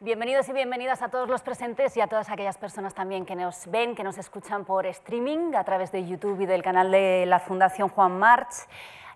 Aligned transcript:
Bienvenidos 0.00 0.46
y 0.50 0.52
bienvenidas 0.52 1.00
a 1.00 1.08
todos 1.08 1.26
los 1.26 1.40
presentes 1.40 1.96
y 1.96 2.02
a 2.02 2.06
todas 2.06 2.28
aquellas 2.28 2.58
personas 2.58 2.92
también 2.92 3.24
que 3.24 3.34
nos 3.34 3.66
ven, 3.70 3.94
que 3.94 4.04
nos 4.04 4.18
escuchan 4.18 4.66
por 4.66 4.84
streaming 4.84 5.54
a 5.54 5.64
través 5.64 5.90
de 5.90 6.06
YouTube 6.06 6.38
y 6.42 6.44
del 6.44 6.62
canal 6.62 6.90
de 6.90 7.24
la 7.24 7.40
Fundación 7.40 7.88
Juan 7.88 8.18
March 8.18 8.68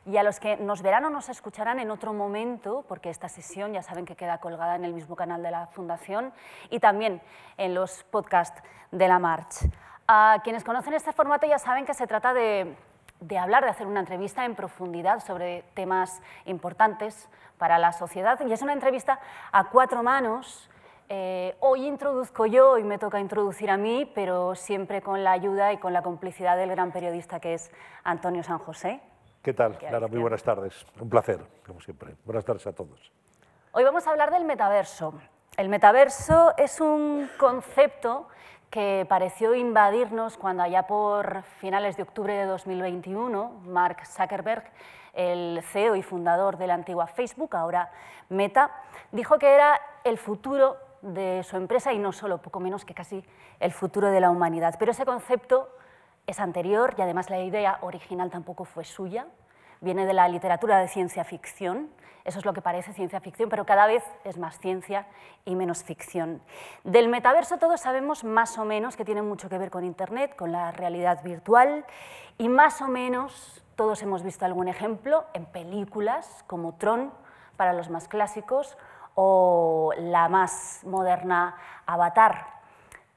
y 0.06 0.16
a 0.16 0.22
los 0.22 0.40
que 0.40 0.56
nos 0.56 0.80
verán 0.80 1.04
o 1.04 1.10
nos 1.10 1.28
escucharán 1.28 1.80
en 1.80 1.90
otro 1.90 2.14
momento, 2.14 2.86
porque 2.88 3.10
esta 3.10 3.28
sesión 3.28 3.74
ya 3.74 3.82
saben 3.82 4.06
que 4.06 4.16
queda 4.16 4.38
colgada 4.38 4.74
en 4.74 4.86
el 4.86 4.94
mismo 4.94 5.16
canal 5.16 5.42
de 5.42 5.50
la 5.50 5.66
Fundación 5.66 6.32
y 6.70 6.80
también 6.80 7.20
en 7.58 7.74
los 7.74 8.02
podcasts 8.04 8.62
de 8.90 9.06
la 9.06 9.18
March. 9.18 9.70
A 10.08 10.40
quienes 10.42 10.64
conocen 10.64 10.94
este 10.94 11.12
formato 11.12 11.46
ya 11.46 11.58
saben 11.58 11.84
que 11.84 11.92
se 11.92 12.06
trata 12.06 12.32
de, 12.32 12.74
de 13.20 13.38
hablar, 13.38 13.64
de 13.64 13.70
hacer 13.70 13.86
una 13.86 14.00
entrevista 14.00 14.44
en 14.44 14.54
profundidad 14.54 15.20
sobre 15.20 15.62
temas 15.74 16.20
importantes 16.46 17.28
para 17.58 17.78
la 17.78 17.92
sociedad 17.92 18.40
y 18.46 18.52
es 18.52 18.62
una 18.62 18.72
entrevista 18.72 19.20
a 19.52 19.70
cuatro 19.70 20.02
manos 20.02 20.70
eh, 21.12 21.56
hoy 21.58 21.88
introduzco 21.88 22.46
yo, 22.46 22.78
y 22.78 22.84
me 22.84 22.96
toca 22.96 23.18
introducir 23.18 23.68
a 23.68 23.76
mí, 23.76 24.08
pero 24.14 24.54
siempre 24.54 25.02
con 25.02 25.24
la 25.24 25.32
ayuda 25.32 25.72
y 25.72 25.78
con 25.78 25.92
la 25.92 26.02
complicidad 26.02 26.56
del 26.56 26.70
gran 26.70 26.92
periodista 26.92 27.40
que 27.40 27.54
es 27.54 27.72
Antonio 28.04 28.44
San 28.44 28.58
José. 28.60 29.00
¿Qué 29.42 29.52
tal, 29.52 29.76
Clara? 29.76 30.06
Muy 30.06 30.20
buenas 30.20 30.44
tardes. 30.44 30.86
Un 31.00 31.10
placer, 31.10 31.40
como 31.66 31.80
siempre. 31.80 32.14
Buenas 32.24 32.44
tardes 32.44 32.64
a 32.68 32.72
todos. 32.72 33.10
Hoy 33.72 33.82
vamos 33.82 34.06
a 34.06 34.10
hablar 34.10 34.30
del 34.30 34.44
metaverso. 34.44 35.14
El 35.56 35.68
metaverso 35.68 36.54
es 36.56 36.80
un 36.80 37.28
concepto 37.38 38.28
que 38.70 39.04
pareció 39.08 39.54
invadirnos 39.54 40.36
cuando 40.36 40.62
allá 40.62 40.86
por 40.86 41.42
finales 41.58 41.96
de 41.96 42.04
octubre 42.04 42.32
de 42.32 42.46
2021, 42.46 43.62
Mark 43.64 44.06
Zuckerberg, 44.06 44.64
el 45.12 45.60
CEO 45.72 45.96
y 45.96 46.02
fundador 46.02 46.56
de 46.56 46.68
la 46.68 46.74
antigua 46.74 47.08
Facebook, 47.08 47.56
ahora 47.56 47.90
Meta, 48.28 48.70
dijo 49.10 49.38
que 49.38 49.52
era 49.52 49.80
el 50.04 50.18
futuro 50.18 50.76
de 51.02 51.42
su 51.42 51.56
empresa 51.56 51.92
y 51.92 51.98
no 51.98 52.12
solo, 52.12 52.38
poco 52.38 52.60
menos 52.60 52.84
que 52.84 52.94
casi 52.94 53.24
el 53.58 53.72
futuro 53.72 54.10
de 54.10 54.20
la 54.20 54.30
humanidad. 54.30 54.76
Pero 54.78 54.92
ese 54.92 55.04
concepto 55.04 55.68
es 56.26 56.38
anterior 56.38 56.94
y 56.96 57.02
además 57.02 57.28
la 57.28 57.40
idea 57.40 57.78
original 57.80 58.30
tampoco 58.30 58.64
fue 58.64 58.84
suya, 58.84 59.26
viene 59.80 60.06
de 60.06 60.12
la 60.12 60.28
literatura 60.28 60.78
de 60.78 60.88
ciencia 60.88 61.24
ficción, 61.24 61.90
eso 62.24 62.38
es 62.38 62.44
lo 62.44 62.52
que 62.52 62.60
parece 62.60 62.92
ciencia 62.92 63.20
ficción, 63.20 63.48
pero 63.48 63.64
cada 63.64 63.86
vez 63.86 64.04
es 64.24 64.38
más 64.38 64.58
ciencia 64.58 65.06
y 65.44 65.56
menos 65.56 65.82
ficción. 65.82 66.42
Del 66.84 67.08
metaverso 67.08 67.58
todos 67.58 67.80
sabemos 67.80 68.24
más 68.24 68.58
o 68.58 68.64
menos 68.64 68.96
que 68.96 69.04
tiene 69.04 69.22
mucho 69.22 69.48
que 69.48 69.58
ver 69.58 69.70
con 69.70 69.84
Internet, 69.84 70.36
con 70.36 70.52
la 70.52 70.70
realidad 70.70 71.22
virtual, 71.22 71.86
y 72.36 72.48
más 72.48 72.82
o 72.82 72.88
menos 72.88 73.64
todos 73.74 74.02
hemos 74.02 74.22
visto 74.22 74.44
algún 74.44 74.68
ejemplo 74.68 75.24
en 75.32 75.46
películas 75.46 76.44
como 76.46 76.74
Tron, 76.74 77.12
para 77.56 77.72
los 77.72 77.90
más 77.90 78.08
clásicos, 78.08 78.76
o 79.14 79.92
la 79.98 80.28
más 80.28 80.82
moderna 80.84 81.56
Avatar. 81.86 82.46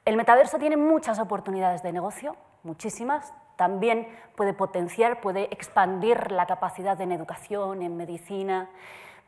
El 0.04 0.16
metaverso 0.16 0.58
tiene 0.58 0.76
muchas 0.76 1.18
oportunidades 1.18 1.82
de 1.82 1.92
negocio, 1.92 2.36
muchísimas. 2.62 3.32
También 3.56 4.08
puede 4.36 4.52
potenciar, 4.52 5.20
puede 5.20 5.44
expandir 5.52 6.32
la 6.32 6.46
capacidad 6.46 7.00
en 7.00 7.12
educación, 7.12 7.82
en 7.82 7.96
medicina, 7.96 8.68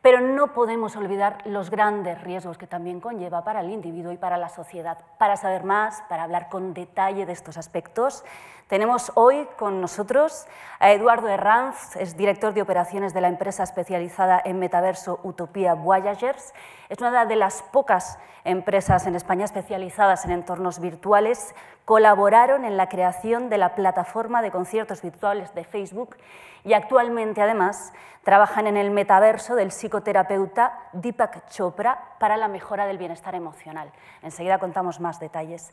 pero 0.02 0.20
no 0.20 0.52
podemos 0.52 0.94
olvidar 0.94 1.38
los 1.46 1.68
grandes 1.68 2.22
riesgos 2.22 2.58
que 2.58 2.68
también 2.68 3.00
conlleva 3.00 3.42
para 3.42 3.60
el 3.60 3.70
individuo 3.70 4.12
y 4.12 4.16
para 4.16 4.36
la 4.36 4.48
sociedad. 4.48 4.98
Para 5.18 5.36
saber 5.36 5.64
más, 5.64 6.02
para 6.08 6.22
hablar 6.22 6.48
con 6.48 6.74
detalle 6.74 7.26
de 7.26 7.32
estos 7.32 7.56
aspectos, 7.56 8.24
tenemos 8.68 9.12
hoy 9.14 9.46
con 9.56 9.80
nosotros 9.80 10.46
a 10.80 10.90
Eduardo 10.92 11.28
Herranz, 11.28 11.96
es 11.96 12.16
director 12.16 12.52
de 12.52 12.62
operaciones 12.62 13.14
de 13.14 13.20
la 13.20 13.28
empresa 13.28 13.62
especializada 13.62 14.40
en 14.44 14.58
metaverso 14.58 15.20
Utopía 15.22 15.74
Voyagers. 15.74 16.52
Es 16.88 16.98
una 16.98 17.24
de 17.26 17.36
las 17.36 17.62
pocas 17.62 18.18
empresas 18.44 19.06
en 19.06 19.14
España 19.14 19.44
especializadas 19.44 20.24
en 20.24 20.32
entornos 20.32 20.80
virtuales. 20.80 21.54
Colaboraron 21.84 22.64
en 22.64 22.76
la 22.76 22.88
creación 22.88 23.48
de 23.50 23.58
la 23.58 23.74
plataforma 23.74 24.42
de 24.42 24.50
conciertos 24.50 25.00
virtuales 25.02 25.54
de 25.54 25.64
Facebook 25.64 26.16
y 26.64 26.72
actualmente 26.72 27.40
además 27.40 27.92
trabajan 28.24 28.66
en 28.66 28.76
el 28.76 28.90
metaverso 28.90 29.54
del 29.54 29.70
psicoterapeuta 29.70 30.76
Deepak 30.92 31.48
Chopra 31.48 32.16
para 32.18 32.36
la 32.36 32.48
mejora 32.48 32.86
del 32.86 32.98
bienestar 32.98 33.36
emocional. 33.36 33.92
Enseguida 34.22 34.58
contamos 34.58 34.98
más 34.98 35.20
detalles. 35.20 35.72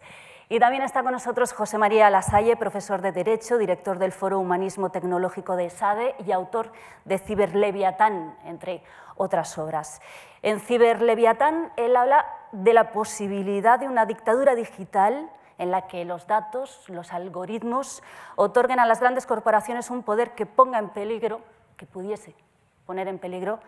Y 0.49 0.59
también 0.59 0.83
está 0.83 1.03
con 1.03 1.13
nosotros 1.13 1.53
José 1.53 1.77
María 1.77 2.09
Lasalle, 2.09 2.57
profesor 2.57 3.01
de 3.01 3.11
Derecho, 3.11 3.57
director 3.57 3.97
del 3.97 4.11
Foro 4.11 4.39
Humanismo 4.39 4.89
Tecnológico 4.89 5.55
de 5.55 5.69
SADE 5.69 6.15
y 6.25 6.31
autor 6.31 6.71
de 7.05 7.17
Ciberleviatán, 7.17 8.37
entre 8.43 8.83
otras 9.15 9.57
obras. 9.57 10.01
En 10.41 10.59
Ciberleviatán 10.59 11.71
él 11.77 11.95
habla 11.95 12.25
de 12.51 12.73
la 12.73 12.91
posibilidad 12.91 13.79
de 13.79 13.87
una 13.87 14.05
dictadura 14.05 14.53
digital 14.53 15.29
en 15.57 15.71
la 15.71 15.87
que 15.87 16.03
los 16.03 16.27
datos, 16.27 16.83
los 16.89 17.13
algoritmos, 17.13 18.03
otorguen 18.35 18.79
a 18.79 18.85
las 18.85 18.99
grandes 18.99 19.25
corporaciones 19.25 19.89
un 19.89 20.03
poder 20.03 20.31
que 20.31 20.45
ponga 20.45 20.77
en 20.77 20.89
peligro, 20.89 21.39
que 21.77 21.85
pudiese 21.85 22.35
poner 22.85 23.07
en 23.07 23.17
peligro, 23.17 23.59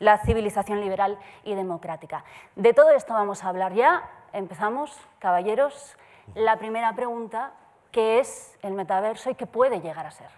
la 0.00 0.18
civilización 0.18 0.80
liberal 0.80 1.16
y 1.44 1.54
democrática. 1.54 2.24
De 2.56 2.74
todo 2.74 2.90
esto 2.90 3.14
vamos 3.14 3.44
a 3.44 3.48
hablar 3.48 3.72
ya. 3.72 4.02
Empezamos, 4.32 4.98
caballeros. 5.20 5.96
La 6.34 6.56
primera 6.58 6.94
pregunta, 6.94 7.52
¿qué 7.92 8.18
es 8.18 8.58
el 8.62 8.72
metaverso 8.72 9.30
y 9.30 9.34
qué 9.34 9.46
puede 9.46 9.80
llegar 9.80 10.06
a 10.06 10.10
ser? 10.10 10.28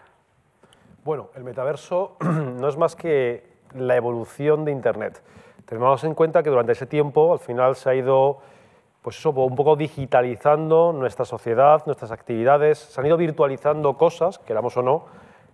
Bueno, 1.04 1.30
el 1.34 1.44
metaverso 1.44 2.16
no 2.20 2.68
es 2.68 2.76
más 2.76 2.96
que 2.96 3.56
la 3.74 3.96
evolución 3.96 4.64
de 4.64 4.72
Internet. 4.72 5.22
Tenemos 5.64 6.04
en 6.04 6.14
cuenta 6.14 6.42
que 6.42 6.50
durante 6.50 6.72
ese 6.72 6.86
tiempo, 6.86 7.32
al 7.32 7.38
final, 7.38 7.76
se 7.76 7.90
ha 7.90 7.94
ido 7.94 8.38
pues 9.02 9.18
eso, 9.18 9.30
un 9.30 9.54
poco 9.54 9.76
digitalizando 9.76 10.92
nuestra 10.92 11.24
sociedad, 11.24 11.82
nuestras 11.86 12.10
actividades, 12.10 12.78
se 12.78 13.00
han 13.00 13.06
ido 13.06 13.16
virtualizando 13.16 13.96
cosas, 13.96 14.40
queramos 14.40 14.76
o 14.76 14.82
no, 14.82 15.04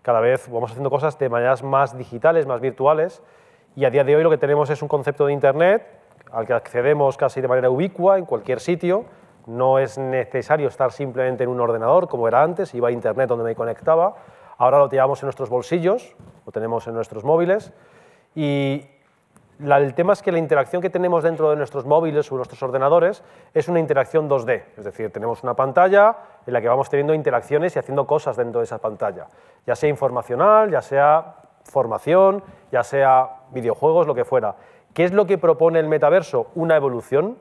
cada 0.01 0.21
vez 0.21 0.51
vamos 0.51 0.71
haciendo 0.71 0.89
cosas 0.89 1.19
de 1.19 1.29
maneras 1.29 1.63
más 1.63 1.97
digitales, 1.97 2.47
más 2.47 2.63
virtuales, 2.63 3.23
y 3.77 3.85
a 3.85 3.91
día 3.91 4.05
de 4.05 4.17
hoy 4.17 4.23
lo 4.23 4.31
que 4.31 4.39
tenemos 4.39 4.71
es 4.71 4.81
un 4.81 4.89
concepto 4.89 5.27
de 5.27 5.35
Internet 5.35 5.87
al 6.31 6.47
que 6.47 6.55
accedemos 6.55 7.19
casi 7.19 7.43
de 7.43 7.49
manera 7.49 7.69
ubicua 7.69 8.17
en 8.17 8.25
cualquier 8.25 8.59
sitio, 8.59 9.05
no 9.47 9.79
es 9.79 9.99
necesario 9.99 10.69
estar 10.69 10.93
simplemente 10.93 11.45
en 11.45 11.51
un 11.51 11.61
ordenador 11.61 12.09
como 12.09 12.29
era 12.29 12.43
antes, 12.43 12.75
iba 12.75 12.89
a 12.89 12.93
Internet 12.93 13.29
donde 13.29 13.45
me 13.45 13.55
conectaba, 13.55 14.15
ahora 14.59 14.79
lo 14.79 14.89
llevamos 14.89 15.23
en 15.23 15.27
nuestros 15.27 15.49
bolsillos, 15.49 16.17
lo 16.47 16.53
tenemos 16.53 16.87
en 16.87 16.95
nuestros 16.95 17.25
móviles, 17.25 17.73
y 18.35 18.87
el 19.61 19.95
tema 19.95 20.13
es 20.13 20.23
que 20.23 20.33
la 20.33 20.39
interacción 20.39 20.83
que 20.83 20.91
tenemos 20.91 21.23
dentro 21.23 21.51
de 21.51 21.57
nuestros 21.57 21.85
móviles 21.85 22.31
o 22.33 22.37
nuestros 22.37 22.63
ordenadores 22.63 23.23
es 23.55 23.69
una 23.69 23.81
interacción 23.81 24.29
2D, 24.29 24.65
es 24.77 24.85
decir, 24.85 25.13
tenemos 25.13 25.43
una 25.43 25.55
pantalla 25.55 26.17
en 26.47 26.53
la 26.53 26.61
que 26.61 26.69
vamos 26.69 26.89
teniendo 26.89 27.15
interacciones 27.15 27.77
y 27.77 27.79
haciendo 27.79 28.07
cosas 28.07 28.37
dentro 28.37 28.61
de 28.61 28.65
esa 28.65 28.79
pantalla, 28.79 29.29
ya 29.67 29.77
sea 29.77 29.89
informacional, 29.89 30.71
ya 30.71 30.83
sea 30.83 31.37
formación, 31.65 32.43
ya 32.71 32.83
sea 32.83 33.43
videojuegos, 33.51 34.07
lo 34.07 34.15
que 34.15 34.25
fuera. 34.25 34.57
¿Qué 34.95 35.05
es 35.05 35.13
lo 35.13 35.27
que 35.27 35.39
propone 35.39 35.79
el 35.79 35.89
metaverso? 35.89 36.49
Una 36.55 36.77
evolución, 36.77 37.39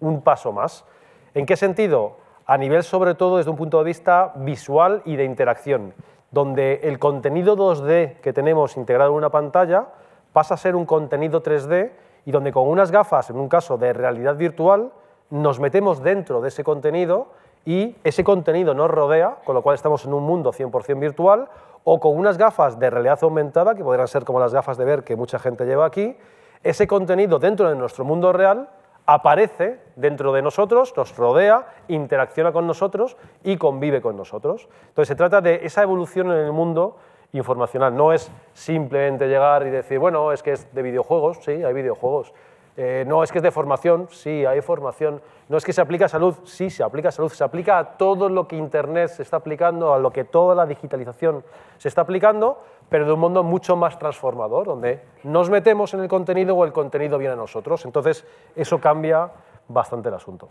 un 0.00 0.22
paso 0.22 0.52
más. 0.52 0.84
¿En 1.34 1.46
qué 1.46 1.56
sentido? 1.56 2.16
A 2.46 2.56
nivel 2.56 2.84
sobre 2.84 3.16
todo 3.16 3.38
desde 3.38 3.50
un 3.50 3.56
punto 3.56 3.78
de 3.78 3.84
vista 3.84 4.32
visual 4.36 5.02
y 5.04 5.16
de 5.16 5.24
interacción, 5.24 5.92
donde 6.30 6.78
el 6.84 7.00
contenido 7.00 7.56
2D 7.56 8.20
que 8.20 8.32
tenemos 8.32 8.76
integrado 8.76 9.10
en 9.10 9.16
una 9.16 9.30
pantalla 9.30 9.86
pasa 10.32 10.54
a 10.54 10.56
ser 10.56 10.76
un 10.76 10.86
contenido 10.86 11.42
3D 11.42 11.90
y 12.24 12.30
donde 12.30 12.52
con 12.52 12.68
unas 12.68 12.92
gafas, 12.92 13.30
en 13.30 13.36
un 13.36 13.48
caso 13.48 13.76
de 13.78 13.92
realidad 13.92 14.36
virtual, 14.36 14.92
nos 15.30 15.58
metemos 15.58 16.04
dentro 16.04 16.40
de 16.40 16.48
ese 16.48 16.62
contenido 16.62 17.32
y 17.64 17.96
ese 18.04 18.22
contenido 18.22 18.72
nos 18.72 18.88
rodea, 18.88 19.38
con 19.44 19.56
lo 19.56 19.62
cual 19.62 19.74
estamos 19.74 20.04
en 20.04 20.14
un 20.14 20.22
mundo 20.22 20.52
100% 20.52 21.00
virtual, 21.00 21.48
o 21.82 21.98
con 21.98 22.16
unas 22.16 22.38
gafas 22.38 22.78
de 22.78 22.90
realidad 22.90 23.18
aumentada, 23.22 23.74
que 23.74 23.82
podrán 23.82 24.06
ser 24.06 24.24
como 24.24 24.38
las 24.38 24.54
gafas 24.54 24.76
de 24.76 24.84
ver 24.84 25.02
que 25.02 25.16
mucha 25.16 25.40
gente 25.40 25.66
lleva 25.66 25.84
aquí, 25.84 26.16
ese 26.62 26.86
contenido 26.86 27.40
dentro 27.40 27.68
de 27.68 27.74
nuestro 27.74 28.04
mundo 28.04 28.32
real 28.32 28.68
aparece 29.06 29.80
dentro 29.96 30.32
de 30.32 30.42
nosotros, 30.42 30.94
nos 30.96 31.16
rodea, 31.16 31.66
interacciona 31.88 32.52
con 32.52 32.66
nosotros 32.66 33.16
y 33.42 33.56
convive 33.56 34.00
con 34.00 34.16
nosotros. 34.16 34.68
Entonces 34.88 35.08
se 35.08 35.14
trata 35.14 35.40
de 35.40 35.60
esa 35.62 35.82
evolución 35.82 36.30
en 36.30 36.38
el 36.38 36.52
mundo 36.52 36.96
informacional. 37.32 37.94
No 37.94 38.12
es 38.12 38.30
simplemente 38.52 39.26
llegar 39.28 39.66
y 39.66 39.70
decir, 39.70 39.98
bueno, 39.98 40.32
es 40.32 40.42
que 40.42 40.52
es 40.52 40.72
de 40.74 40.82
videojuegos, 40.82 41.38
sí, 41.42 41.52
hay 41.52 41.74
videojuegos. 41.74 42.32
Eh, 42.76 43.04
no 43.06 43.22
es 43.22 43.30
que 43.30 43.38
es 43.38 43.44
de 43.44 43.52
formación, 43.52 44.08
sí, 44.10 44.44
hay 44.44 44.60
formación. 44.60 45.20
No 45.48 45.56
es 45.56 45.64
que 45.64 45.72
se 45.72 45.80
aplica 45.80 46.06
a 46.06 46.08
salud, 46.08 46.34
sí, 46.44 46.70
se 46.70 46.82
aplica 46.82 47.10
a 47.10 47.12
salud. 47.12 47.30
Se 47.30 47.44
aplica 47.44 47.78
a 47.78 47.96
todo 47.96 48.28
lo 48.28 48.48
que 48.48 48.56
Internet 48.56 49.10
se 49.10 49.22
está 49.22 49.36
aplicando, 49.36 49.94
a 49.94 49.98
lo 49.98 50.10
que 50.10 50.24
toda 50.24 50.54
la 50.54 50.66
digitalización 50.66 51.44
se 51.78 51.88
está 51.88 52.00
aplicando, 52.00 52.58
pero 52.94 53.06
de 53.06 53.12
un 53.12 53.18
mundo 53.18 53.42
mucho 53.42 53.74
más 53.74 53.98
transformador, 53.98 54.68
donde 54.68 55.02
nos 55.24 55.50
metemos 55.50 55.92
en 55.94 56.00
el 56.02 56.08
contenido 56.08 56.54
o 56.54 56.64
el 56.64 56.72
contenido 56.72 57.18
viene 57.18 57.32
a 57.32 57.36
nosotros. 57.36 57.84
Entonces, 57.84 58.24
eso 58.54 58.80
cambia 58.80 59.32
bastante 59.66 60.10
el 60.10 60.14
asunto. 60.14 60.48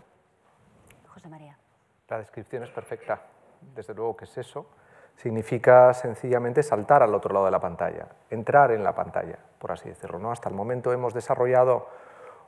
José 1.08 1.26
María. 1.30 1.56
La 2.06 2.18
descripción 2.18 2.62
es 2.62 2.68
perfecta. 2.68 3.22
Desde 3.74 3.94
luego 3.94 4.14
que 4.14 4.26
es 4.26 4.36
eso 4.36 4.66
significa 5.16 5.94
sencillamente 5.94 6.62
saltar 6.62 7.02
al 7.02 7.14
otro 7.14 7.32
lado 7.32 7.46
de 7.46 7.50
la 7.50 7.60
pantalla, 7.60 8.08
entrar 8.28 8.72
en 8.72 8.84
la 8.84 8.94
pantalla, 8.94 9.38
por 9.58 9.72
así 9.72 9.88
decirlo. 9.88 10.18
¿no? 10.18 10.30
Hasta 10.30 10.50
el 10.50 10.54
momento 10.54 10.92
hemos 10.92 11.14
desarrollado 11.14 11.88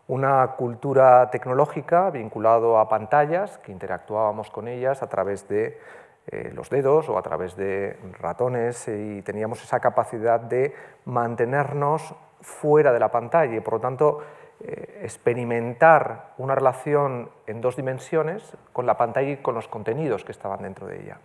una 0.09 0.47
cultura 0.59 1.31
tecnológica 1.31 2.11
vinculado 2.11 2.79
a 2.79 2.87
pantallas, 2.91 3.57
que 3.57 3.73
interactuábamos 3.73 4.51
con 4.51 4.69
ellas 4.69 5.03
a 5.03 5.09
través 5.09 5.49
de 5.49 5.81
eh, 6.29 6.51
los 6.55 6.71
dedos 6.71 7.09
o 7.09 7.19
a 7.19 7.23
través 7.23 7.57
de 7.57 7.99
ratones 8.19 8.89
y 8.89 9.23
teníamos 9.23 9.63
esa 9.63 9.81
capacidad 9.81 10.41
de 10.41 10.75
mantenernos 11.05 12.15
fuera 12.41 12.93
de 12.93 13.01
la 13.01 13.11
pantalla 13.11 13.57
y 13.57 13.61
por 13.61 13.75
lo 13.75 13.81
tanto 13.81 14.21
eh, 14.59 15.01
experimentar 15.03 16.33
una 16.39 16.55
relación 16.55 17.31
en 17.47 17.61
dos 17.61 17.77
dimensiones 17.77 18.57
con 18.73 18.87
la 18.87 18.97
pantalla 18.97 19.31
y 19.31 19.37
con 19.37 19.55
los 19.55 19.69
contenidos 19.69 20.25
que 20.25 20.33
estaban 20.33 20.63
dentro 20.63 20.87
de 20.87 21.03
ella. 21.03 21.19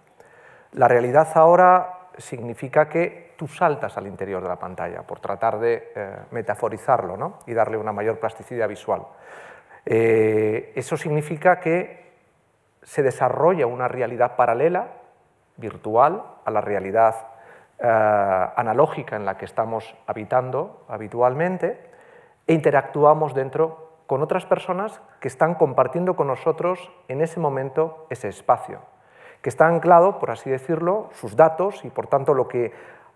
La 0.74 0.88
realidad 0.88 1.28
ahora 1.36 2.10
significa 2.18 2.90
que 2.90 3.34
tú 3.38 3.48
saltas 3.48 3.98
al 3.98 4.08
interior 4.08 4.44
de 4.44 4.50
la 4.50 4.60
pantalla, 4.60 5.04
por 5.04 5.20
tratar 5.20 5.60
de 5.60 5.92
eh, 5.96 6.16
metaforizarlo 6.32 7.18
¿no? 7.18 7.40
y 7.48 7.54
darle 7.54 7.78
una 7.78 7.94
mayor 7.94 8.20
plasticidad 8.20 8.68
visual. 8.68 9.04
Eh, 9.86 10.74
eso 10.76 10.98
significa 10.98 11.60
que 11.60 12.11
se 12.84 13.04
desarrolla 13.04 13.68
una 13.68 13.88
realidad 13.88 14.36
paralela, 14.36 14.88
virtual, 15.58 16.24
a 16.46 16.52
la 16.52 16.62
realidad 16.62 17.16
eh, 17.80 17.88
analógica 17.88 19.16
en 19.16 19.26
la 19.26 19.38
que 19.38 19.46
estamos 19.46 19.96
habitando 20.08 20.86
habitualmente 20.88 21.80
e 22.48 22.54
interactuamos 22.54 23.34
dentro 23.34 23.92
con 24.08 24.22
otras 24.22 24.46
personas 24.46 25.02
que 25.20 25.28
están 25.28 25.56
compartiendo 25.56 26.16
con 26.16 26.28
nosotros 26.28 26.92
en 27.08 27.22
ese 27.22 27.40
momento 27.40 28.08
ese 28.10 28.28
espacio 28.28 28.80
que 29.42 29.50
está 29.50 29.68
anclado, 29.68 30.20
por 30.20 30.32
así 30.32 30.50
decirlo, 30.50 31.10
sus 31.14 31.36
datos 31.36 31.84
y 31.84 31.90
por 31.90 32.08
tanto 32.08 32.34
lo 32.34 32.48
que 32.48 32.74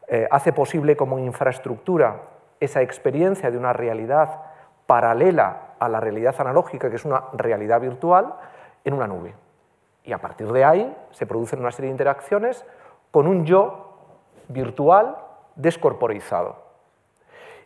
eh, 0.07 0.27
hace 0.31 0.53
posible 0.53 0.95
como 0.97 1.19
infraestructura 1.19 2.21
esa 2.59 2.81
experiencia 2.81 3.51
de 3.51 3.57
una 3.57 3.73
realidad 3.73 4.41
paralela 4.87 5.75
a 5.79 5.89
la 5.89 5.99
realidad 5.99 6.35
analógica, 6.39 6.89
que 6.89 6.95
es 6.95 7.05
una 7.05 7.25
realidad 7.33 7.81
virtual, 7.81 8.35
en 8.83 8.93
una 8.93 9.07
nube. 9.07 9.35
Y 10.05 10.13
a 10.13 10.19
partir 10.19 10.51
de 10.51 10.63
ahí 10.63 10.95
se 11.11 11.25
producen 11.25 11.59
una 11.59 11.71
serie 11.71 11.89
de 11.89 11.93
interacciones 11.93 12.65
con 13.11 13.27
un 13.27 13.45
yo 13.45 13.97
virtual 14.47 15.17
descorporizado. 15.55 16.63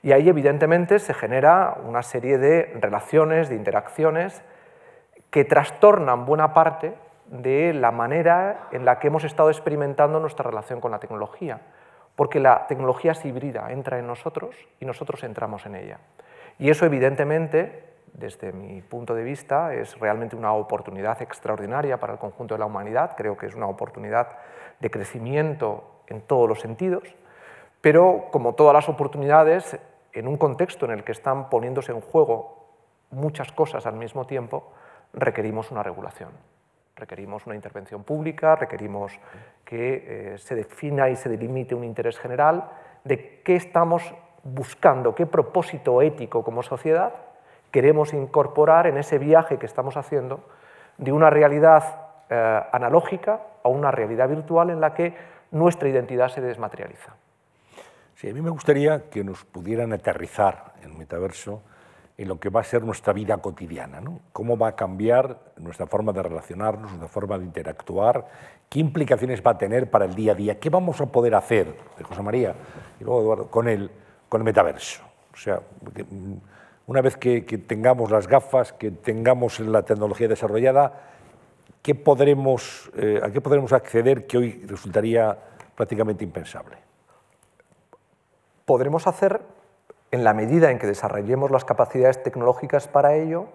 Y 0.01 0.13
ahí 0.13 0.29
evidentemente 0.29 0.99
se 0.99 1.13
genera 1.13 1.77
una 1.85 2.01
serie 2.01 2.37
de 2.37 2.77
relaciones, 2.79 3.49
de 3.49 3.55
interacciones 3.55 4.41
que 5.29 5.43
trastornan 5.43 6.25
buena 6.25 6.53
parte 6.53 6.95
de 7.25 7.73
la 7.73 7.91
manera 7.91 8.69
en 8.71 8.85
la 8.85 8.99
que 8.99 9.07
hemos 9.07 9.23
estado 9.23 9.49
experimentando 9.49 10.19
nuestra 10.19 10.49
relación 10.49 10.79
con 10.81 10.91
la 10.91 10.99
tecnología, 10.99 11.61
porque 12.15 12.39
la 12.39 12.65
tecnología 12.67 13.11
es 13.11 13.23
híbrida, 13.25 13.71
entra 13.71 13.99
en 13.99 14.07
nosotros 14.07 14.55
y 14.79 14.85
nosotros 14.85 15.23
entramos 15.23 15.65
en 15.65 15.75
ella. 15.75 15.99
Y 16.57 16.69
eso 16.69 16.85
evidentemente, 16.85 17.88
desde 18.13 18.51
mi 18.51 18.81
punto 18.81 19.13
de 19.15 19.23
vista, 19.23 19.73
es 19.73 19.97
realmente 19.99 20.35
una 20.35 20.53
oportunidad 20.53 21.21
extraordinaria 21.21 21.99
para 21.99 22.13
el 22.13 22.19
conjunto 22.19 22.55
de 22.55 22.59
la 22.59 22.65
humanidad, 22.65 23.15
creo 23.15 23.37
que 23.37 23.45
es 23.45 23.55
una 23.55 23.67
oportunidad 23.67 24.27
de 24.79 24.89
crecimiento 24.89 26.01
en 26.07 26.21
todos 26.21 26.47
los 26.47 26.59
sentidos, 26.59 27.15
pero 27.81 28.27
como 28.31 28.55
todas 28.55 28.73
las 28.73 28.89
oportunidades, 28.89 29.79
en 30.13 30.27
un 30.27 30.37
contexto 30.37 30.85
en 30.85 30.91
el 30.91 31.03
que 31.03 31.11
están 31.11 31.49
poniéndose 31.49 31.91
en 31.91 32.01
juego 32.01 32.67
muchas 33.11 33.51
cosas 33.51 33.85
al 33.85 33.95
mismo 33.95 34.25
tiempo, 34.25 34.71
requerimos 35.13 35.71
una 35.71 35.83
regulación. 35.83 36.31
Requerimos 36.95 37.45
una 37.45 37.55
intervención 37.55 38.03
pública, 38.03 38.55
requerimos 38.55 39.17
que 39.63 40.33
eh, 40.33 40.37
se 40.37 40.55
defina 40.55 41.09
y 41.09 41.15
se 41.15 41.29
delimite 41.29 41.73
un 41.73 41.85
interés 41.85 42.19
general 42.19 42.69
de 43.05 43.41
qué 43.41 43.55
estamos 43.55 44.13
buscando, 44.43 45.15
qué 45.15 45.25
propósito 45.25 46.01
ético 46.01 46.43
como 46.43 46.61
sociedad 46.61 47.28
queremos 47.71 48.13
incorporar 48.13 48.87
en 48.87 48.97
ese 48.97 49.17
viaje 49.17 49.57
que 49.57 49.65
estamos 49.65 49.97
haciendo 49.97 50.41
de 50.97 51.11
una 51.11 51.29
realidad 51.29 51.83
eh, 52.29 52.61
analógica 52.71 53.41
a 53.63 53.69
una 53.69 53.91
realidad 53.91 54.29
virtual 54.29 54.69
en 54.69 54.81
la 54.81 54.93
que 54.93 55.15
nuestra 55.51 55.89
identidad 55.89 56.29
se 56.29 56.41
desmaterializa. 56.41 57.15
Sí, 58.15 58.29
a 58.29 58.33
mí 58.33 58.41
me 58.41 58.49
gustaría 58.49 59.09
que 59.09 59.23
nos 59.23 59.45
pudieran 59.45 59.93
aterrizar 59.93 60.73
el 60.83 60.93
metaverso 60.93 61.61
en 62.17 62.27
lo 62.27 62.37
que 62.37 62.49
va 62.49 62.59
a 62.59 62.63
ser 62.65 62.83
nuestra 62.83 63.13
vida 63.13 63.37
cotidiana, 63.37 64.01
¿no? 64.01 64.19
cómo 64.33 64.57
va 64.57 64.67
a 64.67 64.75
cambiar 64.75 65.39
nuestra 65.55 65.87
forma 65.87 66.11
de 66.11 66.21
relacionarnos, 66.21 66.91
nuestra 66.91 67.07
forma 67.07 67.37
de 67.37 67.45
interactuar, 67.45 68.27
qué 68.67 68.79
implicaciones 68.79 69.41
va 69.41 69.51
a 69.51 69.57
tener 69.57 69.89
para 69.89 70.03
el 70.03 70.15
día 70.15 70.33
a 70.33 70.35
día, 70.35 70.59
qué 70.59 70.69
vamos 70.69 70.99
a 70.99 71.05
poder 71.05 71.33
hacer, 71.33 71.73
José 72.03 72.21
María 72.21 72.53
y 72.99 73.05
luego 73.05 73.21
Eduardo, 73.21 73.47
con 73.49 73.69
el, 73.69 73.89
con 74.27 74.41
el 74.41 74.45
metaverso. 74.45 75.01
O 75.33 75.37
sea, 75.37 75.61
mm, 76.11 76.33
una 76.89 77.01
vez 77.01 77.17
que, 77.17 77.41
tengamos 77.41 78.09
las 78.09 78.27
gafas, 78.27 78.73
que 78.73 78.89
tengamos 78.89 79.59
la 79.59 79.83
tecnología 79.83 80.27
desarrollada, 80.27 80.93
¿qué 81.83 81.93
podremos, 81.93 82.89
eh, 82.97 83.21
¿a 83.23 83.29
qué 83.29 83.41
podremos 83.41 83.73
acceder 83.73 84.25
que 84.25 84.39
hoy 84.39 84.65
resultaría 84.65 85.37
prácticamente 85.75 86.23
impensable? 86.23 86.77
Podremos 88.65 89.05
hacer 89.05 89.39
en 90.09 90.23
la 90.23 90.33
medida 90.33 90.71
en 90.71 90.79
que 90.79 90.87
desarrollemos 90.87 91.51
las 91.51 91.63
capacidades 91.63 92.23
tecnológicas 92.23 92.87
para 92.87 93.13
ello, 93.13 93.49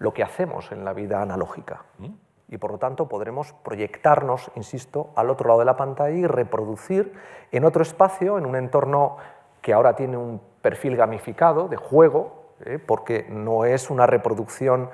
lo 0.00 0.12
que 0.12 0.24
hacemos 0.24 0.72
en 0.72 0.84
la 0.84 0.92
vida 0.94 1.22
analógica. 1.22 1.84
¿Mm? 1.98 2.08
Y 2.48 2.58
por 2.58 2.72
lo 2.72 2.78
tanto 2.78 3.08
podremos 3.08 3.52
proyectarnos, 3.52 4.50
insisto, 4.56 5.10
al 5.14 5.30
otro 5.30 5.46
lado 5.46 5.60
de 5.60 5.66
la 5.66 5.76
pantalla 5.76 6.16
y 6.16 6.26
reproducir 6.26 7.12
en 7.52 7.64
otro 7.64 7.82
espacio, 7.82 8.36
en 8.36 8.46
un 8.46 8.56
entorno 8.56 9.16
que 9.62 9.72
ahora 9.72 9.94
tiene 9.94 10.16
un 10.16 10.40
perfil 10.60 10.96
gamificado 10.96 11.68
de 11.68 11.76
juego, 11.76 12.37
¿eh? 12.64 12.78
porque 12.84 13.26
no 13.28 13.64
es 13.64 13.90
una 13.90 14.06
reproducción 14.06 14.90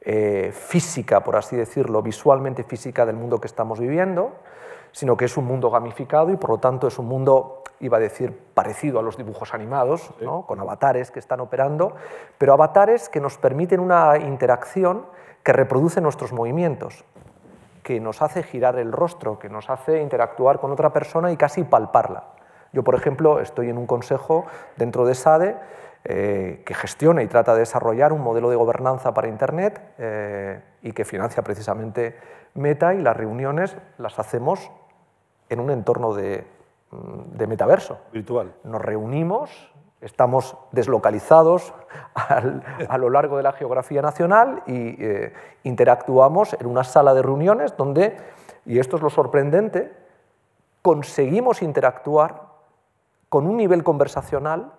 eh, 0.00 0.50
física, 0.52 1.22
por 1.22 1.36
así 1.36 1.56
decirlo, 1.56 2.02
visualmente 2.02 2.64
física 2.64 3.06
del 3.06 3.16
mundo 3.16 3.40
que 3.40 3.46
estamos 3.46 3.78
viviendo, 3.78 4.32
sino 4.90 5.16
que 5.16 5.26
es 5.26 5.36
un 5.36 5.46
mundo 5.46 5.70
gamificado 5.70 6.30
y 6.30 6.36
por 6.36 6.50
lo 6.50 6.58
tanto 6.58 6.86
es 6.88 6.98
un 6.98 7.06
mundo, 7.06 7.62
iba 7.80 7.96
a 7.98 8.00
decir, 8.00 8.36
parecido 8.54 8.98
a 8.98 9.02
los 9.02 9.16
dibujos 9.16 9.54
animados, 9.54 10.12
con 10.46 10.60
avatares 10.60 11.10
que 11.10 11.18
están 11.18 11.40
operando, 11.40 11.94
pero 12.36 12.52
avatares 12.52 13.08
que 13.08 13.20
nos 13.20 13.38
permiten 13.38 13.80
una 13.80 14.18
interacción 14.18 15.06
que 15.42 15.52
reproduce 15.52 16.00
nuestros 16.00 16.32
movimientos, 16.32 17.04
que 17.82 18.00
nos 18.00 18.22
hace 18.22 18.42
girar 18.42 18.78
el 18.78 18.92
rostro, 18.92 19.38
que 19.38 19.48
nos 19.48 19.70
hace 19.70 20.00
interactuar 20.00 20.60
con 20.60 20.70
otra 20.70 20.92
persona 20.92 21.32
y 21.32 21.36
casi 21.36 21.64
palparla. 21.64 22.24
Yo, 22.72 22.82
por 22.82 22.94
ejemplo, 22.94 23.40
estoy 23.40 23.68
en 23.68 23.78
un 23.78 23.86
consejo 23.86 24.46
dentro 24.76 25.04
de 25.04 25.14
SADE 25.14 25.56
eh, 26.04 26.62
que 26.66 26.74
gestiona 26.74 27.22
y 27.22 27.28
trata 27.28 27.52
de 27.54 27.60
desarrollar 27.60 28.12
un 28.12 28.22
modelo 28.22 28.50
de 28.50 28.56
gobernanza 28.56 29.14
para 29.14 29.28
Internet 29.28 29.94
eh, 29.98 30.60
y 30.82 30.92
que 30.92 31.04
financia 31.04 31.44
precisamente 31.44 32.16
Meta 32.54 32.92
y 32.94 33.00
las 33.00 33.16
reuniones 33.16 33.76
las 33.98 34.18
hacemos 34.18 34.70
en 35.48 35.60
un 35.60 35.70
entorno 35.70 36.12
de, 36.12 36.44
mm, 36.90 37.36
de 37.36 37.46
metaverso. 37.46 37.98
Virtual. 38.12 38.52
Nos 38.64 38.82
reunimos, 38.82 39.72
estamos 40.00 40.56
deslocalizados 40.72 41.72
a 42.14 42.98
lo 42.98 43.08
largo 43.08 43.36
de 43.36 43.44
la 43.44 43.52
geografía 43.52 44.02
nacional 44.02 44.64
y 44.66 45.02
eh, 45.02 45.32
interactuamos 45.62 46.54
en 46.54 46.66
una 46.66 46.82
sala 46.82 47.14
de 47.14 47.22
reuniones 47.22 47.76
donde, 47.76 48.16
y 48.66 48.80
esto 48.80 48.96
es 48.96 49.02
lo 49.02 49.10
sorprendente, 49.10 49.92
conseguimos 50.82 51.62
interactuar 51.62 52.48
con 53.28 53.46
un 53.46 53.56
nivel 53.56 53.84
conversacional 53.84 54.72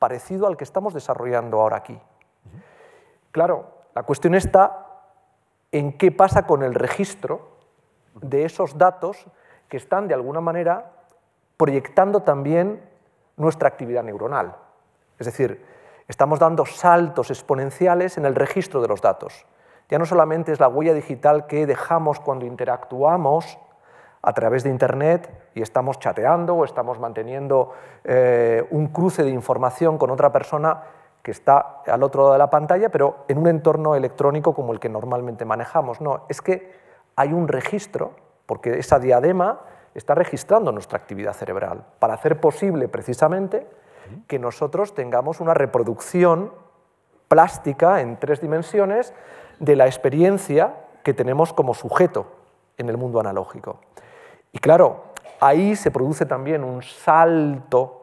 parecido 0.00 0.48
al 0.48 0.56
que 0.56 0.64
estamos 0.64 0.94
desarrollando 0.94 1.60
ahora 1.60 1.76
aquí. 1.76 2.00
Claro, 3.30 3.70
la 3.94 4.02
cuestión 4.02 4.34
está 4.34 4.86
en 5.70 5.96
qué 5.96 6.10
pasa 6.10 6.46
con 6.46 6.64
el 6.64 6.74
registro 6.74 7.58
de 8.14 8.44
esos 8.44 8.76
datos 8.76 9.26
que 9.68 9.76
están 9.76 10.08
de 10.08 10.14
alguna 10.14 10.40
manera 10.40 10.90
proyectando 11.56 12.22
también 12.22 12.82
nuestra 13.36 13.68
actividad 13.68 14.02
neuronal. 14.02 14.56
Es 15.18 15.26
decir, 15.26 15.64
estamos 16.08 16.38
dando 16.38 16.64
saltos 16.64 17.30
exponenciales 17.30 18.16
en 18.16 18.24
el 18.24 18.34
registro 18.34 18.80
de 18.80 18.88
los 18.88 19.02
datos. 19.02 19.46
Ya 19.90 19.98
no 19.98 20.06
solamente 20.06 20.50
es 20.50 20.60
la 20.60 20.68
huella 20.68 20.94
digital 20.94 21.46
que 21.46 21.66
dejamos 21.66 22.18
cuando 22.20 22.46
interactuamos 22.46 23.58
a 24.22 24.32
través 24.32 24.64
de 24.64 24.70
Internet 24.70 25.30
y 25.54 25.62
estamos 25.62 25.98
chateando 25.98 26.54
o 26.54 26.64
estamos 26.64 26.98
manteniendo 26.98 27.72
eh, 28.04 28.66
un 28.70 28.88
cruce 28.88 29.22
de 29.22 29.30
información 29.30 29.98
con 29.98 30.10
otra 30.10 30.30
persona 30.30 30.82
que 31.22 31.30
está 31.30 31.82
al 31.86 32.02
otro 32.02 32.22
lado 32.22 32.32
de 32.32 32.38
la 32.38 32.50
pantalla, 32.50 32.88
pero 32.88 33.24
en 33.28 33.38
un 33.38 33.46
entorno 33.46 33.94
electrónico 33.94 34.54
como 34.54 34.72
el 34.72 34.80
que 34.80 34.88
normalmente 34.88 35.44
manejamos. 35.44 36.00
No, 36.00 36.24
es 36.28 36.40
que 36.40 36.72
hay 37.16 37.32
un 37.32 37.48
registro 37.48 38.12
porque 38.46 38.78
esa 38.78 38.98
diadema 38.98 39.60
está 39.94 40.14
registrando 40.14 40.72
nuestra 40.72 40.98
actividad 40.98 41.32
cerebral 41.32 41.84
para 41.98 42.14
hacer 42.14 42.40
posible 42.40 42.88
precisamente 42.88 43.66
que 44.26 44.38
nosotros 44.38 44.94
tengamos 44.94 45.40
una 45.40 45.54
reproducción 45.54 46.52
plástica 47.28 48.00
en 48.00 48.18
tres 48.18 48.40
dimensiones 48.40 49.14
de 49.58 49.76
la 49.76 49.86
experiencia 49.86 50.74
que 51.04 51.14
tenemos 51.14 51.52
como 51.52 51.74
sujeto 51.74 52.26
en 52.76 52.88
el 52.88 52.96
mundo 52.96 53.20
analógico. 53.20 53.78
Y 54.52 54.58
claro, 54.58 55.04
ahí 55.40 55.76
se 55.76 55.90
produce 55.90 56.26
también 56.26 56.64
un 56.64 56.82
salto 56.82 58.00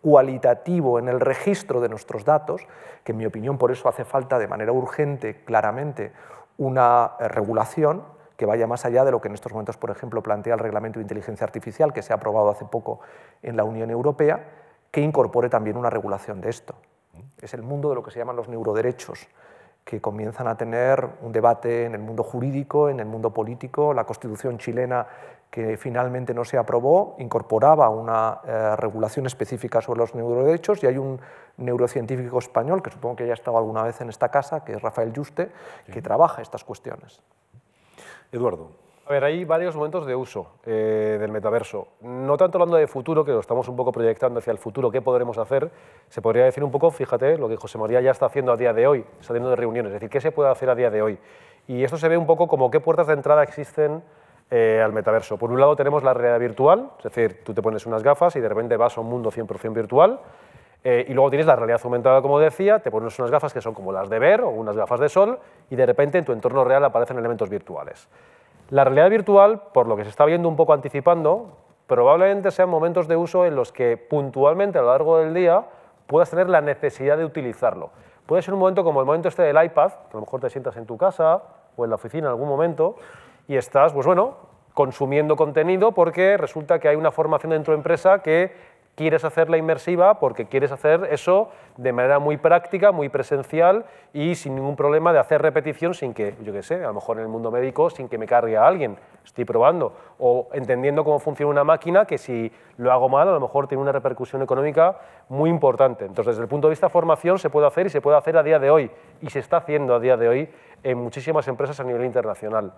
cualitativo 0.00 0.98
en 0.98 1.08
el 1.08 1.20
registro 1.20 1.80
de 1.80 1.88
nuestros 1.88 2.24
datos, 2.24 2.66
que 3.04 3.12
en 3.12 3.18
mi 3.18 3.26
opinión 3.26 3.56
por 3.56 3.70
eso 3.70 3.88
hace 3.88 4.04
falta 4.04 4.38
de 4.38 4.48
manera 4.48 4.72
urgente, 4.72 5.44
claramente, 5.44 6.12
una 6.58 7.12
eh, 7.18 7.28
regulación 7.28 8.02
que 8.36 8.46
vaya 8.46 8.66
más 8.66 8.84
allá 8.84 9.04
de 9.04 9.12
lo 9.12 9.20
que 9.20 9.28
en 9.28 9.34
estos 9.34 9.52
momentos, 9.52 9.76
por 9.76 9.90
ejemplo, 9.90 10.22
plantea 10.22 10.54
el 10.54 10.60
Reglamento 10.60 10.98
de 10.98 11.02
Inteligencia 11.02 11.44
Artificial, 11.44 11.92
que 11.92 12.02
se 12.02 12.12
ha 12.12 12.16
aprobado 12.16 12.50
hace 12.50 12.64
poco 12.64 13.00
en 13.42 13.56
la 13.56 13.62
Unión 13.62 13.90
Europea, 13.90 14.44
que 14.90 15.00
incorpore 15.00 15.48
también 15.48 15.76
una 15.76 15.90
regulación 15.90 16.40
de 16.40 16.50
esto. 16.50 16.74
Es 17.40 17.54
el 17.54 17.62
mundo 17.62 17.88
de 17.90 17.94
lo 17.94 18.02
que 18.02 18.10
se 18.10 18.18
llaman 18.18 18.36
los 18.36 18.48
neuroderechos, 18.48 19.28
que 19.84 20.00
comienzan 20.00 20.46
a 20.46 20.56
tener 20.56 21.08
un 21.22 21.32
debate 21.32 21.86
en 21.86 21.94
el 21.94 22.00
mundo 22.00 22.22
jurídico, 22.22 22.88
en 22.88 23.00
el 23.00 23.06
mundo 23.06 23.32
político. 23.32 23.92
La 23.92 24.04
Constitución 24.04 24.58
chilena, 24.58 25.06
que 25.50 25.76
finalmente 25.76 26.32
no 26.32 26.44
se 26.44 26.56
aprobó, 26.56 27.16
incorporaba 27.18 27.88
una 27.90 28.40
eh, 28.46 28.76
regulación 28.76 29.26
específica 29.26 29.80
sobre 29.80 29.98
los 30.00 30.14
neuroderechos 30.14 30.82
y 30.82 30.86
hay 30.86 30.98
un 30.98 31.20
neurocientífico 31.56 32.38
español, 32.38 32.82
que 32.82 32.90
supongo 32.90 33.16
que 33.16 33.26
ya 33.26 33.32
ha 33.32 33.34
estado 33.34 33.58
alguna 33.58 33.82
vez 33.82 34.00
en 34.00 34.08
esta 34.08 34.30
casa, 34.30 34.64
que 34.64 34.72
es 34.72 34.82
Rafael 34.82 35.12
Juste, 35.14 35.50
que 35.92 36.00
trabaja 36.00 36.42
estas 36.42 36.64
cuestiones. 36.64 37.20
Eduardo. 38.30 38.81
A 39.04 39.12
ver, 39.12 39.24
hay 39.24 39.44
varios 39.44 39.74
momentos 39.74 40.06
de 40.06 40.14
uso 40.14 40.46
eh, 40.64 41.16
del 41.20 41.32
metaverso. 41.32 41.88
No 42.02 42.36
tanto 42.36 42.58
hablando 42.58 42.76
de 42.76 42.86
futuro, 42.86 43.24
que 43.24 43.32
lo 43.32 43.40
estamos 43.40 43.66
un 43.68 43.74
poco 43.74 43.90
proyectando 43.90 44.38
hacia 44.38 44.52
el 44.52 44.58
futuro, 44.58 44.92
qué 44.92 45.02
podremos 45.02 45.38
hacer, 45.38 45.72
se 46.08 46.22
podría 46.22 46.44
decir 46.44 46.62
un 46.62 46.70
poco, 46.70 46.88
fíjate, 46.92 47.36
lo 47.36 47.48
que 47.48 47.56
José 47.56 47.78
María 47.78 48.00
ya 48.00 48.12
está 48.12 48.26
haciendo 48.26 48.52
a 48.52 48.56
día 48.56 48.72
de 48.72 48.86
hoy, 48.86 49.04
saliendo 49.18 49.50
de 49.50 49.56
reuniones, 49.56 49.90
es 49.90 49.94
decir, 49.94 50.08
qué 50.08 50.20
se 50.20 50.30
puede 50.30 50.50
hacer 50.50 50.70
a 50.70 50.76
día 50.76 50.88
de 50.88 51.02
hoy. 51.02 51.18
Y 51.66 51.82
esto 51.82 51.96
se 51.96 52.08
ve 52.08 52.16
un 52.16 52.26
poco 52.26 52.46
como 52.46 52.70
qué 52.70 52.78
puertas 52.78 53.08
de 53.08 53.14
entrada 53.14 53.42
existen 53.42 54.04
eh, 54.52 54.80
al 54.80 54.92
metaverso. 54.92 55.36
Por 55.36 55.50
un 55.50 55.58
lado 55.58 55.74
tenemos 55.74 56.04
la 56.04 56.14
realidad 56.14 56.38
virtual, 56.38 56.90
es 56.98 57.04
decir, 57.04 57.42
tú 57.42 57.52
te 57.52 57.60
pones 57.60 57.84
unas 57.86 58.04
gafas 58.04 58.36
y 58.36 58.40
de 58.40 58.48
repente 58.48 58.76
vas 58.76 58.96
a 58.96 59.00
un 59.00 59.08
mundo 59.08 59.32
100% 59.32 59.72
virtual, 59.72 60.20
eh, 60.84 61.06
y 61.08 61.12
luego 61.12 61.28
tienes 61.28 61.46
la 61.46 61.56
realidad 61.56 61.80
aumentada, 61.82 62.22
como 62.22 62.38
decía, 62.38 62.78
te 62.78 62.92
pones 62.92 63.18
unas 63.18 63.32
gafas 63.32 63.52
que 63.52 63.60
son 63.60 63.74
como 63.74 63.90
las 63.90 64.08
de 64.08 64.20
ver 64.20 64.42
o 64.42 64.50
unas 64.50 64.76
gafas 64.76 65.00
de 65.00 65.08
sol, 65.08 65.40
y 65.70 65.74
de 65.74 65.86
repente 65.86 66.18
en 66.18 66.24
tu 66.24 66.32
entorno 66.32 66.62
real 66.62 66.84
aparecen 66.84 67.18
elementos 67.18 67.50
virtuales. 67.50 68.08
La 68.72 68.84
realidad 68.84 69.10
virtual, 69.10 69.60
por 69.74 69.86
lo 69.86 69.98
que 69.98 70.04
se 70.04 70.08
está 70.08 70.24
viendo 70.24 70.48
un 70.48 70.56
poco 70.56 70.72
anticipando, 70.72 71.58
probablemente 71.86 72.50
sean 72.50 72.70
momentos 72.70 73.06
de 73.06 73.16
uso 73.16 73.44
en 73.44 73.54
los 73.54 73.70
que 73.70 73.98
puntualmente 73.98 74.78
a 74.78 74.80
lo 74.80 74.88
largo 74.88 75.18
del 75.18 75.34
día 75.34 75.66
puedas 76.06 76.30
tener 76.30 76.48
la 76.48 76.62
necesidad 76.62 77.18
de 77.18 77.26
utilizarlo. 77.26 77.90
Puede 78.24 78.40
ser 78.40 78.54
un 78.54 78.60
momento 78.60 78.82
como 78.82 79.00
el 79.00 79.04
momento 79.04 79.28
este 79.28 79.42
del 79.42 79.62
iPad, 79.62 79.90
que 79.90 80.12
a 80.12 80.14
lo 80.14 80.20
mejor 80.20 80.40
te 80.40 80.48
sientas 80.48 80.74
en 80.78 80.86
tu 80.86 80.96
casa 80.96 81.42
o 81.76 81.84
en 81.84 81.90
la 81.90 81.96
oficina 81.96 82.28
en 82.28 82.30
algún 82.30 82.48
momento 82.48 82.96
y 83.46 83.56
estás, 83.56 83.92
pues 83.92 84.06
bueno, 84.06 84.36
consumiendo 84.72 85.36
contenido 85.36 85.92
porque 85.92 86.38
resulta 86.38 86.78
que 86.78 86.88
hay 86.88 86.96
una 86.96 87.10
formación 87.10 87.50
dentro 87.50 87.72
de 87.72 87.76
empresa 87.76 88.20
que 88.22 88.56
quieres 88.94 89.24
hacerla 89.24 89.56
inmersiva 89.56 90.18
porque 90.18 90.46
quieres 90.46 90.70
hacer 90.70 91.08
eso 91.10 91.48
de 91.76 91.92
manera 91.92 92.18
muy 92.18 92.36
práctica, 92.36 92.92
muy 92.92 93.08
presencial 93.08 93.86
y 94.12 94.34
sin 94.34 94.54
ningún 94.54 94.76
problema 94.76 95.12
de 95.12 95.18
hacer 95.18 95.40
repetición 95.40 95.94
sin 95.94 96.12
que, 96.12 96.34
yo 96.42 96.52
qué 96.52 96.62
sé, 96.62 96.76
a 96.84 96.88
lo 96.88 96.94
mejor 96.94 97.16
en 97.16 97.22
el 97.22 97.28
mundo 97.28 97.50
médico, 97.50 97.88
sin 97.88 98.08
que 98.08 98.18
me 98.18 98.26
cargue 98.26 98.56
a 98.56 98.66
alguien, 98.66 98.98
estoy 99.24 99.44
probando, 99.44 99.94
o 100.18 100.48
entendiendo 100.52 101.04
cómo 101.04 101.18
funciona 101.18 101.50
una 101.50 101.64
máquina 101.64 102.04
que 102.04 102.18
si 102.18 102.52
lo 102.76 102.92
hago 102.92 103.08
mal 103.08 103.28
a 103.28 103.32
lo 103.32 103.40
mejor 103.40 103.66
tiene 103.66 103.80
una 103.80 103.92
repercusión 103.92 104.42
económica 104.42 104.98
muy 105.28 105.48
importante. 105.48 106.04
Entonces, 106.04 106.34
desde 106.34 106.42
el 106.42 106.48
punto 106.48 106.68
de 106.68 106.72
vista 106.72 106.88
de 106.88 106.92
formación 106.92 107.38
se 107.38 107.48
puede 107.48 107.66
hacer 107.66 107.86
y 107.86 107.90
se 107.90 108.00
puede 108.00 108.18
hacer 108.18 108.36
a 108.36 108.42
día 108.42 108.58
de 108.58 108.70
hoy 108.70 108.90
y 109.22 109.30
se 109.30 109.38
está 109.38 109.58
haciendo 109.58 109.94
a 109.94 110.00
día 110.00 110.16
de 110.16 110.28
hoy 110.28 110.50
en 110.82 110.98
muchísimas 110.98 111.48
empresas 111.48 111.80
a 111.80 111.84
nivel 111.84 112.04
internacional. 112.04 112.72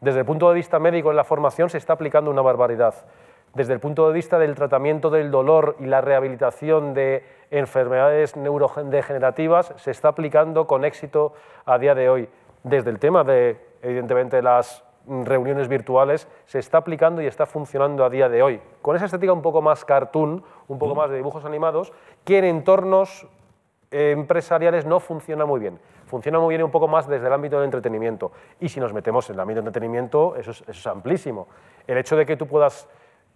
Desde 0.00 0.20
el 0.20 0.24
punto 0.24 0.48
de 0.48 0.54
vista 0.54 0.78
médico 0.78 1.10
en 1.10 1.16
la 1.16 1.24
formación 1.24 1.68
se 1.70 1.78
está 1.78 1.94
aplicando 1.94 2.30
una 2.30 2.42
barbaridad 2.42 2.94
desde 3.54 3.72
el 3.72 3.80
punto 3.80 4.06
de 4.06 4.14
vista 4.14 4.38
del 4.38 4.54
tratamiento 4.54 5.10
del 5.10 5.30
dolor 5.30 5.76
y 5.80 5.86
la 5.86 6.00
rehabilitación 6.00 6.94
de 6.94 7.24
enfermedades 7.50 8.36
neurodegenerativas, 8.36 9.72
se 9.76 9.90
está 9.90 10.08
aplicando 10.08 10.66
con 10.66 10.84
éxito 10.84 11.32
a 11.64 11.78
día 11.78 11.94
de 11.94 12.08
hoy. 12.08 12.28
Desde 12.62 12.90
el 12.90 12.98
tema 12.98 13.24
de, 13.24 13.58
evidentemente, 13.82 14.42
las 14.42 14.84
reuniones 15.06 15.68
virtuales, 15.68 16.28
se 16.44 16.58
está 16.58 16.78
aplicando 16.78 17.22
y 17.22 17.26
está 17.26 17.46
funcionando 17.46 18.04
a 18.04 18.10
día 18.10 18.28
de 18.28 18.42
hoy. 18.42 18.60
Con 18.82 18.94
esa 18.96 19.06
estética 19.06 19.32
un 19.32 19.42
poco 19.42 19.62
más 19.62 19.84
cartoon, 19.84 20.44
un 20.68 20.78
poco 20.78 20.94
más 20.94 21.10
de 21.10 21.16
dibujos 21.16 21.44
animados, 21.44 21.92
que 22.24 22.38
en 22.38 22.44
entornos 22.44 23.26
empresariales 23.90 24.84
no 24.84 25.00
funciona 25.00 25.46
muy 25.46 25.60
bien. 25.60 25.78
Funciona 26.06 26.38
muy 26.38 26.54
bien 26.54 26.62
un 26.62 26.70
poco 26.70 26.88
más 26.88 27.08
desde 27.08 27.26
el 27.26 27.32
ámbito 27.32 27.56
del 27.56 27.66
entretenimiento. 27.66 28.32
Y 28.60 28.68
si 28.68 28.80
nos 28.80 28.92
metemos 28.92 29.28
en 29.30 29.34
el 29.34 29.40
ámbito 29.40 29.60
del 29.60 29.68
entretenimiento, 29.68 30.36
eso 30.36 30.50
es, 30.50 30.60
eso 30.62 30.70
es 30.72 30.86
amplísimo. 30.86 31.48
El 31.86 31.96
hecho 31.98 32.16
de 32.16 32.26
que 32.26 32.36
tú 32.36 32.46
puedas 32.46 32.88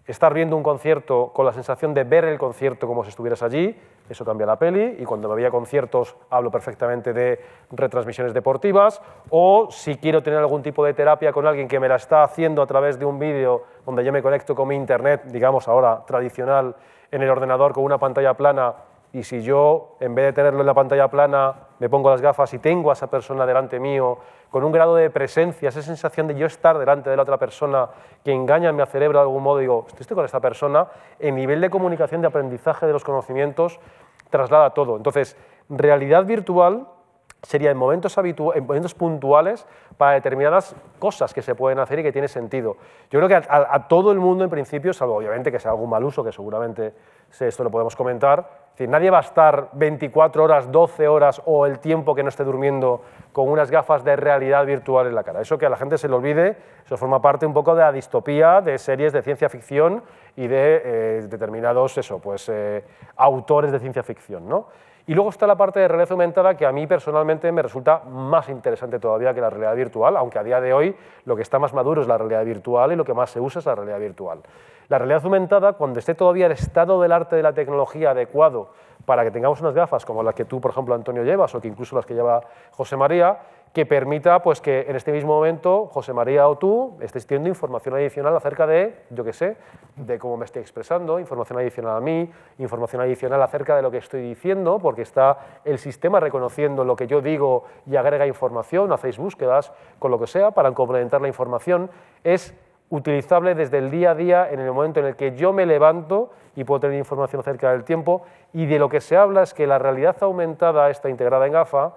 estar 0.06 0.34
viendo 0.34 0.56
un 0.56 0.62
concierto 0.62 1.32
con 1.32 1.46
la 1.46 1.52
sensación 1.52 1.94
de 1.94 2.04
ver 2.04 2.24
el 2.24 2.38
concierto 2.38 2.86
como 2.86 3.04
si 3.04 3.10
estuvieras 3.10 3.42
allí, 3.42 3.78
eso 4.08 4.24
cambia 4.24 4.46
la 4.46 4.58
peli, 4.58 4.96
y 4.98 5.04
cuando 5.04 5.28
me 5.28 5.36
veía 5.36 5.50
conciertos 5.50 6.16
hablo 6.28 6.50
perfectamente 6.50 7.12
de 7.12 7.40
retransmisiones 7.70 8.34
deportivas, 8.34 9.00
o 9.30 9.68
si 9.70 9.96
quiero 9.96 10.22
tener 10.22 10.40
algún 10.40 10.62
tipo 10.62 10.84
de 10.84 10.92
terapia 10.94 11.32
con 11.32 11.46
alguien 11.46 11.68
que 11.68 11.78
me 11.78 11.88
la 11.88 11.96
está 11.96 12.24
haciendo 12.24 12.62
a 12.62 12.66
través 12.66 12.98
de 12.98 13.04
un 13.04 13.18
vídeo 13.18 13.62
donde 13.86 14.04
yo 14.04 14.12
me 14.12 14.22
conecto 14.22 14.54
con 14.54 14.68
mi 14.68 14.74
internet, 14.74 15.22
digamos 15.26 15.68
ahora 15.68 16.04
tradicional, 16.04 16.74
en 17.10 17.22
el 17.22 17.30
ordenador 17.30 17.72
con 17.72 17.84
una 17.84 17.98
pantalla 17.98 18.34
plana, 18.34 18.74
y 19.12 19.22
si 19.22 19.42
yo, 19.42 19.96
en 20.00 20.14
vez 20.14 20.26
de 20.26 20.32
tenerlo 20.32 20.60
en 20.60 20.66
la 20.66 20.74
pantalla 20.74 21.08
plana, 21.08 21.54
me 21.82 21.90
pongo 21.90 22.10
las 22.10 22.20
gafas 22.20 22.54
y 22.54 22.60
tengo 22.60 22.90
a 22.90 22.92
esa 22.92 23.08
persona 23.08 23.44
delante 23.44 23.80
mío, 23.80 24.16
con 24.50 24.62
un 24.62 24.70
grado 24.70 24.94
de 24.94 25.10
presencia, 25.10 25.68
esa 25.68 25.82
sensación 25.82 26.28
de 26.28 26.36
yo 26.36 26.46
estar 26.46 26.78
delante 26.78 27.10
de 27.10 27.16
la 27.16 27.22
otra 27.22 27.38
persona 27.38 27.88
que 28.24 28.32
engaña 28.32 28.68
a 28.68 28.72
mi 28.72 28.86
cerebro 28.86 29.18
de 29.18 29.22
algún 29.24 29.42
modo, 29.42 29.58
digo, 29.58 29.86
estoy 29.98 30.14
con 30.14 30.24
esta 30.24 30.38
persona, 30.38 30.86
el 31.18 31.34
nivel 31.34 31.60
de 31.60 31.70
comunicación, 31.70 32.20
de 32.20 32.28
aprendizaje 32.28 32.86
de 32.86 32.92
los 32.92 33.02
conocimientos 33.02 33.80
traslada 34.30 34.70
todo. 34.70 34.96
Entonces, 34.96 35.36
realidad 35.68 36.24
virtual 36.24 36.86
sería 37.42 37.72
en 37.72 37.76
momentos, 37.76 38.16
en 38.16 38.64
momentos 38.64 38.94
puntuales 38.94 39.66
para 39.96 40.12
determinadas 40.12 40.76
cosas 41.00 41.34
que 41.34 41.42
se 41.42 41.56
pueden 41.56 41.80
hacer 41.80 41.98
y 41.98 42.04
que 42.04 42.12
tiene 42.12 42.28
sentido. 42.28 42.76
Yo 43.10 43.18
creo 43.18 43.28
que 43.28 43.34
a, 43.34 43.74
a 43.74 43.88
todo 43.88 44.12
el 44.12 44.20
mundo 44.20 44.44
en 44.44 44.50
principio, 44.50 44.92
salvo 44.92 45.16
obviamente 45.16 45.50
que 45.50 45.58
sea 45.58 45.72
algún 45.72 45.90
mal 45.90 46.04
uso, 46.04 46.22
que 46.22 46.30
seguramente 46.30 46.94
esto 47.40 47.64
lo 47.64 47.72
podemos 47.72 47.96
comentar, 47.96 48.61
decir, 48.72 48.88
nadie 48.88 49.10
va 49.10 49.18
a 49.18 49.22
estar 49.22 49.68
24 49.72 50.44
horas, 50.44 50.70
12 50.70 51.08
horas 51.08 51.42
o 51.44 51.66
el 51.66 51.78
tiempo 51.78 52.14
que 52.14 52.22
no 52.22 52.28
esté 52.28 52.44
durmiendo 52.44 53.02
con 53.32 53.48
unas 53.48 53.70
gafas 53.70 54.04
de 54.04 54.16
realidad 54.16 54.66
virtual 54.66 55.06
en 55.06 55.14
la 55.14 55.22
cara. 55.22 55.40
Eso 55.40 55.58
que 55.58 55.66
a 55.66 55.70
la 55.70 55.76
gente 55.76 55.98
se 55.98 56.08
le 56.08 56.14
olvide, 56.14 56.56
eso 56.84 56.96
forma 56.96 57.20
parte 57.20 57.46
un 57.46 57.54
poco 57.54 57.74
de 57.74 57.82
la 57.82 57.92
distopía 57.92 58.60
de 58.60 58.78
series 58.78 59.12
de 59.12 59.22
ciencia 59.22 59.48
ficción 59.48 60.02
y 60.36 60.46
de 60.46 60.82
eh, 60.84 61.26
determinados 61.28 61.96
eso, 61.98 62.18
pues, 62.18 62.48
eh, 62.48 62.84
autores 63.16 63.72
de 63.72 63.78
ciencia 63.78 64.02
ficción. 64.02 64.48
¿no? 64.48 64.68
Y 65.06 65.14
luego 65.14 65.30
está 65.30 65.48
la 65.48 65.56
parte 65.56 65.80
de 65.80 65.88
realidad 65.88 66.12
aumentada 66.12 66.56
que 66.56 66.64
a 66.64 66.70
mí 66.70 66.86
personalmente 66.86 67.50
me 67.50 67.62
resulta 67.62 68.02
más 68.08 68.48
interesante 68.48 69.00
todavía 69.00 69.34
que 69.34 69.40
la 69.40 69.50
realidad 69.50 69.74
virtual, 69.74 70.16
aunque 70.16 70.38
a 70.38 70.44
día 70.44 70.60
de 70.60 70.72
hoy 70.72 70.96
lo 71.24 71.34
que 71.34 71.42
está 71.42 71.58
más 71.58 71.74
maduro 71.74 72.02
es 72.02 72.08
la 72.08 72.18
realidad 72.18 72.44
virtual 72.44 72.92
y 72.92 72.96
lo 72.96 73.04
que 73.04 73.12
más 73.12 73.30
se 73.30 73.40
usa 73.40 73.58
es 73.58 73.66
la 73.66 73.74
realidad 73.74 73.98
virtual. 73.98 74.40
La 74.88 74.98
realidad 74.98 75.24
aumentada, 75.24 75.72
cuando 75.72 75.98
esté 75.98 76.14
todavía 76.14 76.46
el 76.46 76.52
estado 76.52 77.00
del 77.00 77.12
arte 77.12 77.34
de 77.34 77.42
la 77.42 77.52
tecnología 77.52 78.10
adecuado 78.10 78.68
para 79.04 79.24
que 79.24 79.30
tengamos 79.32 79.60
unas 79.60 79.74
gafas 79.74 80.04
como 80.04 80.22
las 80.22 80.34
que 80.34 80.44
tú, 80.44 80.60
por 80.60 80.70
ejemplo, 80.70 80.94
Antonio, 80.94 81.24
llevas 81.24 81.52
o 81.54 81.60
que 81.60 81.66
incluso 81.66 81.96
las 81.96 82.06
que 82.06 82.14
lleva 82.14 82.40
José 82.70 82.96
María, 82.96 83.38
que 83.72 83.86
permita 83.86 84.42
pues, 84.42 84.60
que 84.60 84.82
en 84.82 84.96
este 84.96 85.12
mismo 85.12 85.34
momento 85.34 85.86
José 85.86 86.12
María 86.12 86.46
o 86.46 86.58
tú 86.58 86.98
estés 87.00 87.26
teniendo 87.26 87.48
información 87.48 87.94
adicional 87.94 88.36
acerca 88.36 88.66
de, 88.66 88.94
yo 89.10 89.24
qué 89.24 89.32
sé, 89.32 89.56
de 89.96 90.18
cómo 90.18 90.36
me 90.36 90.44
estoy 90.44 90.60
expresando, 90.60 91.18
información 91.18 91.58
adicional 91.58 91.96
a 91.96 92.00
mí, 92.00 92.30
información 92.58 93.00
adicional 93.00 93.42
acerca 93.42 93.74
de 93.74 93.82
lo 93.82 93.90
que 93.90 93.98
estoy 93.98 94.22
diciendo, 94.22 94.78
porque 94.78 95.02
está 95.02 95.38
el 95.64 95.78
sistema 95.78 96.20
reconociendo 96.20 96.84
lo 96.84 96.96
que 96.96 97.06
yo 97.06 97.22
digo 97.22 97.64
y 97.86 97.96
agrega 97.96 98.26
información, 98.26 98.92
hacéis 98.92 99.16
búsquedas 99.16 99.72
con 99.98 100.10
lo 100.10 100.18
que 100.18 100.26
sea 100.26 100.50
para 100.50 100.72
complementar 100.72 101.22
la 101.22 101.28
información, 101.28 101.90
es 102.24 102.54
utilizable 102.90 103.54
desde 103.54 103.78
el 103.78 103.90
día 103.90 104.10
a 104.10 104.14
día 104.14 104.50
en 104.50 104.60
el 104.60 104.70
momento 104.70 105.00
en 105.00 105.06
el 105.06 105.16
que 105.16 105.34
yo 105.34 105.54
me 105.54 105.64
levanto 105.64 106.30
y 106.54 106.64
puedo 106.64 106.80
tener 106.80 106.98
información 106.98 107.40
acerca 107.40 107.72
del 107.72 107.84
tiempo 107.84 108.22
y 108.52 108.66
de 108.66 108.78
lo 108.78 108.90
que 108.90 109.00
se 109.00 109.16
habla 109.16 109.44
es 109.44 109.54
que 109.54 109.66
la 109.66 109.78
realidad 109.78 110.16
aumentada 110.20 110.90
está 110.90 111.08
integrada 111.08 111.46
en 111.46 111.54
GAFA, 111.54 111.94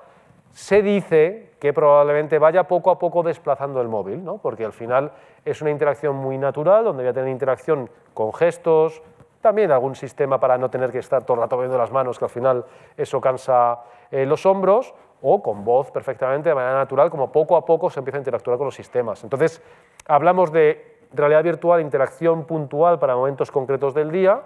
se 0.55 0.81
dice 0.81 1.50
que 1.59 1.74
probablemente 1.74 2.39
vaya 2.39 2.63
poco 2.63 2.89
a 2.89 2.97
poco 2.97 3.24
desplazando 3.24 3.81
el 3.81 3.89
móvil, 3.89 4.24
¿no? 4.24 4.38
porque 4.38 4.63
al 4.63 4.71
final 4.71 5.12
es 5.43 5.62
una 5.62 5.69
interacción 5.69 6.15
muy 6.15 6.38
natural, 6.38 6.85
donde 6.85 7.03
voy 7.03 7.09
a 7.09 7.13
tener 7.13 7.27
interacción 7.27 7.89
con 8.13 8.31
gestos, 8.31 9.03
también 9.41 9.69
algún 9.74 9.95
sistema 9.95 10.39
para 10.39 10.57
no 10.57 10.69
tener 10.69 10.93
que 10.93 11.00
estar 11.00 11.25
todo 11.25 11.35
el 11.35 11.41
rato 11.41 11.57
viendo 11.57 11.77
las 11.77 11.91
manos, 11.91 12.17
que 12.17 12.24
al 12.24 12.31
final 12.31 12.63
eso 12.95 13.19
cansa 13.19 13.81
eh, 14.09 14.25
los 14.25 14.45
hombros, 14.45 14.95
o 15.21 15.43
con 15.43 15.65
voz 15.65 15.91
perfectamente 15.91 16.47
de 16.47 16.55
manera 16.55 16.75
natural, 16.75 17.09
como 17.09 17.33
poco 17.33 17.57
a 17.57 17.65
poco 17.65 17.89
se 17.89 18.00
empieza 18.00 18.17
a 18.17 18.21
interactuar 18.21 18.57
con 18.57 18.65
los 18.65 18.75
sistemas. 18.75 19.25
Entonces, 19.25 19.62
hablamos 20.07 20.53
de 20.53 21.00
realidad 21.13 21.43
virtual, 21.43 21.81
interacción 21.81 22.45
puntual 22.45 22.97
para 22.97 23.17
momentos 23.17 23.51
concretos 23.51 23.93
del 23.93 24.09
día, 24.09 24.41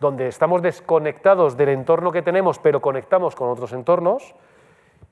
donde 0.00 0.28
estamos 0.28 0.62
desconectados 0.62 1.58
del 1.58 1.68
entorno 1.68 2.10
que 2.10 2.22
tenemos, 2.22 2.58
pero 2.58 2.80
conectamos 2.80 3.34
con 3.34 3.50
otros 3.50 3.74
entornos, 3.74 4.34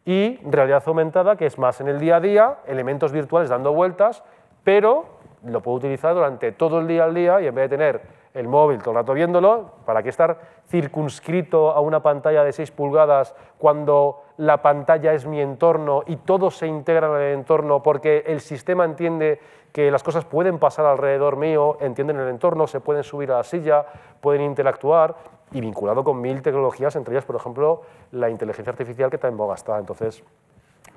y 0.04 0.38
realidad 0.49 0.83
aumentada, 0.87 1.37
que 1.37 1.47
es 1.47 1.59
más 1.59 1.80
en 1.80 1.88
el 1.88 1.99
día 2.00 2.16
a 2.16 2.21
día, 2.21 2.59
elementos 2.66 3.12
virtuales 3.12 3.50
dando 3.50 3.73
vueltas, 3.73 4.23
pero 4.64 5.07
lo 5.45 5.61
puedo 5.61 5.78
utilizar 5.78 6.14
durante 6.14 6.52
todo 6.52 6.80
el 6.80 6.87
día 6.87 7.04
al 7.04 7.14
día 7.14 7.40
y 7.40 7.47
en 7.47 7.54
vez 7.54 7.71
de 7.71 7.76
tener 7.76 8.21
el 8.35 8.47
móvil 8.47 8.78
todo 8.78 8.90
el 8.90 8.97
rato 8.97 9.12
viéndolo, 9.12 9.73
¿para 9.85 10.02
qué 10.02 10.09
estar 10.09 10.38
circunscrito 10.69 11.71
a 11.71 11.80
una 11.80 12.00
pantalla 12.00 12.45
de 12.45 12.52
6 12.52 12.71
pulgadas 12.71 13.35
cuando 13.59 14.23
la 14.37 14.62
pantalla 14.62 15.12
es 15.12 15.26
mi 15.26 15.40
entorno 15.40 16.04
y 16.07 16.16
todo 16.16 16.50
se 16.50 16.66
integra 16.66 17.09
en 17.09 17.23
el 17.23 17.35
entorno 17.38 17.83
porque 17.83 18.25
el 18.26 18.40
sistema 18.40 18.85
entiende 18.85 19.40
que 19.73 19.90
las 19.90 20.02
cosas 20.02 20.25
pueden 20.25 20.59
pasar 20.59 20.87
alrededor 20.87 21.37
mío, 21.37 21.76
entienden 21.80 22.19
el 22.21 22.28
entorno, 22.28 22.66
se 22.66 22.80
pueden 22.80 23.02
subir 23.02 23.33
a 23.33 23.38
la 23.38 23.45
silla, 23.45 23.85
pueden 24.21 24.42
interactuar 24.42 25.16
y 25.52 25.61
vinculado 25.61 26.04
con 26.04 26.21
mil 26.21 26.42
tecnologías, 26.42 26.95
entre 26.97 27.14
ellas, 27.14 27.25
por 27.25 27.37
ejemplo, 27.37 27.83
la 28.12 28.30
inteligencia 28.30 28.71
artificial 28.71 29.11
que 29.11 29.16
está 29.16 29.28
en 29.28 29.37
boga 29.37 29.54
está. 29.54 29.78
Entonces, 29.78 30.23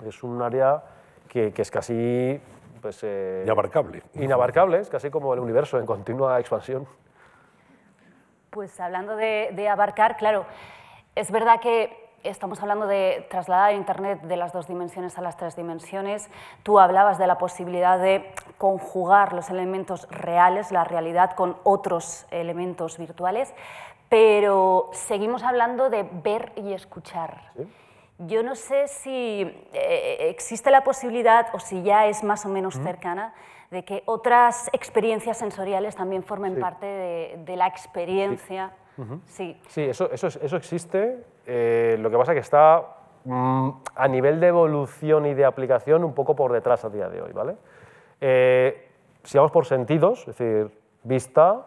es 0.05 0.23
un 0.23 0.41
área 0.41 0.83
que, 1.27 1.51
que 1.51 1.61
es 1.61 1.71
casi... 1.71 2.39
Pues, 2.81 2.99
eh, 3.03 3.43
Inabarcable. 3.45 4.03
inabarcable, 4.15 4.79
es 4.79 4.89
casi 4.89 5.09
como 5.09 5.33
el 5.33 5.39
universo 5.39 5.79
en 5.79 5.85
continua 5.85 6.37
expansión. 6.39 6.85
Pues 8.49 8.77
hablando 8.79 9.15
de, 9.15 9.51
de 9.53 9.69
abarcar, 9.69 10.17
claro, 10.17 10.45
es 11.15 11.31
verdad 11.31 11.61
que 11.61 11.97
estamos 12.23 12.61
hablando 12.61 12.85
de 12.85 13.25
trasladar 13.29 13.73
Internet 13.73 14.21
de 14.23 14.35
las 14.37 14.51
dos 14.53 14.67
dimensiones 14.67 15.17
a 15.17 15.21
las 15.21 15.37
tres 15.37 15.55
dimensiones. 15.55 16.29
Tú 16.63 16.79
hablabas 16.79 17.17
de 17.17 17.25
la 17.25 17.37
posibilidad 17.37 17.97
de 17.99 18.29
conjugar 18.57 19.33
los 19.33 19.49
elementos 19.49 20.07
reales, 20.09 20.71
la 20.71 20.83
realidad, 20.83 21.35
con 21.35 21.55
otros 21.63 22.25
elementos 22.31 22.97
virtuales, 22.97 23.53
pero 24.17 24.91
seguimos 24.91 25.41
hablando 25.41 25.89
de 25.89 26.03
ver 26.23 26.51
y 26.55 26.71
escuchar. 26.73 27.51
Yo 28.19 28.43
no 28.43 28.53
sé 28.53 28.87
si 28.87 29.41
eh, 29.73 30.27
existe 30.29 30.69
la 30.69 30.83
posibilidad, 30.83 31.47
o 31.53 31.59
si 31.59 31.81
ya 31.81 32.05
es 32.05 32.23
más 32.23 32.45
o 32.45 32.49
menos 32.49 32.75
cercana, 32.75 33.33
de 33.71 33.83
que 33.83 34.03
otras 34.05 34.69
experiencias 34.71 35.39
sensoriales 35.39 35.95
también 35.95 36.21
formen 36.21 36.53
Sí. 36.53 36.61
parte 36.61 36.85
de, 36.85 37.39
de 37.43 37.55
la 37.55 37.65
experiencia. 37.65 38.73
Sí. 39.25 39.59
Sí, 39.67 39.81
eso, 39.81 40.11
eso, 40.11 40.27
es- 40.27 40.35
eso 40.35 40.57
existe. 40.57 41.23
eh, 41.47 41.97
lo 41.99 42.11
que 42.11 42.17
pasa 42.17 42.33
es 42.33 42.35
que 42.35 42.41
está 42.41 42.85
mm, 43.25 43.69
a 43.95 44.07
nivel 44.07 44.39
de 44.39 44.47
evolución 44.49 45.25
y 45.25 45.33
de 45.33 45.43
aplicación 45.43 46.03
un 46.03 46.13
poco 46.13 46.35
por 46.35 46.51
detrás 46.51 46.85
a 46.85 46.89
día 46.91 47.09
de 47.09 47.19
hoy. 47.19 47.31
¿vale? 47.33 47.55
Eh, 48.21 48.91
si 49.23 49.39
vamos 49.39 49.51
por 49.51 49.65
sentidos, 49.65 50.19
es 50.27 50.37
decir, 50.37 50.69
vista, 51.01 51.65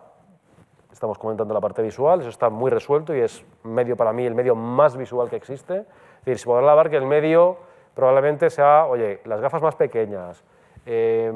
estamos 0.97 1.19
comentando 1.19 1.53
la 1.53 1.61
parte 1.61 1.83
visual, 1.83 2.21
eso 2.21 2.31
está 2.31 2.49
muy 2.49 2.71
resuelto 2.71 3.15
y 3.15 3.21
es 3.21 3.45
medio 3.65 3.99
para 3.99 4.15
mí 4.15 4.25
el 4.25 4.35
medio 4.35 4.55
más 4.55 4.97
visual 4.97 5.29
que 5.29 5.37
existe. 5.37 5.81
Es 5.81 6.25
decir, 6.25 6.39
se 6.39 6.47
podrá 6.47 6.71
hablar 6.71 6.89
que 6.89 6.97
el 6.97 7.05
medio 7.05 7.59
probablemente 7.95 8.49
sea, 8.49 8.87
oye, 8.87 9.21
las 9.27 9.43
gafas 9.43 9.61
más 9.61 9.75
pequeñas, 9.75 10.43
eh, 10.87 11.31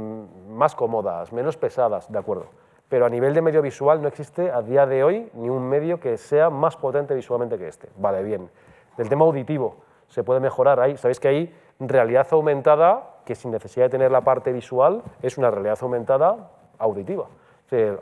más 0.48 0.74
cómodas, 0.74 1.30
menos 1.34 1.58
pesadas, 1.58 2.10
de 2.10 2.18
acuerdo. 2.18 2.46
Pero 2.88 3.04
a 3.04 3.10
nivel 3.10 3.34
de 3.34 3.42
medio 3.42 3.60
visual 3.60 4.00
no 4.00 4.08
existe 4.08 4.50
a 4.50 4.62
día 4.62 4.86
de 4.86 5.04
hoy 5.04 5.30
ni 5.34 5.50
un 5.50 5.68
medio 5.68 6.00
que 6.00 6.16
sea 6.16 6.48
más 6.48 6.78
potente 6.78 7.14
visualmente 7.14 7.58
que 7.58 7.68
este. 7.68 7.90
Vale, 7.96 8.22
bien. 8.22 8.50
Del 8.96 9.10
tema 9.10 9.26
auditivo, 9.26 9.76
se 10.08 10.24
puede 10.24 10.40
mejorar. 10.40 10.80
Ahí, 10.80 10.96
Sabéis 10.96 11.20
que 11.20 11.28
hay 11.28 11.54
realidad 11.78 12.26
aumentada, 12.30 13.16
que 13.26 13.34
sin 13.34 13.50
necesidad 13.50 13.86
de 13.86 13.90
tener 13.90 14.10
la 14.10 14.22
parte 14.22 14.52
visual, 14.52 15.02
es 15.20 15.36
una 15.36 15.50
realidad 15.50 15.78
aumentada 15.82 16.50
auditiva. 16.78 17.26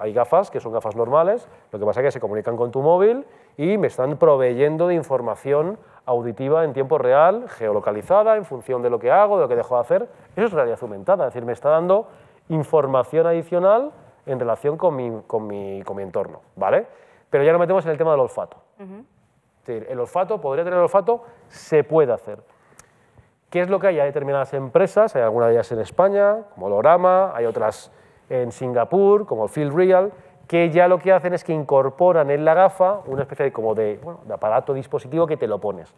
Hay 0.00 0.12
gafas 0.12 0.50
que 0.50 0.60
son 0.60 0.72
gafas 0.72 0.96
normales, 0.96 1.46
lo 1.72 1.78
que 1.78 1.84
pasa 1.84 2.00
es 2.00 2.06
que 2.06 2.10
se 2.12 2.20
comunican 2.20 2.56
con 2.56 2.70
tu 2.70 2.80
móvil 2.80 3.26
y 3.56 3.76
me 3.76 3.88
están 3.88 4.16
proveyendo 4.16 4.88
de 4.88 4.94
información 4.94 5.78
auditiva 6.06 6.64
en 6.64 6.72
tiempo 6.72 6.96
real, 6.96 7.48
geolocalizada, 7.50 8.36
en 8.36 8.46
función 8.46 8.80
de 8.80 8.88
lo 8.88 8.98
que 8.98 9.10
hago, 9.10 9.36
de 9.36 9.42
lo 9.42 9.48
que 9.48 9.56
dejo 9.56 9.74
de 9.74 9.80
hacer. 9.80 10.08
Eso 10.36 10.46
es 10.46 10.52
realidad 10.52 10.78
aumentada, 10.80 11.26
es 11.26 11.34
decir, 11.34 11.44
me 11.44 11.52
está 11.52 11.68
dando 11.68 12.08
información 12.48 13.26
adicional 13.26 13.92
en 14.24 14.40
relación 14.40 14.78
con 14.78 14.96
mi, 14.96 15.22
con 15.26 15.46
mi, 15.46 15.82
con 15.82 15.96
mi 15.96 16.02
entorno. 16.02 16.40
¿vale? 16.56 16.86
Pero 17.28 17.44
ya 17.44 17.52
nos 17.52 17.60
metemos 17.60 17.84
en 17.84 17.90
el 17.90 17.98
tema 17.98 18.12
del 18.12 18.20
olfato. 18.20 18.56
Es 18.78 19.66
decir, 19.66 19.86
el 19.90 20.00
olfato, 20.00 20.40
podría 20.40 20.64
tener 20.64 20.78
olfato, 20.78 21.24
se 21.48 21.84
puede 21.84 22.12
hacer. 22.12 22.38
¿Qué 23.50 23.60
es 23.60 23.68
lo 23.68 23.78
que 23.78 23.88
hay? 23.88 24.00
Hay 24.00 24.06
determinadas 24.06 24.54
empresas, 24.54 25.14
hay 25.14 25.22
algunas 25.22 25.48
de 25.48 25.54
ellas 25.54 25.72
en 25.72 25.80
España, 25.80 26.44
como 26.54 26.70
Lorama, 26.70 27.32
hay 27.34 27.44
otras 27.44 27.90
en 28.30 28.52
Singapur, 28.52 29.26
como 29.26 29.48
Feel 29.48 29.72
Real, 29.72 30.12
que 30.46 30.70
ya 30.70 30.88
lo 30.88 30.98
que 30.98 31.12
hacen 31.12 31.34
es 31.34 31.44
que 31.44 31.52
incorporan 31.52 32.30
en 32.30 32.44
la 32.44 32.54
gafa 32.54 33.00
una 33.06 33.22
especie 33.22 33.46
de, 33.46 33.52
como 33.52 33.74
de, 33.74 34.00
de 34.24 34.34
aparato 34.34 34.72
dispositivo 34.72 35.26
que 35.26 35.36
te 35.36 35.46
lo 35.46 35.58
pones. 35.58 35.94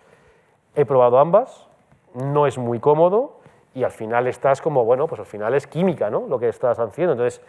He 0.74 0.84
probado 0.84 1.18
ambas, 1.18 1.68
no 2.14 2.46
es 2.46 2.58
muy 2.58 2.80
cómodo 2.80 3.40
y 3.74 3.84
al 3.84 3.92
final 3.92 4.26
estás 4.26 4.60
como, 4.60 4.84
bueno, 4.84 5.06
pues 5.06 5.20
al 5.20 5.26
final 5.26 5.54
es 5.54 5.66
química, 5.66 6.10
¿no? 6.10 6.26
Lo 6.28 6.38
que 6.38 6.48
estás 6.48 6.78
haciendo. 6.78 7.12
Entonces, 7.12 7.40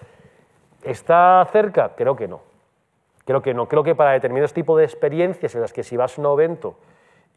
¿está 0.83 1.47
cerca? 1.51 1.93
Creo 1.95 2.15
que 2.15 2.27
no. 2.27 2.41
Creo 3.25 3.41
que 3.41 3.53
no. 3.53 3.67
Creo 3.67 3.83
que 3.83 3.95
para 3.95 4.11
determinados 4.11 4.53
tipos 4.53 4.77
de 4.77 4.83
experiencias 4.83 5.55
en 5.55 5.61
las 5.61 5.73
que 5.73 5.83
si 5.83 5.97
vas 5.97 6.17
a 6.17 6.21
un 6.21 6.27
evento 6.27 6.75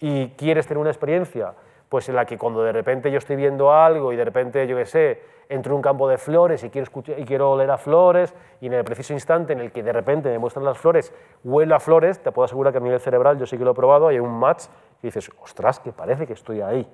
y 0.01 0.29
quieres 0.31 0.67
tener 0.67 0.79
una 0.79 0.91
experiencia, 0.91 1.55
pues 1.95 2.09
en 2.09 2.17
la 2.17 2.27
que 2.27 2.37
cuando 2.37 2.65
de 2.65 2.73
repente 2.73 3.09
yo 3.09 3.19
estoy 3.19 3.37
viendo 3.37 3.73
algo 3.73 4.13
y 4.13 4.17
de 4.17 4.25
repente, 4.25 4.67
yo 4.67 4.77
qué 4.77 4.85
sé, 4.85 5.23
entro 5.49 5.71
en 5.71 5.77
un 5.77 5.83
campo 5.83 6.09
de 6.09 6.19
flores 6.19 6.65
y 6.65 6.69
quiero, 6.69 6.83
escuchar, 6.83 7.21
y 7.21 7.25
quiero 7.25 7.53
oler 7.53 7.71
a 7.71 7.79
flores 7.79 8.35
y 8.61 8.67
en 8.67 8.73
el 8.73 8.83
preciso 8.83 9.13
instante 9.13 9.53
en 9.53 9.61
el 9.61 9.71
que 9.71 9.85
de 9.85 9.93
repente 9.93 10.29
me 10.29 10.41
muestran 10.41 10.65
las 10.65 10.77
flores, 10.77 11.15
huelo 11.45 11.77
a 11.77 11.79
flores, 11.79 12.19
te 12.19 12.33
puedo 12.33 12.47
asegurar 12.47 12.73
que 12.73 12.79
a 12.79 12.81
nivel 12.81 12.99
cerebral, 12.99 13.39
yo 13.39 13.47
sí 13.47 13.57
que 13.57 13.65
lo 13.65 13.71
he 13.71 13.75
probado, 13.75 14.09
hay 14.09 14.19
un 14.19 14.37
match 14.37 14.65
y 15.03 15.07
dices, 15.07 15.31
ostras, 15.41 15.79
que 15.79 15.93
parece 15.93 16.27
que 16.27 16.33
estoy 16.33 16.63
ahí. 16.63 16.85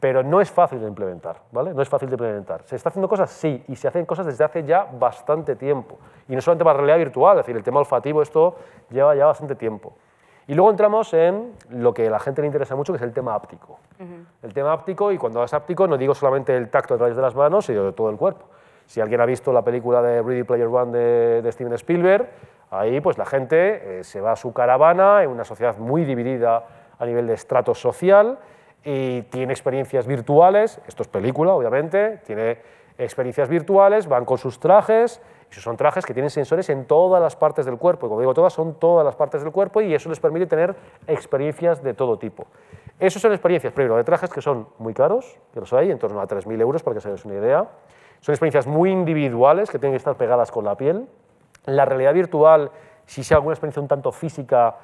Pero 0.00 0.24
no 0.24 0.40
es 0.40 0.50
fácil 0.50 0.80
de 0.80 0.88
implementar, 0.88 1.36
¿vale? 1.52 1.72
No 1.72 1.80
es 1.80 1.88
fácil 1.88 2.08
de 2.08 2.14
implementar. 2.14 2.64
¿Se 2.64 2.74
está 2.74 2.88
haciendo 2.88 3.08
cosas? 3.08 3.30
Sí, 3.30 3.62
y 3.68 3.76
se 3.76 3.86
hacen 3.86 4.04
cosas 4.06 4.26
desde 4.26 4.42
hace 4.42 4.64
ya 4.64 4.88
bastante 4.98 5.54
tiempo. 5.54 5.98
Y 6.28 6.34
no 6.34 6.40
solamente 6.40 6.64
para 6.64 6.78
realidad 6.78 6.98
virtual, 6.98 7.38
es 7.38 7.46
decir, 7.46 7.56
el 7.56 7.62
tema 7.62 7.78
olfativo, 7.78 8.22
esto 8.22 8.56
lleva 8.90 9.14
ya 9.14 9.26
bastante 9.26 9.54
tiempo. 9.54 9.94
Y 10.48 10.54
luego 10.54 10.70
entramos 10.70 11.14
en 11.14 11.52
lo 11.70 11.94
que 11.94 12.08
a 12.08 12.10
la 12.10 12.18
gente 12.18 12.40
le 12.40 12.48
interesa 12.48 12.74
mucho, 12.74 12.92
que 12.92 12.96
es 12.96 13.02
el 13.02 13.12
tema 13.12 13.36
áptico. 13.36 13.78
El 14.42 14.54
tema 14.54 14.72
áptico, 14.72 15.12
y 15.12 15.18
cuando 15.18 15.42
es 15.44 15.52
áptico 15.54 15.86
no 15.86 15.96
digo 15.96 16.14
solamente 16.14 16.56
el 16.56 16.68
tacto 16.70 16.94
a 16.94 16.96
través 16.96 17.16
de 17.16 17.22
las 17.22 17.34
manos, 17.34 17.66
sino 17.66 17.84
de 17.84 17.92
todo 17.92 18.10
el 18.10 18.16
cuerpo. 18.16 18.46
Si 18.86 19.00
alguien 19.00 19.20
ha 19.20 19.26
visto 19.26 19.52
la 19.52 19.62
película 19.62 20.02
de 20.02 20.22
Ready 20.22 20.42
Player 20.42 20.66
One 20.66 20.92
de, 20.92 21.52
Steven 21.52 21.72
Spielberg, 21.74 22.28
ahí 22.70 23.00
pues 23.00 23.18
la 23.18 23.26
gente 23.26 24.00
eh, 24.00 24.04
se 24.04 24.20
va 24.20 24.32
a 24.32 24.36
su 24.36 24.52
caravana 24.52 25.22
en 25.22 25.30
una 25.30 25.44
sociedad 25.44 25.76
muy 25.78 26.04
dividida 26.04 26.64
a 26.98 27.06
nivel 27.06 27.26
de 27.26 27.34
estrato 27.34 27.74
social 27.74 28.38
y 28.84 29.22
tiene 29.22 29.52
experiencias 29.52 30.06
virtuales, 30.06 30.80
esto 30.86 31.02
es 31.02 31.08
película 31.08 31.52
obviamente, 31.52 32.20
tiene 32.26 32.58
experiencias 32.98 33.48
virtuales, 33.48 34.06
van 34.08 34.24
con 34.24 34.38
sus 34.38 34.58
trajes, 34.58 35.20
son 35.60 35.76
trajes 35.76 36.06
que 36.06 36.14
tienen 36.14 36.30
sensores 36.30 36.68
en 36.70 36.86
todas 36.86 37.22
las 37.22 37.36
partes 37.36 37.66
del 37.66 37.76
cuerpo, 37.76 38.06
y 38.06 38.08
como 38.08 38.20
digo 38.20 38.34
todas, 38.34 38.52
son 38.52 38.74
todas 38.74 39.04
las 39.04 39.16
partes 39.16 39.42
del 39.42 39.52
cuerpo 39.52 39.80
y 39.80 39.94
eso 39.94 40.08
les 40.08 40.20
permite 40.20 40.46
tener 40.46 40.74
experiencias 41.06 41.82
de 41.82 41.94
todo 41.94 42.18
tipo. 42.18 42.46
Esas 42.98 43.20
son 43.20 43.32
experiencias, 43.32 43.72
primero, 43.72 43.96
de 43.96 44.04
trajes 44.04 44.30
que 44.30 44.40
son 44.40 44.68
muy 44.78 44.94
caros, 44.94 45.38
que 45.52 45.60
los 45.60 45.72
hay, 45.72 45.90
en 45.90 45.98
torno 45.98 46.20
a 46.20 46.26
3.000 46.26 46.60
euros, 46.60 46.82
para 46.82 46.94
que 46.94 47.00
se 47.00 47.08
hagáis 47.08 47.24
una 47.24 47.34
idea. 47.34 47.66
Son 48.20 48.32
experiencias 48.32 48.66
muy 48.66 48.90
individuales, 48.90 49.70
que 49.70 49.78
tienen 49.78 49.94
que 49.94 49.98
estar 49.98 50.16
pegadas 50.16 50.50
con 50.52 50.64
la 50.64 50.76
piel. 50.76 51.08
La 51.66 51.84
realidad 51.84 52.14
virtual, 52.14 52.70
si 53.04 53.24
sea 53.24 53.38
alguna 53.38 53.54
experiencia 53.54 53.82
un 53.82 53.88
tanto 53.88 54.12
física, 54.12 54.76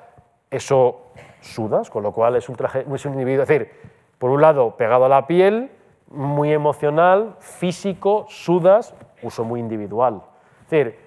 eso 0.50 1.02
sudas, 1.40 1.90
con 1.90 2.02
lo 2.02 2.12
cual 2.12 2.36
es 2.36 2.48
un 2.48 2.56
traje, 2.56 2.84
es 2.92 3.06
un 3.06 3.12
individuo, 3.12 3.42
es 3.42 3.48
decir, 3.48 3.70
por 4.18 4.30
un 4.30 4.40
lado 4.40 4.76
pegado 4.76 5.04
a 5.04 5.08
la 5.08 5.26
piel, 5.26 5.70
muy 6.08 6.52
emocional, 6.52 7.36
físico, 7.38 8.26
sudas, 8.28 8.94
uso 9.22 9.44
muy 9.44 9.60
individual. 9.60 10.22
Es 10.68 10.72
decir, 10.72 10.98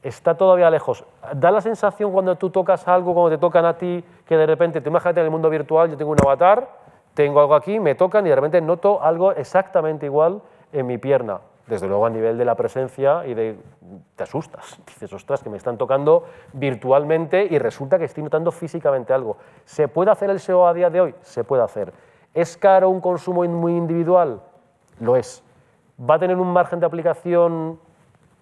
está 0.00 0.36
todavía 0.36 0.70
lejos. 0.70 1.04
Da 1.34 1.50
la 1.50 1.60
sensación 1.60 2.12
cuando 2.12 2.36
tú 2.36 2.50
tocas 2.50 2.86
algo, 2.86 3.12
cuando 3.14 3.30
te 3.30 3.38
tocan 3.38 3.64
a 3.64 3.76
ti, 3.76 4.04
que 4.24 4.36
de 4.36 4.46
repente, 4.46 4.80
tú 4.80 4.90
imagínate 4.90 5.18
en 5.18 5.26
el 5.26 5.32
mundo 5.32 5.50
virtual, 5.50 5.90
yo 5.90 5.96
tengo 5.96 6.12
un 6.12 6.18
avatar, 6.22 6.68
tengo 7.14 7.40
algo 7.40 7.56
aquí, 7.56 7.80
me 7.80 7.96
tocan 7.96 8.24
y 8.26 8.28
de 8.28 8.36
repente 8.36 8.60
noto 8.60 9.02
algo 9.02 9.32
exactamente 9.32 10.06
igual 10.06 10.40
en 10.72 10.86
mi 10.86 10.98
pierna. 10.98 11.40
Desde 11.66 11.88
luego 11.88 12.06
a 12.06 12.10
nivel 12.10 12.38
de 12.38 12.44
la 12.44 12.54
presencia 12.54 13.26
y 13.26 13.34
de... 13.34 13.58
te 14.14 14.22
asustas. 14.22 14.78
Dices, 14.86 15.12
ostras, 15.12 15.42
que 15.42 15.50
me 15.50 15.56
están 15.56 15.76
tocando 15.76 16.26
virtualmente 16.52 17.44
y 17.50 17.58
resulta 17.58 17.98
que 17.98 18.04
estoy 18.04 18.22
notando 18.22 18.52
físicamente 18.52 19.12
algo. 19.12 19.36
¿Se 19.64 19.88
puede 19.88 20.12
hacer 20.12 20.30
el 20.30 20.38
SEO 20.38 20.64
a 20.68 20.74
día 20.74 20.90
de 20.90 21.00
hoy? 21.00 21.14
Se 21.22 21.42
puede 21.42 21.64
hacer. 21.64 21.92
¿Es 22.34 22.56
caro 22.56 22.88
un 22.88 23.00
consumo 23.00 23.42
muy 23.42 23.76
individual? 23.76 24.42
Lo 25.00 25.16
es. 25.16 25.42
¿Va 25.98 26.14
a 26.14 26.18
tener 26.20 26.36
un 26.36 26.52
margen 26.52 26.78
de 26.78 26.86
aplicación 26.86 27.80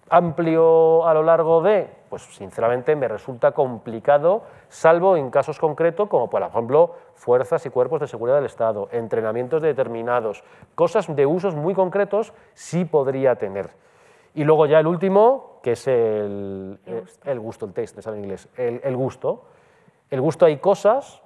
amplio 0.09 1.07
a 1.07 1.13
lo 1.13 1.23
largo 1.23 1.61
de? 1.61 1.89
Pues 2.09 2.23
sinceramente 2.23 2.95
me 2.95 3.07
resulta 3.07 3.51
complicado, 3.51 4.43
salvo 4.69 5.17
en 5.17 5.29
casos 5.29 5.59
concretos 5.59 6.07
como 6.09 6.29
por 6.29 6.41
ejemplo 6.41 6.95
fuerzas 7.15 7.65
y 7.65 7.69
cuerpos 7.69 7.99
de 7.99 8.07
seguridad 8.07 8.37
del 8.37 8.45
Estado, 8.45 8.87
entrenamientos 8.91 9.61
determinados, 9.61 10.43
cosas 10.75 11.13
de 11.13 11.25
usos 11.25 11.55
muy 11.55 11.73
concretos 11.73 12.33
sí 12.53 12.85
podría 12.85 13.35
tener. 13.35 13.71
Y 14.33 14.43
luego 14.43 14.67
ya 14.67 14.79
el 14.79 14.87
último, 14.87 15.59
que 15.63 15.71
es 15.71 15.87
el, 15.87 16.79
El 16.85 16.99
gusto. 17.01 17.29
el 17.31 17.39
gusto, 17.39 17.65
el 17.65 17.73
taste, 17.73 18.09
en 18.09 18.17
inglés, 18.17 18.47
el, 18.55 18.81
el 18.83 18.95
gusto. 18.95 19.45
El 20.09 20.21
gusto 20.21 20.45
hay 20.45 20.57
cosas 20.57 21.21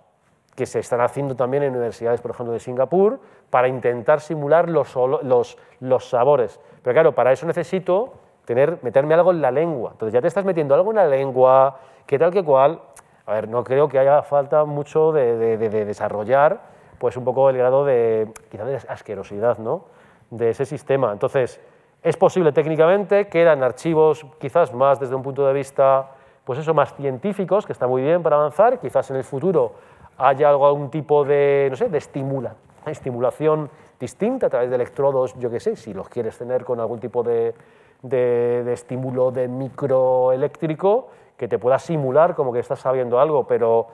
que 0.56 0.66
se 0.66 0.80
están 0.80 1.02
haciendo 1.02 1.36
también 1.36 1.64
en 1.64 1.72
universidades, 1.72 2.22
por 2.22 2.32
ejemplo, 2.32 2.54
de 2.54 2.60
Singapur, 2.60 3.20
para 3.50 3.68
intentar 3.68 4.22
simular 4.22 4.70
los, 4.70 4.96
los, 4.96 5.58
los 5.80 6.10
sabores. 6.10 6.60
Pero 6.82 6.94
claro, 6.94 7.16
para 7.16 7.32
eso 7.32 7.46
necesito 7.46 8.14
tener, 8.54 8.80
meterme 8.82 9.14
algo 9.14 9.32
en 9.32 9.42
la 9.42 9.52
lengua. 9.52 9.92
Entonces 9.94 10.14
ya 10.14 10.22
te 10.22 10.28
estás 10.28 10.46
metiendo 10.46 10.76
algo 10.76 10.92
en 10.92 10.98
la 10.98 11.08
lengua, 11.08 11.80
qué 12.06 12.20
tal 12.20 12.32
que 12.32 12.44
cual. 12.44 12.80
A 13.26 13.34
ver, 13.34 13.48
no 13.48 13.64
creo 13.64 13.88
que 13.88 14.00
haya 14.00 14.22
falta 14.24 14.66
mucho 14.66 15.12
de, 15.12 15.58
de 15.58 15.86
desarrollar 15.86 16.72
pues 17.02 17.18
un 17.18 17.26
poco 17.26 17.50
el 17.50 17.58
grado 17.58 17.84
de, 17.84 18.32
quizá 18.52 18.64
de 18.64 18.76
asquerosidad 18.76 19.58
¿no? 19.58 19.86
de 20.30 20.52
ese 20.52 20.66
sistema. 20.66 21.12
Entonces, 21.12 21.60
es 22.04 22.16
posible 22.16 22.52
técnicamente, 22.52 23.28
quedan 23.28 23.64
archivos 23.64 24.24
quizás 24.40 24.72
más 24.72 25.00
desde 25.00 25.16
un 25.16 25.24
punto 25.24 25.48
de 25.48 25.52
vista, 25.52 26.12
pues 26.46 26.60
eso, 26.60 26.76
más 26.76 26.94
científicos, 26.94 27.66
que 27.66 27.74
está 27.74 27.88
muy 27.88 28.04
bien 28.04 28.22
para 28.22 28.36
avanzar, 28.36 28.80
quizás 28.80 29.10
en 29.10 29.18
el 29.18 29.24
futuro 29.24 29.74
haya 30.16 30.50
algún 30.50 30.92
tipo 30.92 31.24
de, 31.24 31.70
no 31.72 31.76
sé, 31.76 31.90
de 31.90 31.98
estimula, 31.98 32.54
estimulación 32.86 33.72
distinta 34.02 34.48
a 34.48 34.50
través 34.50 34.70
de 34.70 34.76
electrodos, 34.76 35.36
yo 35.38 35.50
qué 35.50 35.60
sé, 35.60 35.76
si 35.76 35.94
los 35.94 36.10
quieres 36.10 36.38
tener 36.38 36.66
con 36.66 36.80
algún 36.80 37.00
tipo 37.00 37.22
de, 37.24 37.54
de, 38.02 38.74
estímulo 38.74 39.32
de 39.32 39.48
microeléctrico 39.48 41.10
que 41.38 41.48
te 41.48 41.60
pueda 41.60 41.80
simular 41.80 42.36
como 42.36 42.52
que 42.52 42.60
estás 42.60 42.80
sabiendo 42.80 43.20
algo, 43.20 43.46
pero 43.48 43.88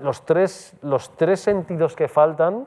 los 0.00 0.26
tres, 0.26 0.74
los 0.82 1.10
tres 1.16 1.40
sentidos 1.40 1.94
que 1.94 2.08
faltan 2.08 2.66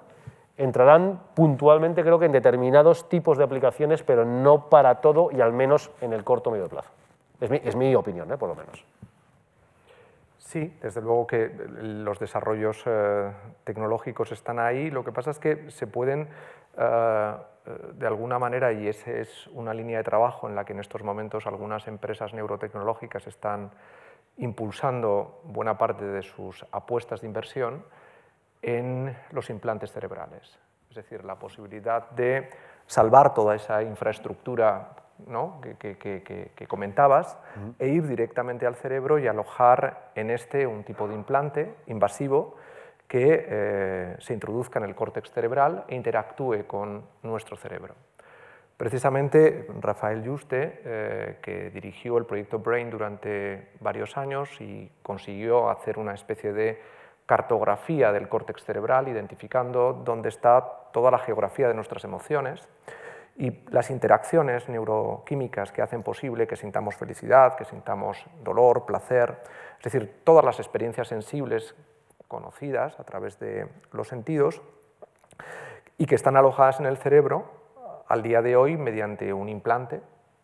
entrarán 0.55 1.19
puntualmente, 1.36 2.01
creo 2.01 2.17
que 2.17 2.25
en 2.25 2.31
determinados 2.31 3.07
tipos 3.10 3.38
de 3.38 3.43
aplicaciones, 3.43 4.01
pero 4.01 4.25
no 4.25 4.69
para 4.69 4.95
todo 5.01 5.29
y 5.31 5.41
al 5.41 5.53
menos 5.53 5.91
en 6.01 6.13
el 6.13 6.23
corto 6.23 6.49
o 6.49 6.53
medio 6.53 6.67
plazo. 6.67 6.89
Es 7.39 7.51
mi, 7.51 7.62
es 7.63 7.75
mi 7.75 7.93
opinión, 7.93 8.31
¿eh? 8.31 8.38
por 8.38 8.49
lo 8.49 8.55
menos. 8.55 8.83
Sí, 10.47 10.73
desde 10.81 11.01
luego 11.01 11.27
que 11.27 11.51
los 11.81 12.19
desarrollos 12.19 12.81
eh, 12.86 13.33
tecnológicos 13.65 14.31
están 14.31 14.60
ahí. 14.60 14.89
Lo 14.89 15.03
que 15.03 15.12
pasa 15.12 15.31
es 15.31 15.39
que 15.39 15.69
se 15.71 15.88
pueden, 15.88 16.29
eh, 16.77 17.33
de 17.95 18.07
alguna 18.07 18.39
manera, 18.39 18.71
y 18.71 18.88
esa 18.88 19.12
es 19.12 19.47
una 19.47 19.73
línea 19.73 19.97
de 19.97 20.05
trabajo 20.05 20.47
en 20.47 20.55
la 20.55 20.63
que 20.63 20.71
en 20.71 20.79
estos 20.79 21.03
momentos 21.03 21.47
algunas 21.47 21.86
empresas 21.89 22.33
neurotecnológicas 22.33 23.27
están 23.27 23.71
impulsando 24.38 25.41
buena 25.43 25.77
parte 25.77 26.05
de 26.05 26.21
sus 26.21 26.65
apuestas 26.71 27.19
de 27.19 27.27
inversión 27.27 27.83
en 28.62 29.17
los 29.31 29.49
implantes 29.49 29.91
cerebrales. 29.91 30.57
Es 30.89 30.95
decir, 30.95 31.25
la 31.25 31.36
posibilidad 31.36 32.10
de 32.12 32.49
salvar 32.86 33.33
toda 33.33 33.53
esa 33.53 33.83
infraestructura 33.83 34.95
que, 35.80 36.67
comentabas 36.67 37.38
e 37.80 37.88
ir 37.88 38.08
directamente 38.08 38.65
al 38.65 38.75
cerebro 38.75 39.19
y 39.19 39.27
alojar 39.27 40.12
en 40.15 40.30
este 40.30 40.67
un 40.67 40.84
tipo 40.84 41.08
de 41.08 41.15
implante 41.15 41.75
invasivo 41.88 42.56
que 43.08 43.45
eh, 43.47 44.15
se 44.19 44.34
introduzca 44.34 44.80
en 44.80 44.86
el 44.86 44.95
córtex 44.95 45.32
cerebral 45.32 45.86
e 45.88 45.95
interactúe 45.95 46.65
con 46.67 47.03
nuestro 47.23 47.56
cerebro. 47.56 47.95
Precisamente 48.75 49.67
Rafael 49.82 50.23
Juste, 50.27 50.82
eh, 50.86 51.38
que 51.41 51.71
dirigió 51.71 52.17
el 52.17 52.25
proyecto 52.25 52.60
Brain 52.60 52.91
durante 52.91 53.69
varios 53.80 54.17
años 54.17 54.62
y 54.62 54.91
consiguió 55.01 55.69
hacer 55.69 55.97
una 55.97 56.13
especie 56.13 56.53
de 56.53 56.80
cartografía 57.25 58.12
del 58.12 58.30
córtex 58.30 58.63
cerebral, 58.63 59.08
identificando 59.08 59.93
dónde 59.93 60.30
está 60.30 60.63
toda 60.91 61.10
la 61.10 61.17
geografía 61.17 61.67
de 61.67 61.73
nuestras 61.73 62.03
emociones 62.03 62.67
y 63.38 63.63
las 63.69 63.91
interacciones 63.91 64.67
neuroquímicas 64.67 65.71
que 65.71 65.84
hacen 65.84 66.02
posible 66.02 66.47
que 66.47 66.56
sintamos 66.56 66.95
felicidad, 66.95 67.56
que 67.56 67.65
sintamos 67.65 68.26
dolor, 68.43 68.86
placer, 68.86 69.38
es 69.78 69.84
decir, 69.84 70.21
todas 70.23 70.43
las 70.43 70.60
experiencias 70.60 71.08
sensibles 71.08 71.76
conocidas 72.28 73.00
a 73.00 73.04
través 73.04 73.39
de 73.39 73.67
los 73.91 74.08
sentidos 74.08 74.62
y 76.00 76.08
que 76.08 76.15
están 76.15 76.36
alojadas 76.36 76.80
en 76.80 76.88
el 76.88 76.97
cerebro 76.97 77.45
al 78.08 78.23
día 78.23 78.41
de 78.41 78.56
hoy, 78.56 78.76
mediante 78.76 79.34
un 79.34 79.50
implante, 79.50 80.02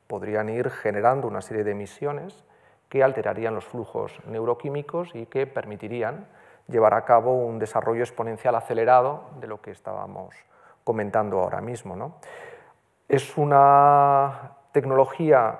podrían 0.08 0.50
ir 0.50 0.70
generando 0.70 1.28
una 1.28 1.42
serie 1.42 1.64
de 1.64 1.72
emisiones 1.72 2.44
que 2.90 3.04
alterarían 3.04 3.56
los 3.56 3.66
flujos 3.66 4.20
neuroquímicos 4.28 5.16
y 5.16 5.26
que 5.26 5.48
permitirían 5.48 6.28
llevar 6.68 6.94
a 6.94 7.06
cabo 7.06 7.38
un 7.38 7.58
desarrollo 7.58 8.02
exponencial 8.04 8.56
acelerado 8.56 9.24
de 9.40 9.48
lo 9.48 9.62
que 9.62 9.72
estábamos 9.72 10.36
comentando 10.84 11.40
ahora 11.40 11.62
mismo. 11.62 12.20
Es 13.08 13.38
una 13.38 14.54
tecnología 14.72 15.60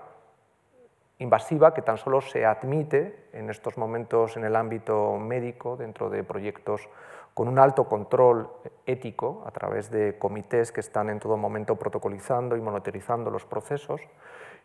invasiva 1.20 1.74
que 1.74 1.82
tan 1.82 1.98
solo 1.98 2.22
se 2.22 2.46
admite 2.46 3.28
en 3.34 3.50
estos 3.50 3.78
momentos 3.78 4.38
en 4.38 4.44
el 4.44 4.56
ámbito 4.56 5.18
médico 5.18 5.78
dentro 5.78 6.10
de 6.10 6.24
proyectos 6.24 6.90
con 7.34 7.48
un 7.48 7.60
alto 7.60 7.86
control 7.86 8.50
ético 8.86 9.44
a 9.46 9.52
través 9.52 9.90
de 9.90 10.18
comités 10.18 10.72
que 10.72 10.82
están 10.82 11.10
en 11.10 11.20
todo 11.20 11.38
momento 11.38 11.76
protocolizando 11.76 12.56
y 12.56 12.62
monitorizando 12.62 13.32
los 13.32 13.46
procesos 13.46 14.02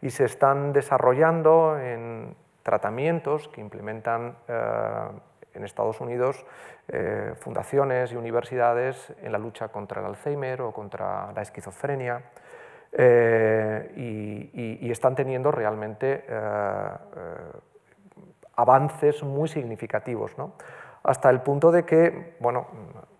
y 0.02 0.10
se 0.10 0.24
están 0.24 0.72
desarrollando 0.72 1.78
en 1.78 2.34
tratamientos 2.62 3.48
que 3.48 3.60
implementan 3.60 4.36
eh, 4.48 5.08
en 5.54 5.64
Estados 5.64 6.00
Unidos 6.00 6.44
eh, 6.88 7.34
fundaciones 7.40 8.12
y 8.12 8.16
universidades 8.16 9.12
en 9.22 9.32
la 9.32 9.38
lucha 9.38 9.68
contra 9.68 10.00
el 10.00 10.06
Alzheimer 10.06 10.60
o 10.62 10.72
contra 10.72 11.32
la 11.32 11.42
esquizofrenia 11.42 12.22
eh, 12.92 13.92
y, 13.96 14.90
están 14.90 15.14
teniendo 15.14 15.52
realmente 15.52 16.24
avances 18.56 19.22
muy 19.22 19.48
significativos. 19.48 20.36
¿no? 20.38 20.54
hasta 21.08 21.30
el 21.30 21.40
punto 21.40 21.70
de 21.70 21.84
que, 21.84 22.34
bueno, 22.38 22.66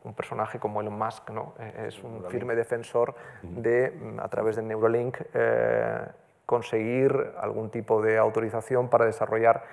un 0.05 0.15
personaje 0.15 0.59
como 0.59 0.81
Elon 0.81 0.99
Musk 0.99 1.31
¿no? 1.31 1.55
Eh, 1.59 1.87
es 1.89 2.03
un 2.03 2.25
firme 2.29 2.55
defensor 2.55 3.15
de, 3.43 3.93
a 4.19 4.29
través 4.29 4.57
de 4.57 4.63
Neuralink, 4.63 5.19
eh, 5.33 6.01
conseguir 6.45 7.33
algún 7.41 7.71
tipo 7.71 8.03
de 8.03 8.19
autorización 8.19 8.89
para 8.89 9.05
desarrollar 9.05 9.65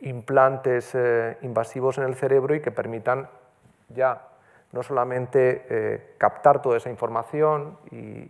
implantes 0.00 0.94
eh, 0.94 1.38
invasivos 1.42 1.98
en 1.98 2.04
el 2.04 2.14
cerebro 2.14 2.54
y 2.54 2.60
que 2.60 2.70
permitan 2.70 3.28
ya 3.88 4.28
no 4.72 4.82
solamente 4.82 6.14
captar 6.16 6.62
toda 6.62 6.78
esa 6.78 6.88
información 6.88 7.76
y 7.90 8.26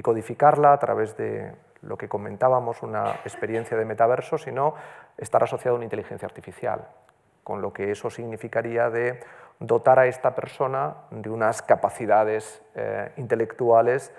codificarla 0.00 0.72
a 0.72 0.78
través 0.78 1.16
de 1.16 1.52
lo 1.82 1.98
que 1.98 2.08
comentábamos, 2.08 2.82
una 2.82 3.10
experiencia 3.24 3.76
de 3.76 3.84
metaverso, 3.84 4.38
sino 4.38 4.74
estar 5.18 5.42
asociado 5.42 5.74
a 5.74 5.76
una 5.76 5.84
inteligencia 5.84 6.26
artificial 6.26 6.86
con 7.44 7.60
lo 7.60 7.72
que 7.72 7.90
eso 7.90 8.10
significaría 8.10 8.90
de 8.90 9.20
dotar 9.58 9.98
a 9.98 10.06
esta 10.06 10.34
persona 10.34 10.94
de 11.10 11.30
unas 11.30 11.62
capacidades 11.62 12.62
eh, 12.74 13.12
intelectuales 13.16 14.12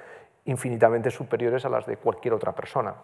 infinitamente 0.46 1.10
superiores 1.10 1.66
a 1.66 1.70
las 1.70 1.86
de 1.86 1.98
cualquier 1.98 2.34
otra 2.34 2.52
persona. 2.54 2.96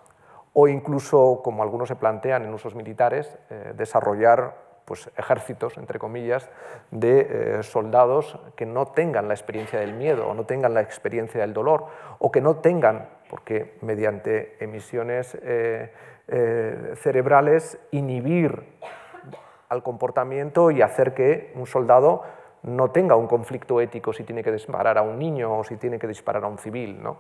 O 0.54 0.68
incluso, 0.68 1.42
como 1.44 1.64
algunos 1.64 1.88
se 1.88 1.96
plantean 1.96 2.44
en 2.44 2.54
usos 2.54 2.76
militares, 2.76 3.38
eh, 3.50 3.74
desarrollar 3.76 4.69
pues, 4.90 5.10
ejércitos, 5.16 5.78
entre 5.78 6.00
comillas, 6.00 6.50
de 6.92 7.60
eh, 7.60 7.64
soldados 7.64 8.38
que 8.58 8.66
no 8.66 8.88
tengan 8.88 9.30
la 9.30 9.34
experiencia 9.34 9.80
del 9.80 9.94
miedo 9.94 10.28
o 10.28 10.34
no 10.34 10.46
tengan 10.46 10.74
la 10.74 10.82
experiencia 10.82 11.40
del 11.40 11.54
dolor 11.54 11.86
o 12.20 12.30
que 12.30 12.42
no 12.42 12.58
tengan, 12.58 13.08
porque 13.30 13.78
mediante 13.82 14.62
emisiones 14.62 15.38
cerebrales, 16.96 17.80
inhibir 17.92 18.64
al 19.70 19.84
comportamiento 19.84 20.72
y 20.72 20.82
hacer 20.82 21.14
que 21.14 21.52
un 21.56 21.66
soldado 21.66 22.24
no 22.64 22.92
tenga 22.92 23.16
un 23.16 23.28
conflicto 23.28 23.80
ético 23.80 24.12
si 24.12 24.24
tiene 24.24 24.44
que 24.44 24.52
disparar 24.52 24.98
a 24.98 25.02
un 25.02 25.18
niño 25.18 25.60
o 25.60 25.64
si 25.64 25.78
tiene 25.78 25.98
que 25.98 26.08
disparar 26.08 26.44
a 26.44 26.48
un 26.48 26.58
civil. 26.58 27.02
¿no? 27.02 27.20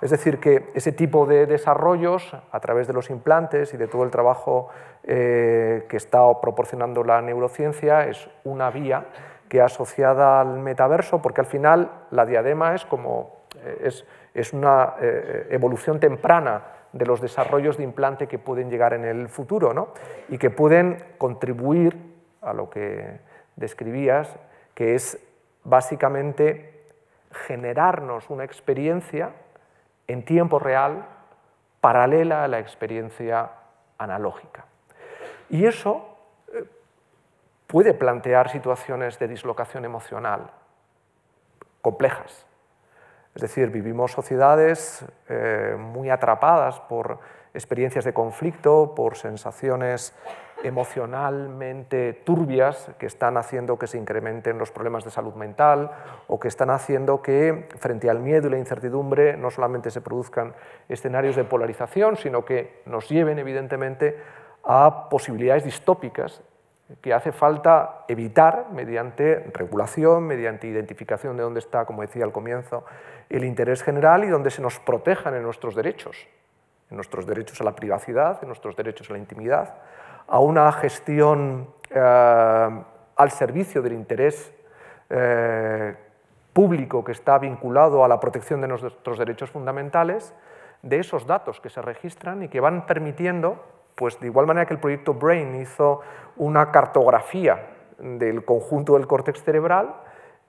Es 0.00 0.10
decir, 0.10 0.38
que 0.38 0.70
ese 0.74 0.92
tipo 0.92 1.26
de 1.26 1.46
desarrollos, 1.46 2.36
a 2.50 2.60
través 2.60 2.86
de 2.86 2.92
los 2.92 3.10
implantes 3.10 3.74
y 3.74 3.76
de 3.76 3.88
todo 3.88 4.04
el 4.04 4.10
trabajo 4.10 4.68
eh, 5.02 5.86
que 5.88 5.96
está 5.96 6.20
proporcionando 6.40 7.02
la 7.02 7.20
neurociencia, 7.20 8.06
es 8.06 8.30
una 8.44 8.70
vía 8.70 9.06
que 9.48 9.60
asociada 9.60 10.40
al 10.40 10.58
metaverso, 10.60 11.20
porque 11.20 11.40
al 11.40 11.46
final 11.46 11.90
la 12.10 12.26
diadema 12.26 12.74
es 12.74 12.84
como 12.84 13.38
eh, 13.56 13.90
es, 14.34 14.52
una 14.52 14.94
eh, 15.00 15.48
evolución 15.50 15.98
temprana 15.98 16.62
de 16.92 17.04
los 17.04 17.20
desarrollos 17.20 17.76
de 17.76 17.84
implante 17.84 18.26
que 18.26 18.38
pueden 18.38 18.70
llegar 18.70 18.94
en 18.94 19.04
el 19.04 19.28
futuro 19.28 19.74
¿no? 19.74 19.88
y 20.28 20.38
que 20.38 20.50
pueden 20.50 21.02
contribuir 21.18 21.96
a 22.40 22.52
lo 22.52 22.70
que 22.70 23.20
describías, 23.56 24.38
que 24.74 24.94
es 24.94 25.18
básicamente 25.64 26.84
generarnos 27.46 28.30
una 28.30 28.44
experiencia 28.44 29.32
en 30.08 30.24
tiempo 30.24 30.58
real 30.58 31.06
paralela 31.80 32.44
a 32.44 32.48
la 32.48 32.58
experiencia 32.58 33.50
analógica. 33.98 34.64
Y 35.50 35.66
eso 35.66 36.16
eh, 36.52 36.64
puede 37.66 37.94
plantear 37.94 38.48
situaciones 38.50 39.18
de 39.18 39.28
dislocación 39.28 39.84
emocional 39.84 40.50
complejas. 41.80 42.46
Es 43.34 43.42
decir, 43.42 43.70
vivimos 43.70 44.12
sociedades 44.12 45.04
eh, 45.28 45.76
muy 45.78 46.10
atrapadas 46.10 46.80
por 46.80 47.20
experiencias 47.54 48.04
de 48.04 48.12
conflicto, 48.12 48.94
por 48.94 49.16
sensaciones 49.16 50.14
emocionalmente 50.64 52.12
turbias 52.12 52.90
que 52.98 53.06
están 53.06 53.36
haciendo 53.36 53.78
que 53.78 53.86
se 53.86 53.98
incrementen 53.98 54.58
los 54.58 54.70
problemas 54.70 55.04
de 55.04 55.10
salud 55.10 55.34
mental 55.34 55.90
o 56.26 56.40
que 56.40 56.48
están 56.48 56.70
haciendo 56.70 57.22
que 57.22 57.68
frente 57.78 58.10
al 58.10 58.18
miedo 58.18 58.48
y 58.48 58.50
la 58.50 58.58
incertidumbre 58.58 59.36
no 59.36 59.50
solamente 59.50 59.90
se 59.90 60.00
produzcan 60.00 60.54
escenarios 60.88 61.36
de 61.36 61.44
polarización, 61.44 62.16
sino 62.16 62.44
que 62.44 62.82
nos 62.86 63.08
lleven 63.08 63.38
evidentemente 63.38 64.16
a 64.64 65.08
posibilidades 65.08 65.64
distópicas 65.64 66.42
que 67.02 67.12
hace 67.12 67.32
falta 67.32 68.04
evitar 68.08 68.68
mediante 68.72 69.50
regulación, 69.52 70.26
mediante 70.26 70.66
identificación 70.66 71.36
de 71.36 71.42
dónde 71.42 71.60
está, 71.60 71.84
como 71.84 72.02
decía 72.02 72.24
al 72.24 72.32
comienzo, 72.32 72.84
el 73.28 73.44
interés 73.44 73.82
general 73.82 74.24
y 74.24 74.28
donde 74.28 74.50
se 74.50 74.62
nos 74.62 74.80
protejan 74.80 75.34
en 75.34 75.42
nuestros 75.42 75.74
derechos, 75.74 76.26
en 76.90 76.96
nuestros 76.96 77.26
derechos 77.26 77.60
a 77.60 77.64
la 77.64 77.76
privacidad, 77.76 78.38
en 78.40 78.48
nuestros 78.48 78.74
derechos 78.74 79.10
a 79.10 79.12
la 79.12 79.18
intimidad, 79.18 79.74
a 80.28 80.40
una 80.40 80.70
gestión 80.72 81.68
eh, 81.90 82.82
al 83.16 83.30
servicio 83.30 83.82
del 83.82 83.94
interés 83.94 84.54
eh, 85.10 85.96
público 86.52 87.02
que 87.02 87.12
está 87.12 87.38
vinculado 87.38 88.04
a 88.04 88.08
la 88.08 88.20
protección 88.20 88.60
de 88.60 88.68
nuestros 88.68 89.18
derechos 89.18 89.50
fundamentales, 89.50 90.34
de 90.82 91.00
esos 91.00 91.26
datos 91.26 91.60
que 91.60 91.70
se 91.70 91.82
registran 91.82 92.42
y 92.42 92.48
que 92.48 92.60
van 92.60 92.86
permitiendo, 92.86 93.64
pues 93.94 94.20
de 94.20 94.26
igual 94.26 94.46
manera 94.46 94.66
que 94.66 94.74
el 94.74 94.80
proyecto 94.80 95.14
BRAIN 95.14 95.60
hizo 95.60 96.02
una 96.36 96.70
cartografía 96.70 97.70
del 97.98 98.44
conjunto 98.44 98.94
del 98.94 99.06
córtex 99.06 99.42
cerebral, 99.42 99.94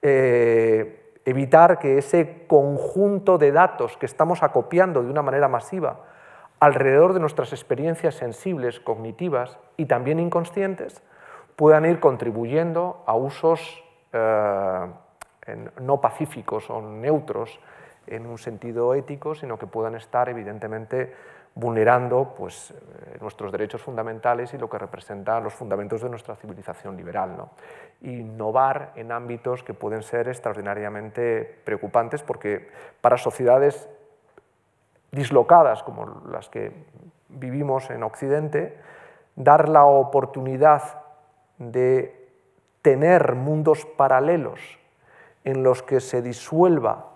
eh, 0.02 1.14
evitar 1.26 1.80
que 1.80 1.98
ese 1.98 2.46
conjunto 2.48 3.38
de 3.38 3.52
datos 3.52 3.98
que 3.98 4.06
estamos 4.06 4.44
acopiando 4.44 5.02
de 5.02 5.10
una 5.10 5.22
manera 5.22 5.48
masiva 5.48 6.02
alrededor 6.60 7.14
de 7.14 7.20
nuestras 7.20 7.54
experiencias 7.54 8.16
sensibles, 8.16 8.80
cognitivas 8.80 9.58
y 9.78 9.86
también 9.86 10.20
inconscientes, 10.20 11.02
puedan 11.56 11.86
ir 11.86 12.00
contribuyendo 12.00 13.04
a 13.06 13.16
usos 13.16 13.84
eh, 14.14 14.88
no 15.82 16.02
pacíficos 16.02 16.70
o 16.70 16.82
neutros 16.82 17.60
en 18.08 18.26
un 18.26 18.38
sentido 18.38 18.94
ético, 18.94 19.36
sino 19.36 19.58
que 19.58 19.68
puedan 19.68 19.96
estar 19.96 20.30
evidentemente 20.30 21.14
vulnerando 21.56 22.34
pues, 22.38 22.72
eh, 22.72 23.18
nuestros 23.20 23.52
derechos 23.52 23.82
fundamentales 23.82 24.54
y 24.54 24.58
lo 24.58 24.70
que 24.70 24.78
representa 24.78 25.40
los 25.40 25.54
fundamentos 25.54 26.02
de 26.02 26.10
nuestra 26.10 26.36
civilización 26.36 26.96
liberal. 26.96 27.36
¿no? 27.36 27.50
Innovar 28.02 28.94
en 28.96 29.12
ámbitos 29.12 29.64
que 29.64 29.74
pueden 29.74 30.04
ser 30.04 30.28
extraordinariamente 30.28 31.62
preocupantes 31.64 32.24
porque 32.24 32.70
para 33.02 33.18
sociedades 33.18 33.90
dislocadas 35.12 35.84
como 35.84 36.22
las 36.32 36.50
que 36.50 36.72
vivimos 37.30 37.90
en 37.90 38.04
Occidente, 38.04 38.80
dar 39.36 39.70
la 39.70 39.86
oportunidad 39.86 41.02
de 41.58 42.30
tener 42.82 43.36
mundos 43.36 43.86
paralelos 43.86 44.80
en 45.44 45.64
los 45.64 45.84
que 45.84 46.00
se 46.00 46.22
disuelva 46.22 47.08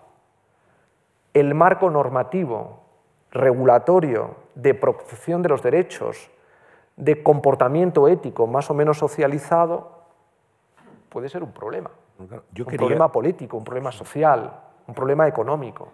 el 1.33 1.55
marco 1.55 1.89
normativo, 1.89 2.79
regulatorio, 3.31 4.35
de 4.55 4.73
protección 4.75 5.41
de 5.41 5.49
los 5.49 5.63
derechos, 5.63 6.29
de 6.95 7.23
comportamiento 7.23 8.07
ético 8.07 8.45
más 8.45 8.69
o 8.69 8.73
menos 8.73 8.99
socializado, 8.99 10.03
puede 11.09 11.29
ser 11.29 11.43
un 11.43 11.51
problema. 11.51 11.89
un 12.19 12.75
problema 12.77 13.11
político, 13.11 13.57
un 13.57 13.63
problema 13.63 13.91
social, 13.91 14.51
un 14.87 14.93
problema 14.93 15.27
económico. 15.27 15.89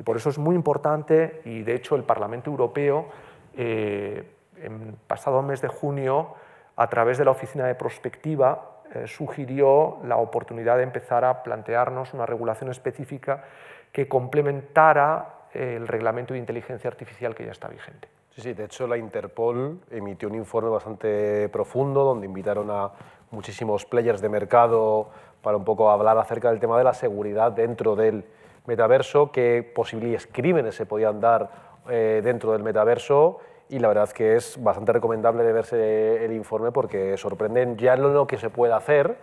Y 0.00 0.02
por 0.02 0.16
eso 0.16 0.30
es 0.30 0.38
muy 0.38 0.56
importante, 0.56 1.42
y 1.44 1.62
de 1.62 1.74
hecho 1.74 1.94
el 1.94 2.04
Parlamento 2.04 2.50
Europeo, 2.50 3.08
eh, 3.54 4.24
en 4.56 4.96
pasado 5.06 5.42
mes 5.42 5.60
de 5.60 5.68
junio, 5.68 6.36
a 6.74 6.88
través 6.88 7.18
de 7.18 7.26
la 7.26 7.32
Oficina 7.32 7.66
de 7.66 7.74
Prospectiva, 7.74 8.80
eh, 8.94 9.06
sugirió 9.06 9.98
la 10.04 10.16
oportunidad 10.16 10.78
de 10.78 10.84
empezar 10.84 11.26
a 11.26 11.42
plantearnos 11.42 12.14
una 12.14 12.24
regulación 12.24 12.70
específica 12.70 13.44
que 13.92 14.08
complementara 14.08 15.34
el 15.52 15.86
reglamento 15.86 16.32
de 16.32 16.40
inteligencia 16.40 16.88
artificial 16.88 17.34
que 17.34 17.44
ya 17.44 17.52
está 17.52 17.68
vigente. 17.68 18.08
Sí, 18.30 18.40
sí, 18.40 18.54
de 18.54 18.64
hecho 18.64 18.86
la 18.86 18.96
Interpol 18.96 19.80
emitió 19.90 20.30
un 20.30 20.36
informe 20.36 20.70
bastante 20.70 21.50
profundo 21.50 22.04
donde 22.04 22.24
invitaron 22.24 22.70
a 22.70 22.90
muchísimos 23.32 23.84
players 23.84 24.22
de 24.22 24.30
mercado 24.30 25.10
para 25.42 25.58
un 25.58 25.64
poco 25.64 25.90
hablar 25.90 26.16
acerca 26.16 26.48
del 26.50 26.58
tema 26.58 26.78
de 26.78 26.84
la 26.84 26.94
seguridad 26.94 27.52
dentro 27.52 27.96
del 27.96 28.24
metaverso, 28.66 29.32
qué 29.32 29.68
posibles 29.74 30.28
crímenes 30.30 30.74
se 30.74 30.86
podían 30.86 31.20
dar 31.20 31.50
eh, 31.88 32.20
dentro 32.22 32.52
del 32.52 32.62
metaverso. 32.62 33.38
Y 33.68 33.78
la 33.78 33.86
verdad 33.86 34.08
que 34.10 34.34
es 34.34 34.60
bastante 34.60 34.92
recomendable 34.92 35.44
de 35.44 35.52
verse 35.52 36.24
el 36.24 36.32
informe 36.32 36.72
porque 36.72 37.16
sorprenden 37.16 37.76
ya 37.76 37.94
no 37.94 38.08
lo 38.08 38.26
que 38.26 38.36
se 38.36 38.50
puede 38.50 38.72
hacer, 38.72 39.16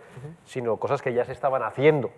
sino 0.46 0.78
cosas 0.78 1.02
que 1.02 1.12
ya 1.12 1.26
se 1.26 1.32
estaban 1.32 1.62
haciendo. 1.62 2.10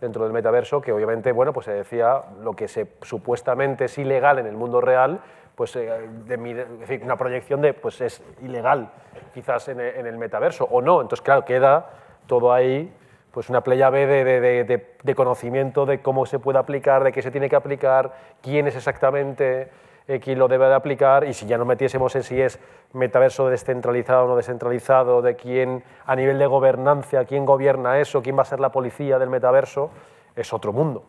Dentro 0.00 0.22
del 0.22 0.32
metaverso, 0.32 0.80
que 0.80 0.92
obviamente, 0.92 1.32
bueno, 1.32 1.52
pues 1.52 1.66
se 1.66 1.72
decía 1.72 2.22
lo 2.42 2.54
que 2.54 2.68
se, 2.68 2.86
supuestamente 3.02 3.86
es 3.86 3.98
ilegal 3.98 4.38
en 4.38 4.46
el 4.46 4.54
mundo 4.56 4.80
real, 4.80 5.20
pues 5.56 5.74
eh, 5.74 6.08
de, 6.26 7.00
una 7.02 7.16
proyección 7.16 7.60
de, 7.60 7.74
pues 7.74 8.00
es 8.00 8.22
ilegal 8.40 8.92
quizás 9.34 9.66
en, 9.66 9.80
en 9.80 10.06
el 10.06 10.16
metaverso 10.16 10.64
o 10.70 10.80
no, 10.80 11.00
entonces 11.02 11.24
claro, 11.24 11.44
queda 11.44 11.90
todo 12.28 12.52
ahí 12.52 12.94
pues 13.38 13.50
una 13.50 13.60
playa 13.60 13.88
B 13.88 14.04
de, 14.04 15.14
conocimiento 15.14 15.86
de 15.86 16.02
cómo 16.02 16.26
se 16.26 16.40
puede 16.40 16.58
aplicar, 16.58 17.04
de 17.04 17.12
qué 17.12 17.22
se 17.22 17.30
tiene 17.30 17.48
que 17.48 17.54
aplicar, 17.54 18.12
quién 18.42 18.66
es 18.66 18.74
exactamente 18.74 19.68
eh, 20.08 20.18
quien 20.18 20.40
lo 20.40 20.48
debe 20.48 20.66
de 20.66 20.74
aplicar 20.74 21.22
y 21.22 21.32
si 21.32 21.46
ya 21.46 21.56
nos 21.56 21.68
metiésemos 21.68 22.16
en 22.16 22.24
si 22.24 22.40
es 22.42 22.58
metaverso 22.94 23.48
descentralizado 23.48 24.24
o 24.24 24.26
no 24.26 24.34
descentralizado, 24.34 25.22
de 25.22 25.36
quién 25.36 25.84
a 26.04 26.16
nivel 26.16 26.36
de 26.36 26.46
gobernanza, 26.46 27.26
quién 27.26 27.46
gobierna 27.46 28.00
eso, 28.00 28.22
quién 28.22 28.36
va 28.36 28.42
a 28.42 28.44
ser 28.44 28.58
la 28.58 28.72
policía 28.72 29.20
del 29.20 29.30
metaverso, 29.30 29.90
es 30.34 30.52
otro 30.52 30.72
mundo. 30.72 31.04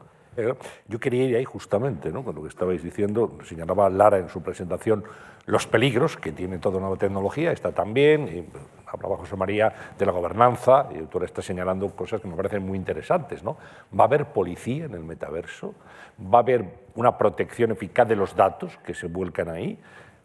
Yo 0.88 1.00
quería 1.00 1.26
ir 1.26 1.36
ahí 1.36 1.46
justamente, 1.46 2.12
¿no? 2.12 2.24
con 2.24 2.36
lo 2.36 2.44
que 2.44 2.48
estabais 2.48 2.82
diciendo, 2.82 3.38
señalaba 3.44 3.90
Lara 3.90 4.18
en 4.18 4.30
su 4.30 4.42
presentación 4.42 5.04
los 5.46 5.66
peligros 5.66 6.16
que 6.16 6.32
tiene 6.32 6.60
toda 6.60 6.80
nueva 6.80 6.96
tecnología, 6.96 7.52
está 7.52 7.72
también, 7.72 8.28
y 8.28 8.46
hablaba 8.86 9.18
José 9.18 9.36
María 9.36 9.74
de 9.98 10.06
la 10.06 10.12
gobernanza, 10.12 10.88
y 10.92 11.02
tú 11.08 11.22
está 11.24 11.42
señalando 11.42 11.90
cosas 11.96 12.22
que 12.22 12.28
me 12.28 12.36
parecen 12.36 12.66
muy 12.66 12.78
interesantes. 12.78 13.44
¿no? 13.44 13.58
Va 13.98 14.04
a 14.04 14.08
haber 14.08 14.28
policía 14.28 14.86
en 14.86 14.94
el 14.94 15.04
metaverso, 15.04 15.74
va 16.22 16.40
a 16.40 16.42
haber 16.42 16.66
una 16.96 17.18
protección 17.18 17.72
eficaz 17.72 18.08
de 18.08 18.16
los 18.16 18.36
datos 18.36 18.78
que 18.86 18.94
se 18.94 19.08
vuelcan 19.08 19.50
ahí, 19.50 19.80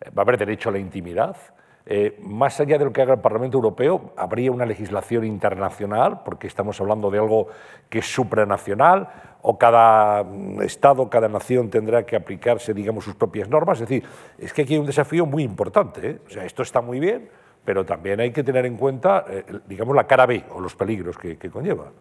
va 0.06 0.20
a 0.20 0.20
haber 0.22 0.36
derecho 0.36 0.68
a 0.68 0.72
la 0.72 0.78
intimidad, 0.78 1.36
eh, 1.86 2.18
más 2.22 2.58
allá 2.60 2.78
de 2.78 2.86
lo 2.86 2.92
que 2.92 3.02
haga 3.02 3.14
el 3.14 3.20
Parlamento 3.20 3.58
Europeo, 3.58 4.12
habría 4.16 4.50
una 4.50 4.64
legislación 4.64 5.24
internacional, 5.24 6.22
porque 6.24 6.46
estamos 6.46 6.80
hablando 6.80 7.10
de 7.10 7.18
algo 7.18 7.48
que 7.90 7.98
es 7.98 8.06
supranacional, 8.06 9.08
o 9.42 9.58
cada 9.58 10.24
mm, 10.24 10.62
Estado, 10.62 11.10
cada 11.10 11.28
nación 11.28 11.68
tendrá 11.68 12.06
que 12.06 12.16
aplicarse, 12.16 12.72
digamos, 12.72 13.04
sus 13.04 13.14
propias 13.14 13.48
normas. 13.50 13.80
Es 13.80 13.88
decir, 13.88 14.04
es 14.38 14.52
que 14.54 14.62
aquí 14.62 14.74
hay 14.74 14.80
un 14.80 14.86
desafío 14.86 15.26
muy 15.26 15.42
importante. 15.42 16.10
¿eh? 16.10 16.18
O 16.26 16.30
sea, 16.30 16.44
esto 16.46 16.62
está 16.62 16.80
muy 16.80 16.98
bien, 16.98 17.28
pero 17.64 17.84
también 17.84 18.20
hay 18.20 18.32
que 18.32 18.42
tener 18.42 18.64
en 18.64 18.78
cuenta, 18.78 19.26
eh, 19.28 19.44
digamos, 19.66 19.94
la 19.94 20.06
cara 20.06 20.24
B 20.24 20.44
o 20.54 20.60
los 20.60 20.74
peligros 20.74 21.18
que 21.18 21.50
conlleva. 21.50 21.92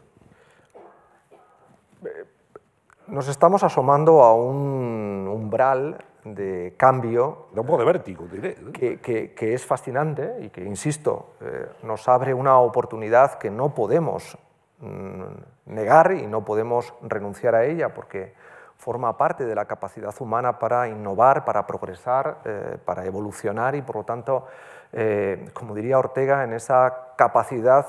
Nos 3.08 3.28
estamos 3.28 3.63
asomando 3.63 4.24
a 4.24 4.34
un 4.34 5.28
umbral 5.30 5.98
de 6.24 6.74
cambio. 6.78 7.48
De 7.52 7.60
un 7.60 7.66
poco 7.66 7.80
de 7.80 7.86
vértigo, 7.86 8.26
diré. 8.32 8.56
Que, 9.02 9.54
es 9.54 9.66
fascinante 9.66 10.38
y 10.42 10.50
que, 10.50 10.63
insisto, 10.63 11.34
eh, 11.42 11.68
nos 11.84 12.08
abre 12.08 12.34
una 12.34 12.58
oportunidad 12.60 13.34
que 13.36 13.52
no 13.52 13.74
podemos 13.74 14.38
mm, 14.80 15.24
negar 15.66 16.13
y 16.13 16.28
no 16.28 16.46
podemos 16.46 16.94
renunciar 17.02 17.56
a 17.56 17.66
ella 17.66 17.94
porque 17.94 18.34
forma 18.78 19.18
parte 19.18 19.46
de 19.46 19.56
la 19.56 19.66
capacidad 19.66 20.13
humana 20.20 20.58
para 20.58 20.88
innovar, 20.88 21.44
para 21.44 21.68
progresar, 21.68 22.38
eh, 22.46 22.78
para 22.84 23.06
evolucionar 23.06 23.76
y, 23.76 23.82
por 23.82 23.98
lo 23.98 24.04
tanto, 24.06 24.48
eh, 24.94 25.50
como 25.54 25.76
diría 25.76 26.00
Ortega, 26.00 26.44
en 26.44 26.54
esa 26.54 27.16
capacidad 27.18 27.86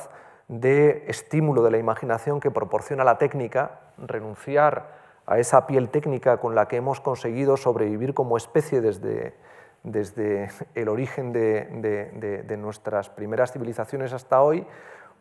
de 0.49 1.05
estímulo 1.07 1.63
de 1.63 1.71
la 1.71 1.79
imaginación 1.79 2.41
que 2.41 2.51
proporciona 2.51 3.05
la 3.05 3.17
técnica, 3.17 3.81
renunciar 3.97 5.04
a 5.27 5.39
esa 5.39 5.67
piel 5.67 5.89
técnica 5.89 6.37
con 6.39 6.55
la 6.55 6.69
que 6.69 6.77
hemos 6.77 7.01
conseguido 7.01 7.57
sobrevivir 7.57 8.15
como 8.15 8.37
especie 8.37 8.81
desde, 8.81 9.35
desde 9.83 10.51
el 10.75 10.89
origen 10.89 11.33
de, 11.33 12.57
nuestras 12.59 13.09
primeras 13.11 13.53
civilizaciones 13.53 14.13
hasta 14.13 14.43
hoy, 14.43 14.67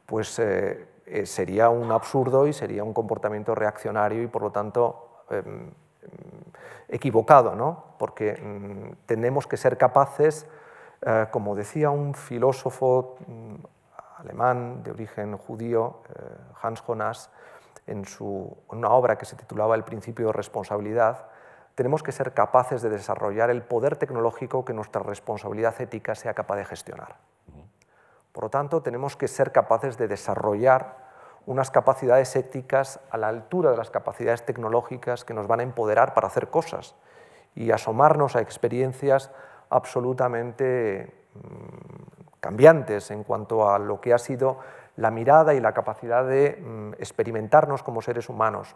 pues 0.05 0.39
eh, 0.39 0.85
eh, 1.05 1.25
sería 1.25 1.69
un 1.69 1.91
absurdo 1.91 2.47
y 2.47 2.53
sería 2.53 2.83
un 2.83 2.93
comportamiento 2.93 3.55
reaccionario 3.55 4.21
y 4.21 4.27
por 4.27 4.41
lo 4.41 4.51
tanto 4.51 5.23
em, 5.29 5.71
equivocado, 6.89 7.55
¿no? 7.55 7.95
porque 7.97 8.33
mm, 8.33 9.05
tenemos 9.05 9.47
que 9.47 9.57
ser 9.57 9.77
capaces, 9.77 10.47
eh, 11.01 11.27
como 11.31 11.55
decía 11.55 11.89
un 11.89 12.13
filósofo 12.13 13.15
mm, 13.27 13.55
alemán 14.17 14.83
de 14.83 14.91
origen 14.91 15.37
judío, 15.37 15.99
Hans 16.61 16.81
Jonas, 16.81 17.29
en, 17.87 18.05
su, 18.05 18.55
una 18.69 18.89
obra 18.89 19.17
que 19.17 19.25
se 19.25 19.35
titulaba 19.35 19.75
El 19.75 19.83
principio 19.83 20.27
de 20.27 20.33
responsabilidad, 20.33 21.27
tenemos 21.75 22.03
que 22.03 22.11
ser 22.11 22.33
capaces 22.33 22.81
de 22.81 22.89
desarrollar 22.89 23.49
el 23.49 23.63
poder 23.63 23.97
tecnológico 23.97 24.63
que 24.63 24.73
nuestra 24.73 25.01
responsabilidad 25.01 25.79
ética 25.81 26.15
sea 26.15 26.33
capaz 26.33 26.57
de 26.57 26.65
gestionar. 26.65 27.17
Por 28.31 28.45
lo 28.45 28.49
tanto, 28.49 28.81
tenemos 28.81 29.15
que 29.15 29.27
ser 29.27 29.51
capaces 29.51 29.97
de 29.97 30.07
desarrollar 30.07 31.03
unas 31.45 31.71
capacidades 31.71 32.35
éticas 32.35 32.99
a 33.11 33.17
la 33.17 33.27
altura 33.27 33.71
de 33.71 33.77
las 33.77 33.91
capacidades 33.91 34.45
tecnológicas 34.45 35.25
que 35.25 35.33
nos 35.33 35.47
van 35.47 35.59
a 35.59 35.63
empoderar 35.63 36.13
para 36.13 36.27
hacer 36.27 36.49
cosas 36.49 36.95
y 37.55 37.71
asomarnos 37.71 38.35
a 38.35 38.41
experiencias 38.41 39.29
absolutamente 39.69 41.13
mm, 41.35 42.39
cambiantes 42.39 43.11
en 43.11 43.23
cuanto 43.23 43.69
a 43.69 43.79
lo 43.79 43.99
que 44.01 44.13
ha 44.13 44.17
sido 44.17 44.59
la 44.95 45.11
mirada 45.11 45.53
y 45.53 45.59
la 45.59 45.73
capacidad 45.73 46.25
de 46.25 46.61
mm, 46.61 46.93
experimentarnos 46.99 47.83
como 47.83 48.01
seres 48.01 48.29
humanos. 48.29 48.73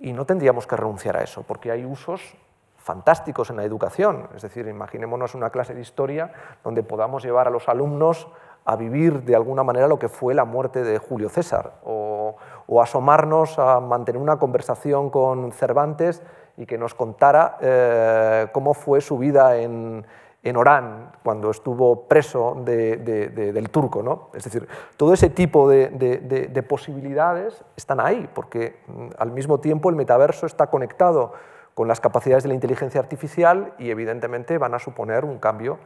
Y 0.00 0.12
no 0.12 0.26
tendríamos 0.26 0.66
que 0.66 0.76
renunciar 0.76 1.16
a 1.16 1.22
eso, 1.22 1.42
porque 1.42 1.70
hay 1.70 1.84
usos 1.84 2.36
fantásticos 2.76 3.48
en 3.48 3.56
la 3.56 3.64
educación. 3.64 4.28
Es 4.36 4.42
decir, 4.42 4.66
imaginémonos 4.66 5.34
una 5.34 5.50
clase 5.50 5.74
de 5.74 5.80
historia 5.80 6.32
donde 6.62 6.82
podamos 6.82 7.24
llevar 7.24 7.48
a 7.48 7.50
los 7.50 7.68
alumnos 7.68 8.28
a 8.66 8.76
vivir 8.76 9.22
de 9.22 9.34
alguna 9.34 9.62
manera 9.62 9.88
lo 9.88 9.98
que 9.98 10.08
fue 10.08 10.34
la 10.34 10.44
muerte 10.44 10.82
de 10.82 10.98
Julio 10.98 11.28
César, 11.28 11.74
o, 11.84 12.36
asomarnos 12.82 13.58
a 13.58 13.78
mantener 13.78 14.20
una 14.20 14.38
conversación 14.38 15.08
con 15.08 15.52
Cervantes 15.52 16.22
y 16.56 16.66
que 16.66 16.76
nos 16.76 16.94
contara 16.94 17.56
eh, 17.60 18.48
cómo 18.52 18.74
fue 18.74 19.00
su 19.00 19.16
vida 19.16 19.56
en, 19.56 20.04
en 20.44 20.58
Orán, 20.58 21.10
cuando 21.22 21.50
estuvo 21.50 22.06
preso 22.06 22.54
del 22.64 23.70
turco. 23.70 24.02
¿no? 24.02 24.28
Es 24.34 24.44
decir, 24.44 24.68
todo 24.98 25.14
ese 25.14 25.30
tipo 25.30 25.68
de, 25.68 26.66
posibilidades 26.68 27.64
están 27.76 27.98
ahí, 27.98 28.28
porque 28.32 28.80
mm, 28.86 29.06
al 29.18 29.32
mismo 29.32 29.58
tiempo 29.58 29.88
el 29.88 29.96
metaverso 29.96 30.46
está 30.46 30.66
conectado 30.68 31.32
con 31.72 31.88
las 31.88 32.00
capacidades 32.00 32.44
de 32.44 32.50
la 32.50 32.54
inteligencia 32.54 33.00
artificial 33.00 33.72
y 33.78 33.90
evidentemente 33.90 34.58
van 34.58 34.74
a 34.74 34.78
suponer 34.78 35.24
un 35.24 35.38
cambio 35.38 35.78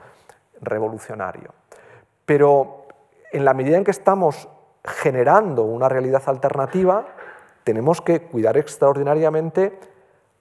revolucionario. 0.60 1.54
Pero 2.26 2.86
en 3.32 3.44
la 3.44 3.54
medida 3.54 3.76
en 3.76 3.84
que 3.84 3.92
estamos 3.92 4.48
generando 4.84 5.62
una 5.62 5.88
realidad 5.88 6.22
alternativa, 6.26 7.06
tenemos 7.62 8.00
que 8.00 8.22
cuidar 8.22 8.56
extraordinariamente 8.56 9.78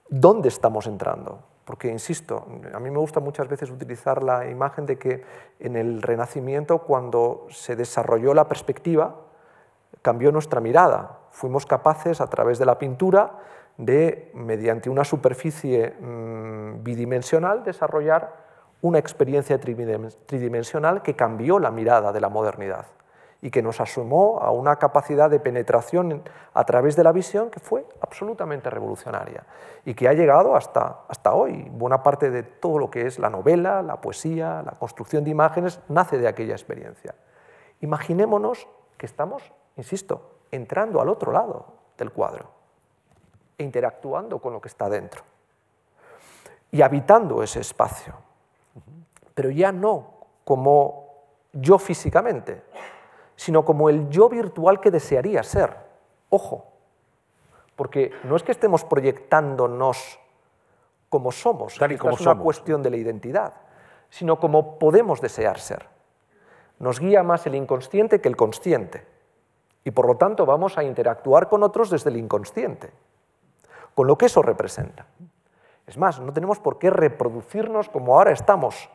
dónde 0.08 0.48
estamos 0.48 0.86
entrando. 0.86 1.40
Porque, 1.68 1.88
insisto, 1.88 2.46
a 2.72 2.80
mí 2.80 2.90
me 2.90 2.96
gusta 2.96 3.20
muchas 3.20 3.46
veces 3.46 3.70
utilizar 3.70 4.22
la 4.22 4.48
imagen 4.48 4.86
de 4.86 4.96
que 4.96 5.22
en 5.60 5.76
el 5.76 6.00
Renacimiento, 6.00 6.78
cuando 6.78 7.46
se 7.50 7.76
desarrolló 7.76 8.32
la 8.32 8.48
perspectiva, 8.48 9.16
cambió 10.00 10.32
nuestra 10.32 10.62
mirada. 10.62 11.18
Fuimos 11.30 11.66
capaces, 11.66 12.22
a 12.22 12.26
través 12.30 12.58
de 12.58 12.64
la 12.64 12.78
pintura, 12.78 13.40
de, 13.76 14.30
mediante 14.32 14.88
una 14.88 15.04
superficie 15.04 15.90
mm, 15.90 16.82
bidimensional, 16.82 17.62
desarrollar 17.64 18.34
una 18.80 18.98
experiencia 18.98 19.60
tridimensional 19.60 21.02
que 21.02 21.16
cambió 21.16 21.58
la 21.58 21.70
mirada 21.70 22.12
de 22.12 22.20
la 22.22 22.30
modernidad 22.30 22.86
y 23.40 23.50
que 23.50 23.62
nos 23.62 23.80
asomó 23.80 24.40
a 24.40 24.50
una 24.50 24.76
capacidad 24.76 25.30
de 25.30 25.38
penetración 25.38 26.22
a 26.54 26.64
través 26.64 26.96
de 26.96 27.04
la 27.04 27.12
visión 27.12 27.50
que 27.50 27.60
fue 27.60 27.86
absolutamente 28.00 28.68
revolucionaria 28.68 29.44
y 29.84 29.94
que 29.94 30.08
ha 30.08 30.12
llegado 30.12 30.56
hasta, 30.56 31.02
hasta 31.08 31.34
hoy. 31.34 31.68
Buena 31.70 32.02
parte 32.02 32.30
de 32.30 32.42
todo 32.42 32.78
lo 32.78 32.90
que 32.90 33.06
es 33.06 33.18
la 33.18 33.30
novela, 33.30 33.82
la 33.82 34.00
poesía, 34.00 34.62
la 34.62 34.72
construcción 34.72 35.22
de 35.24 35.30
imágenes 35.30 35.80
nace 35.88 36.18
de 36.18 36.26
aquella 36.26 36.54
experiencia. 36.54 37.14
Imaginémonos 37.80 38.66
que 38.96 39.06
estamos, 39.06 39.52
insisto, 39.76 40.38
entrando 40.50 41.00
al 41.00 41.08
otro 41.08 41.30
lado 41.30 41.66
del 41.96 42.10
cuadro 42.10 42.50
e 43.56 43.62
interactuando 43.62 44.40
con 44.40 44.52
lo 44.52 44.60
que 44.60 44.68
está 44.68 44.88
dentro 44.88 45.22
y 46.70 46.82
habitando 46.82 47.42
ese 47.42 47.60
espacio 47.60 48.28
pero 49.38 49.50
ya 49.50 49.70
no 49.70 50.26
como 50.42 51.14
yo 51.52 51.78
físicamente, 51.78 52.60
sino 53.38 53.64
como 53.64 53.88
el 53.88 54.10
yo 54.10 54.28
virtual 54.28 54.80
que 54.80 54.90
desearía 54.90 55.44
ser. 55.44 55.76
Ojo, 56.28 56.72
porque 57.76 58.10
no 58.24 58.34
es 58.34 58.42
que 58.42 58.50
estemos 58.50 58.82
proyectándonos 58.82 60.18
como 61.08 61.30
somos, 61.30 61.76
Tal 61.76 61.92
y 61.92 61.98
como 61.98 62.14
es 62.14 62.20
una 62.20 62.32
somos. 62.32 62.42
cuestión 62.42 62.82
de 62.82 62.90
la 62.90 62.96
identidad, 62.96 63.54
sino 64.10 64.40
como 64.40 64.80
podemos 64.80 65.20
desear 65.20 65.60
ser. 65.60 65.86
Nos 66.80 66.98
guía 66.98 67.22
más 67.22 67.46
el 67.46 67.54
inconsciente 67.54 68.20
que 68.20 68.28
el 68.28 68.36
consciente, 68.36 69.06
y 69.84 69.92
por 69.92 70.08
lo 70.08 70.16
tanto 70.16 70.44
vamos 70.44 70.76
a 70.76 70.82
interactuar 70.82 71.48
con 71.48 71.62
otros 71.62 71.90
desde 71.90 72.10
el 72.10 72.16
inconsciente, 72.16 72.90
con 73.94 74.08
lo 74.08 74.18
que 74.18 74.26
eso 74.26 74.42
representa. 74.42 75.06
Es 75.86 75.96
más, 75.96 76.18
no 76.18 76.32
tenemos 76.32 76.58
por 76.58 76.80
qué 76.80 76.90
reproducirnos 76.90 77.88
como 77.88 78.16
ahora 78.18 78.32
estamos, 78.32 78.90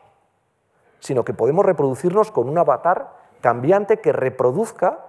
sino 1.00 1.24
que 1.24 1.32
podemos 1.32 1.64
reproducirnos 1.64 2.30
con 2.30 2.46
un 2.46 2.58
avatar 2.58 3.23
cambiante 3.44 3.98
que 3.98 4.10
reproduzca 4.10 5.04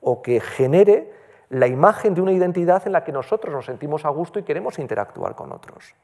o 0.00 0.22
que 0.22 0.40
genere 0.40 1.12
la 1.50 1.66
imagen 1.66 2.14
de 2.14 2.22
una 2.22 2.32
identidad 2.32 2.82
en 2.86 2.92
la 2.92 3.04
que 3.04 3.12
nosotros 3.12 3.52
nos 3.52 3.66
sentimos 3.66 4.06
a 4.06 4.08
gusto 4.08 4.38
y 4.38 4.42
queremos 4.42 4.78
interactuar 4.78 5.34
con 5.34 5.52
otros. 5.52 5.94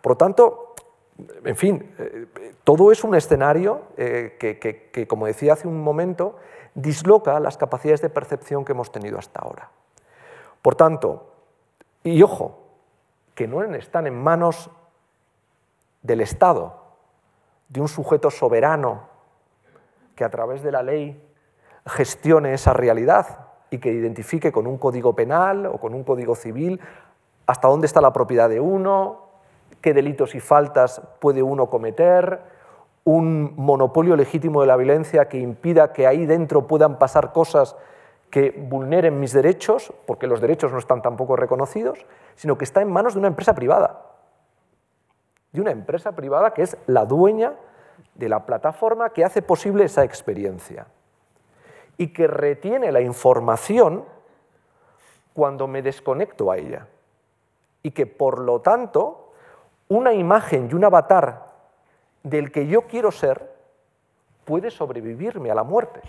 Por 0.00 0.12
lo 0.12 0.16
tanto, 0.16 0.76
en 1.44 1.56
fin, 1.56 1.92
eh, 1.98 2.28
todo 2.62 2.92
es 2.92 3.02
un 3.02 3.16
escenario 3.16 3.86
eh, 3.96 4.36
que, 4.38 5.08
como 5.08 5.26
decía 5.26 5.54
hace 5.54 5.66
un 5.66 5.82
momento, 5.82 6.36
disloca 6.76 7.40
las 7.40 7.56
capacidades 7.56 8.02
de 8.02 8.08
percepción 8.08 8.64
que 8.64 8.70
hemos 8.70 8.92
tenido 8.92 9.18
hasta 9.18 9.40
ahora. 9.40 9.68
Por 10.62 10.76
tanto, 10.76 11.32
y 12.04 12.22
ojo, 12.22 12.68
que 13.34 13.48
no 13.48 13.64
están 13.74 14.06
en 14.06 14.14
manos 14.14 14.70
del 16.02 16.20
Estado, 16.20 16.84
de 17.68 17.80
un 17.80 17.88
sujeto 17.88 18.30
soberano 18.30 19.15
que 20.16 20.24
a 20.24 20.30
través 20.30 20.62
de 20.62 20.72
la 20.72 20.82
ley 20.82 21.22
gestione 21.86 22.54
esa 22.54 22.72
realidad 22.72 23.46
y 23.70 23.78
que 23.78 23.92
identifique 23.92 24.50
con 24.50 24.66
un 24.66 24.78
código 24.78 25.14
penal 25.14 25.66
o 25.66 25.78
con 25.78 25.94
un 25.94 26.02
código 26.02 26.34
civil 26.34 26.80
hasta 27.46 27.68
dónde 27.68 27.86
está 27.86 28.00
la 28.00 28.12
propiedad 28.12 28.48
de 28.48 28.58
uno, 28.58 29.26
qué 29.80 29.94
delitos 29.94 30.34
y 30.34 30.40
faltas 30.40 31.00
puede 31.20 31.42
uno 31.42 31.70
cometer, 31.70 32.40
un 33.04 33.54
monopolio 33.56 34.16
legítimo 34.16 34.62
de 34.62 34.66
la 34.66 34.76
violencia 34.76 35.28
que 35.28 35.38
impida 35.38 35.92
que 35.92 36.08
ahí 36.08 36.26
dentro 36.26 36.66
puedan 36.66 36.98
pasar 36.98 37.32
cosas 37.32 37.76
que 38.30 38.50
vulneren 38.50 39.20
mis 39.20 39.32
derechos, 39.32 39.92
porque 40.06 40.26
los 40.26 40.40
derechos 40.40 40.72
no 40.72 40.78
están 40.78 41.02
tampoco 41.02 41.36
reconocidos, 41.36 42.04
sino 42.34 42.58
que 42.58 42.64
está 42.64 42.82
en 42.82 42.90
manos 42.90 43.14
de 43.14 43.20
una 43.20 43.28
empresa 43.28 43.54
privada. 43.54 44.02
De 45.52 45.60
una 45.60 45.70
empresa 45.70 46.12
privada 46.16 46.52
que 46.52 46.62
es 46.62 46.76
la 46.86 47.04
dueña 47.04 47.52
de 48.18 48.28
la 48.28 48.46
plataforma 48.46 49.10
que 49.10 49.24
hace 49.24 49.42
posible 49.42 49.84
esa 49.84 50.04
experiencia 50.04 50.86
y 51.98 52.08
que 52.12 52.26
retiene 52.26 52.92
la 52.92 53.00
información 53.00 54.04
cuando 55.34 55.66
me 55.66 55.82
desconecto 55.82 56.50
a 56.50 56.56
ella 56.56 56.86
y 57.82 57.90
que 57.90 58.06
por 58.06 58.40
lo 58.40 58.60
tanto 58.60 59.32
una 59.88 60.12
imagen 60.12 60.68
y 60.70 60.74
un 60.74 60.84
avatar 60.84 61.52
del 62.22 62.50
que 62.50 62.66
yo 62.66 62.82
quiero 62.82 63.12
ser 63.12 63.54
puede 64.44 64.70
sobrevivirme 64.70 65.50
a 65.50 65.54
la 65.54 65.64
muerte. 65.64 66.00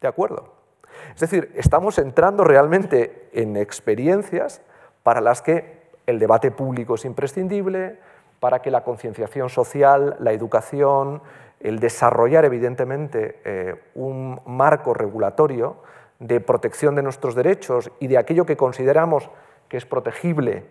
¿De 0.00 0.08
acuerdo? 0.08 0.52
Es 1.14 1.20
decir, 1.20 1.52
estamos 1.56 1.98
entrando 1.98 2.44
realmente 2.44 3.28
en 3.32 3.56
experiencias 3.56 4.60
para 5.02 5.20
las 5.20 5.42
que 5.42 5.84
el 6.06 6.18
debate 6.18 6.50
público 6.50 6.96
es 6.96 7.04
imprescindible 7.04 7.98
para 8.44 8.60
que 8.60 8.70
la 8.70 8.84
concienciación 8.84 9.48
social, 9.48 10.16
la 10.18 10.32
educación, 10.32 11.22
el 11.60 11.78
desarrollar 11.78 12.44
evidentemente 12.44 13.40
eh, 13.42 13.84
un 13.94 14.38
marco 14.44 14.92
regulatorio 14.92 15.76
de 16.18 16.42
protección 16.42 16.94
de 16.94 17.02
nuestros 17.02 17.34
derechos 17.34 17.90
y 18.00 18.06
de 18.06 18.18
aquello 18.18 18.44
que 18.44 18.58
consideramos 18.58 19.30
que 19.66 19.78
es 19.78 19.86
protegible 19.86 20.66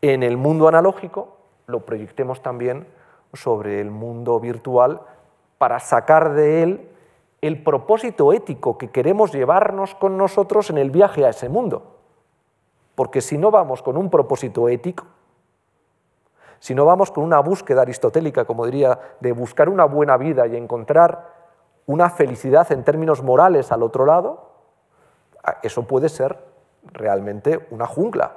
en 0.00 0.22
el 0.22 0.36
mundo 0.36 0.68
analógico, 0.68 1.38
lo 1.66 1.84
proyectemos 1.84 2.40
también 2.40 2.86
sobre 3.32 3.80
el 3.80 3.90
mundo 3.90 4.38
virtual 4.38 5.00
para 5.58 5.80
sacar 5.80 6.34
de 6.34 6.62
él 6.62 6.88
el 7.40 7.64
propósito 7.64 8.32
ético 8.32 8.78
que 8.78 8.92
queremos 8.92 9.32
llevarnos 9.32 9.96
con 9.96 10.16
nosotros 10.16 10.70
en 10.70 10.78
el 10.78 10.92
viaje 10.92 11.26
a 11.26 11.30
ese 11.30 11.48
mundo. 11.48 11.96
Porque 12.94 13.20
si 13.20 13.38
no 13.38 13.50
vamos 13.50 13.82
con 13.82 13.96
un 13.96 14.08
propósito 14.08 14.68
ético, 14.68 15.06
si 16.62 16.76
no 16.76 16.84
vamos 16.84 17.10
con 17.10 17.24
una 17.24 17.40
búsqueda 17.40 17.82
aristotélica, 17.82 18.44
como 18.44 18.64
diría, 18.66 18.96
de 19.18 19.32
buscar 19.32 19.68
una 19.68 19.84
buena 19.84 20.16
vida 20.16 20.46
y 20.46 20.54
encontrar 20.54 21.26
una 21.86 22.08
felicidad 22.08 22.70
en 22.70 22.84
términos 22.84 23.20
morales 23.20 23.72
al 23.72 23.82
otro 23.82 24.06
lado, 24.06 24.52
eso 25.64 25.88
puede 25.88 26.08
ser 26.08 26.38
realmente 26.84 27.66
una 27.72 27.88
jungla. 27.88 28.36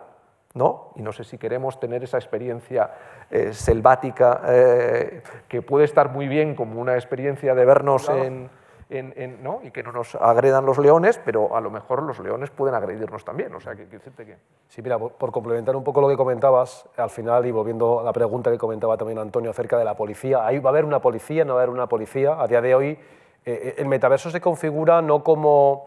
¿no? 0.56 0.90
Y 0.96 1.04
no 1.04 1.12
sé 1.12 1.24
si 1.24 1.38
queremos 1.38 1.80
tener 1.80 2.04
esa 2.04 2.18
experiencia 2.18 2.90
eh, 3.30 3.54
selvática, 3.54 4.42
eh, 4.48 5.22
que 5.48 5.62
puede 5.62 5.86
estar 5.86 6.10
muy 6.10 6.28
bien 6.28 6.56
como 6.56 6.82
una 6.82 6.96
experiencia 6.96 7.54
de 7.54 7.64
vernos 7.64 8.10
en, 8.10 8.50
en, 8.90 9.44
¿no? 9.44 9.62
y 9.64 9.72
que 9.72 9.82
no 9.82 9.92
nos 9.92 10.16
agredan 10.16 10.66
los 10.66 10.78
leones, 10.78 11.20
pero 11.24 11.56
a 11.56 11.62
lo 11.62 11.72
mejor 11.72 12.04
los 12.04 12.20
leones 12.20 12.52
pueden 12.52 12.76
agredirnos 12.76 13.26
también. 13.26 13.54
O 13.56 13.60
sea, 13.60 13.76
que, 13.76 13.88
que 13.88 14.00
que... 14.00 14.38
Sí, 14.68 14.82
mira, 14.82 15.00
por, 15.00 15.32
complementar 15.32 15.76
un 15.76 15.84
poco 15.84 16.02
lo 16.02 16.08
que 16.08 16.18
comentabas, 16.18 16.88
al 16.98 17.10
final, 17.10 17.46
y 17.46 17.52
volviendo 17.52 18.00
a 18.00 18.04
la 18.04 18.14
pregunta 18.14 18.52
que 18.52 18.58
comentaba 18.58 18.98
también 18.98 19.18
Antonio 19.18 19.50
acerca 19.50 19.78
de 19.78 19.86
la 19.86 19.96
policía, 19.96 20.46
ahí 20.46 20.60
va 20.60 20.70
a 20.70 20.74
haber 20.74 20.86
una 20.86 21.00
policía, 21.00 21.46
no 21.46 21.56
va 21.56 21.62
a 21.62 21.64
haber 21.64 21.74
una 21.74 21.88
policía. 21.88 22.40
A 22.40 22.48
día 22.48 22.62
de 22.62 22.76
hoy, 22.76 23.00
eh, 23.46 23.76
el 23.78 23.88
metaverso 23.88 24.30
se 24.30 24.42
configura 24.42 25.02
no 25.02 25.24
como... 25.24 25.86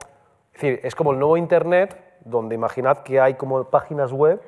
Es 0.55 0.63
decir, 0.63 0.81
es 0.83 0.95
como 0.97 1.13
el 1.13 1.21
nuevo 1.21 1.37
Internet, 1.37 1.97
donde 2.25 2.57
imaginad 2.57 2.99
que 2.99 3.21
hay 3.21 3.35
como 3.35 3.63
páginas 3.65 4.13
web 4.13 4.41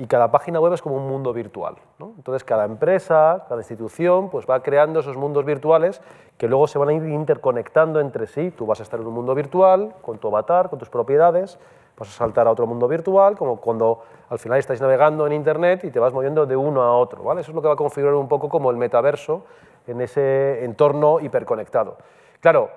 y 0.00 0.06
cada 0.06 0.30
página 0.30 0.60
web 0.60 0.72
es 0.72 0.80
como 0.80 0.96
un 0.96 1.06
mundo 1.06 1.30
virtual. 1.34 1.76
Entonces, 2.00 2.42
cada 2.42 2.64
empresa, 2.64 3.44
cada 3.46 3.60
institución, 3.60 4.30
pues 4.30 4.46
va 4.48 4.62
creando 4.62 5.00
esos 5.00 5.18
mundos 5.18 5.44
virtuales 5.44 6.00
que 6.38 6.48
luego 6.48 6.66
se 6.66 6.78
van 6.78 6.88
a 6.88 6.94
ir 6.94 7.04
interconectando 7.04 8.00
entre 8.00 8.26
sí. 8.26 8.50
Tú 8.50 8.64
vas 8.64 8.80
a 8.80 8.82
estar 8.82 8.98
en 8.98 9.06
un 9.06 9.12
mundo 9.12 9.34
virtual 9.34 9.94
con 10.00 10.16
tu 10.16 10.28
avatar, 10.28 10.70
con 10.70 10.78
tus 10.78 10.88
propiedades, 10.88 11.58
vas 11.98 12.08
a 12.08 12.12
saltar 12.12 12.46
a 12.46 12.50
otro 12.50 12.66
mundo 12.66 12.88
virtual, 12.88 13.36
como 13.36 13.60
cuando 13.60 14.00
al 14.30 14.38
final 14.38 14.58
estáis 14.58 14.80
navegando 14.80 15.26
en 15.26 15.34
Internet 15.34 15.84
y 15.84 15.90
te 15.90 15.98
vas 15.98 16.14
moviendo 16.14 16.46
de 16.46 16.56
uno 16.56 16.80
a 16.80 16.96
otro. 16.96 17.22
¿vale? 17.22 17.42
Eso 17.42 17.50
es 17.50 17.54
lo 17.54 17.60
que 17.60 17.68
va 17.68 17.74
a 17.74 17.76
configurar 17.76 18.14
un 18.14 18.26
poco 18.26 18.48
como 18.48 18.70
el 18.70 18.78
metaverso 18.78 19.44
en 19.86 20.00
ese 20.00 20.64
entorno 20.64 21.20
hiperconectado. 21.20 21.98
Claro, 22.40 22.70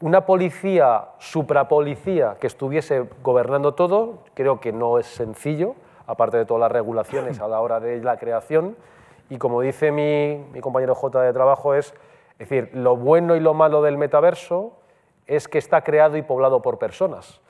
una 0.00 0.24
policía, 0.24 1.08
suprapolicía, 1.18 2.38
que 2.40 2.46
estuviese 2.46 3.06
gobernando 3.22 3.74
todo, 3.74 4.20
creo 4.32 4.60
que 4.60 4.72
no 4.72 4.98
es 4.98 5.04
sencillo, 5.04 5.74
aparte 6.10 6.36
de 6.36 6.44
todas 6.44 6.60
las 6.60 6.72
regulaciones 6.72 7.40
a 7.40 7.46
la 7.46 7.60
hora 7.60 7.78
de 7.78 8.02
la 8.02 8.16
creación. 8.16 8.76
Y 9.28 9.38
como 9.38 9.60
dice 9.60 9.92
mi, 9.92 10.60
compañero 10.60 10.96
J 10.96 11.22
de 11.22 11.32
trabajo, 11.32 11.74
es, 11.74 11.94
es 12.40 12.48
decir, 12.48 12.70
lo 12.74 12.96
bueno 12.96 13.36
y 13.36 13.40
lo 13.40 13.54
malo 13.54 13.80
del 13.80 13.96
metaverso 13.96 14.72
es 15.28 15.46
que 15.46 15.58
está 15.58 15.82
creado 15.82 16.16
y 16.16 16.22
poblado 16.22 16.62
por 16.62 16.78
personas. 16.78 17.40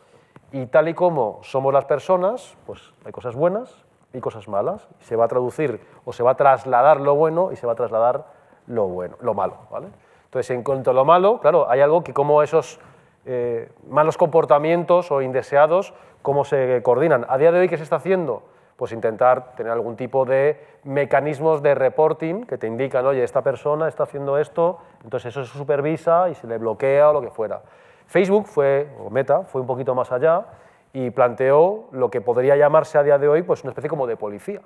Y 0.52 0.66
tal 0.66 0.88
y 0.88 0.94
como 0.94 1.38
somos 1.42 1.72
las 1.72 1.86
personas, 1.86 2.54
pues 2.66 2.92
hay 3.06 3.12
cosas 3.12 3.34
buenas 3.34 3.86
y 4.12 4.20
cosas 4.20 4.46
malas. 4.46 4.86
Se 4.98 5.16
va 5.16 5.24
a 5.24 5.28
traducir 5.28 5.80
o 6.04 6.12
se 6.12 6.22
va 6.22 6.32
a 6.32 6.36
trasladar 6.36 7.00
lo 7.00 7.14
bueno 7.14 7.52
y 7.52 7.56
se 7.56 7.66
va 7.66 7.72
a 7.72 7.76
trasladar 7.76 8.26
lo, 8.66 8.88
bueno, 8.88 9.16
lo 9.22 9.32
malo. 9.32 9.56
¿vale? 9.70 9.86
Entonces, 10.26 10.50
en 10.50 10.62
cuanto 10.62 10.90
a 10.90 10.94
lo 10.94 11.06
malo, 11.06 11.40
claro, 11.40 11.70
hay 11.70 11.80
algo 11.80 12.04
que 12.04 12.12
como 12.12 12.42
esos 12.42 12.78
eh, 13.24 13.72
malos 13.88 14.18
comportamientos 14.18 15.10
o 15.10 15.22
indeseados, 15.22 15.94
cómo 16.20 16.44
se 16.44 16.82
coordinan. 16.82 17.24
A 17.30 17.38
día 17.38 17.52
de 17.52 17.60
hoy, 17.60 17.68
¿qué 17.70 17.78
se 17.78 17.84
está 17.84 17.96
haciendo? 17.96 18.42
Pues 18.80 18.92
intentar 18.92 19.52
tener 19.56 19.72
algún 19.72 19.94
tipo 19.94 20.24
de 20.24 20.58
mecanismos 20.84 21.62
de 21.62 21.74
reporting 21.74 22.46
que 22.46 22.56
te 22.56 22.66
indican, 22.66 23.04
oye, 23.04 23.22
esta 23.22 23.42
persona 23.42 23.86
está 23.88 24.04
haciendo 24.04 24.38
esto, 24.38 24.78
entonces 25.04 25.36
eso 25.36 25.44
se 25.44 25.58
supervisa 25.58 26.30
y 26.30 26.34
se 26.34 26.46
le 26.46 26.56
bloquea 26.56 27.10
o 27.10 27.12
lo 27.12 27.20
que 27.20 27.28
fuera. 27.28 27.60
Facebook 28.06 28.46
fue, 28.46 28.88
o 28.98 29.10
Meta, 29.10 29.42
fue 29.42 29.60
un 29.60 29.66
poquito 29.66 29.94
más 29.94 30.10
allá 30.12 30.46
y 30.94 31.10
planteó 31.10 31.88
lo 31.92 32.10
que 32.10 32.22
podría 32.22 32.56
llamarse 32.56 32.96
a 32.96 33.02
día 33.02 33.18
de 33.18 33.28
hoy 33.28 33.42
pues 33.42 33.62
una 33.64 33.72
especie 33.72 33.90
como 33.90 34.06
de 34.06 34.16
policía. 34.16 34.62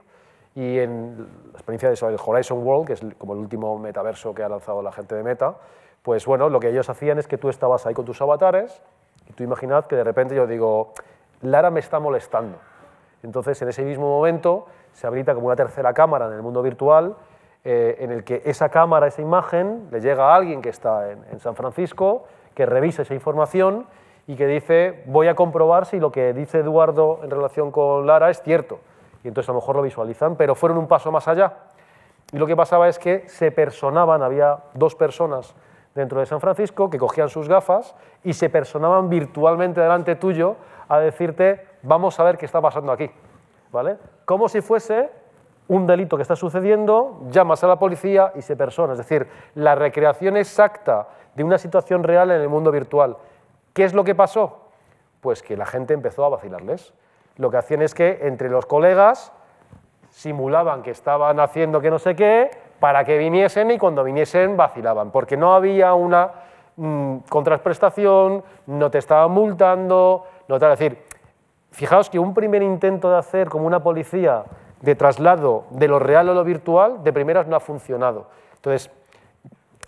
Y 0.55 0.79
en 0.79 1.27
la 1.53 1.59
experiencia 1.59 1.91
de 1.91 2.17
Horizon 2.25 2.65
World, 2.65 2.87
que 2.87 2.93
es 2.93 3.01
como 3.19 3.33
el 3.33 3.41
último 3.41 3.77
metaverso 3.81 4.33
que 4.33 4.45
ha 4.45 4.49
lanzado 4.49 4.81
la 4.81 4.93
gente 4.93 5.17
de 5.17 5.25
Meta, 5.25 5.57
pues 6.05 6.25
bueno, 6.25 6.49
lo 6.49 6.61
que 6.61 6.69
ellos 6.69 6.89
hacían 6.89 7.19
es 7.19 7.27
que 7.27 7.37
tú 7.37 7.49
estabas 7.49 7.85
ahí 7.85 7.95
con 7.95 8.05
tus 8.05 8.23
avatares 8.23 8.81
y 9.29 9.33
tú 9.33 9.43
imaginad 9.43 9.87
que 9.87 9.97
de 9.97 10.05
repente 10.05 10.37
yo 10.37 10.47
digo, 10.47 10.93
Lara 11.43 11.73
me 11.73 11.81
está 11.81 11.99
molestando. 11.99 12.59
Entonces, 13.25 13.61
en 13.62 13.68
ese 13.68 13.83
mismo 13.83 14.09
momento 14.09 14.66
se 14.93 15.07
habilita 15.07 15.35
como 15.35 15.47
una 15.47 15.57
tercera 15.57 15.93
cámara 15.93 16.27
en 16.27 16.35
el 16.35 16.43
mundo 16.43 16.62
virtual 16.62 17.16
eh, 17.64 17.97
en 18.01 18.12
el 18.12 18.22
que 18.22 18.43
esa 18.45 18.68
cámara, 18.68 19.07
esa 19.07 19.22
imagen, 19.22 19.89
le 19.91 20.01
llega 20.01 20.33
a 20.33 20.37
alguien 20.37 20.62
que 20.62 20.68
está 20.68 21.11
en, 21.11 21.25
en 21.33 21.41
San 21.41 21.57
Francisco, 21.57 22.25
que 22.55 22.66
revisa 22.66 23.03
esa 23.03 23.14
información 23.14 23.87
y 24.27 24.37
que 24.37 24.47
dice, 24.47 25.03
voy 25.07 25.29
a 25.29 25.35
comprobar 25.35 25.87
si 25.87 25.99
lo 25.99 26.12
que 26.12 26.33
dice 26.33 26.61
Eduardo 26.61 27.20
en 27.22 27.31
relación 27.31 27.70
con 27.70 28.07
Lara 28.07 28.31
es 28.31 28.43
cierto 28.43 28.79
y 29.25 29.29
entonces 29.29 29.49
a 29.49 29.53
lo 29.53 29.61
mejor 29.61 29.77
lo 29.77 29.83
visualizan, 29.83 30.37
pero 30.37 30.55
fueron 30.55 30.79
un 30.79 30.87
paso 30.87 31.11
más 31.11 31.27
allá. 31.27 31.55
Y 32.31 32.39
lo 32.39 32.47
que 32.47 32.55
pasaba 32.55 32.89
es 32.89 32.99
que 32.99 33.27
se 33.27 33.51
personaban, 33.51 34.22
había 34.22 34.59
dos 34.75 34.95
personas 34.95 35.55
dentro 35.95 36.20
de 36.20 36.27
San 36.27 36.41
Francisco 36.41 36.91
que 36.91 36.99
cogían 36.99 37.31
sus 37.31 37.49
gafas 37.49 37.95
y 38.22 38.35
se 38.35 38.51
personaban 38.51 39.09
virtualmente 39.09 39.81
delante 39.81 40.14
tuyo 40.16 40.57
a 40.89 40.99
decirte, 40.99 41.66
vamos 41.85 42.18
a 42.18 42.24
ver 42.24 42.37
qué 42.37 42.47
está 42.47 42.61
pasando 42.61 42.93
aquí. 42.93 43.11
¿Vale? 43.70 43.97
Como 44.24 44.49
si 44.49 44.61
fuese 44.61 45.11
un 45.68 45.87
delito 45.87 46.16
que 46.16 46.22
está 46.22 46.37
sucediendo, 46.37 47.22
llamas 47.30 47.64
a 47.64 47.68
la 47.68 47.78
policía 47.78 48.32
y 48.35 48.43
se 48.43 48.57
persona. 48.57 48.93
Es 48.93 48.99
decir, 48.99 49.26
la 49.55 49.74
recreación 49.74 50.37
exacta 50.37 51.09
de 51.35 51.43
una 51.43 51.59
situación 51.59 52.03
real 52.03 52.30
en 52.30 52.41
el 52.41 52.49
mundo 52.49 52.70
virtual. 52.70 53.16
¿Qué 53.72 53.85
es 53.85 53.95
lo 53.95 54.05
que 54.05 54.14
pasó? 54.14 54.68
Pues 55.20 55.43
que 55.43 55.57
la 55.57 55.66
gente 55.66 55.95
empezó 55.95 56.24
a 56.24 56.28
vacilarles 56.28 56.93
lo 57.37 57.51
que 57.51 57.57
hacían 57.57 57.82
es 57.82 57.95
que 57.95 58.20
entre 58.22 58.49
los 58.49 58.66
colegas 58.66 59.32
simulaban 60.11 60.82
que 60.82 60.93
estaban 60.93 61.41
haciendo 61.41 61.80
que 61.80 61.91
no 61.91 61.99
sé 61.99 62.14
qué 62.14 62.51
para 62.78 63.05
que 63.05 63.18
viniesen 63.18 63.70
y 63.72 63.78
cuando 63.78 64.05
viniesen 64.05 64.57
vacilaban, 64.57 65.11
porque 65.11 65.37
no 65.37 65.55
había 65.55 65.95
una 65.95 66.30
mm, 66.76 67.18
contraprestación, 67.28 68.45
no 68.66 68.91
te 68.91 68.99
estaban 68.99 69.30
multando, 69.30 70.26
no 70.47 70.59
te... 70.59 70.72
Es 70.72 70.78
decir, 70.78 71.03
fijaos 71.75 72.09
que 72.09 72.18
un 72.18 72.35
primer 72.35 72.62
intento 72.62 73.11
de 73.11 73.18
hacer 73.18 73.49
como 73.49 73.66
una 73.66 73.83
policía 73.83 74.45
de 74.81 74.95
traslado 74.95 75.64
de 75.70 75.89
lo 75.89 75.99
real 75.99 76.29
a 76.29 76.33
lo 76.33 76.45
virtual, 76.45 77.03
de 77.03 77.12
primeras 77.12 77.49
no 77.49 77.57
ha 77.57 77.61
funcionado. 77.61 78.29
Entonces, 78.55 78.91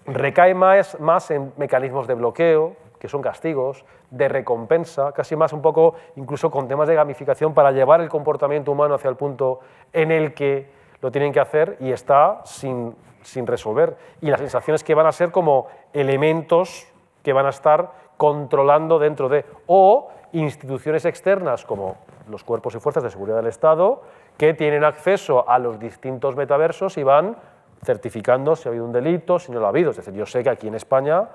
recae 0.04 0.52
más, 0.54 0.98
más 0.98 1.30
en 1.30 1.52
mecanismos 1.56 2.06
de 2.06 2.14
bloqueo, 2.14 2.74
que 2.98 3.08
son 3.08 3.22
castigos, 3.22 3.84
de 4.10 4.28
recompensa, 4.28 5.12
casi 5.12 5.36
más 5.36 5.52
un 5.52 5.62
poco 5.62 5.94
incluso 6.16 6.50
con 6.50 6.66
temas 6.66 6.88
de 6.88 6.94
gamificación 6.94 7.54
para 7.54 7.70
llevar 7.70 8.00
el 8.00 8.08
comportamiento 8.08 8.72
humano 8.72 8.94
hacia 8.94 9.10
el 9.10 9.16
punto 9.16 9.60
en 9.92 10.10
el 10.10 10.34
que 10.34 10.68
lo 11.00 11.12
tienen 11.12 11.32
que 11.32 11.40
hacer 11.40 11.76
y 11.78 11.92
está 11.92 12.40
sin, 12.44 12.96
sin 13.22 13.46
resolver. 13.46 13.96
Y 14.20 14.30
las 14.30 14.40
sensaciones 14.40 14.82
que 14.82 14.94
van 14.94 15.06
a 15.06 15.12
ser 15.12 15.30
como 15.30 15.68
elementos 15.92 16.88
que 17.22 17.32
van 17.32 17.46
a 17.46 17.50
estar 17.50 17.92
controlando 18.16 18.98
dentro 18.98 19.28
de, 19.28 19.44
o 19.66 20.08
instituciones 20.32 21.04
externas 21.04 21.64
como 21.64 21.96
los 22.28 22.44
cuerpos 22.44 22.74
y 22.74 22.80
fuerzas 22.80 23.02
de 23.02 23.10
seguridad 23.10 23.36
del 23.36 23.46
Estado, 23.46 24.02
que 24.36 24.54
tienen 24.54 24.84
acceso 24.84 25.48
a 25.48 25.58
los 25.58 25.78
distintos 25.78 26.36
metaversos 26.36 26.98
y 26.98 27.02
van 27.02 27.36
certificando 27.84 28.56
si 28.56 28.68
ha 28.68 28.70
habido 28.70 28.84
un 28.84 28.92
delito, 28.92 29.38
si 29.38 29.52
no 29.52 29.60
lo 29.60 29.66
ha 29.66 29.68
habido. 29.68 29.90
Es 29.90 29.96
decir, 29.96 30.14
yo 30.14 30.26
sé 30.26 30.42
que 30.42 30.50
aquí 30.50 30.68
en 30.68 30.74
España 30.74 31.28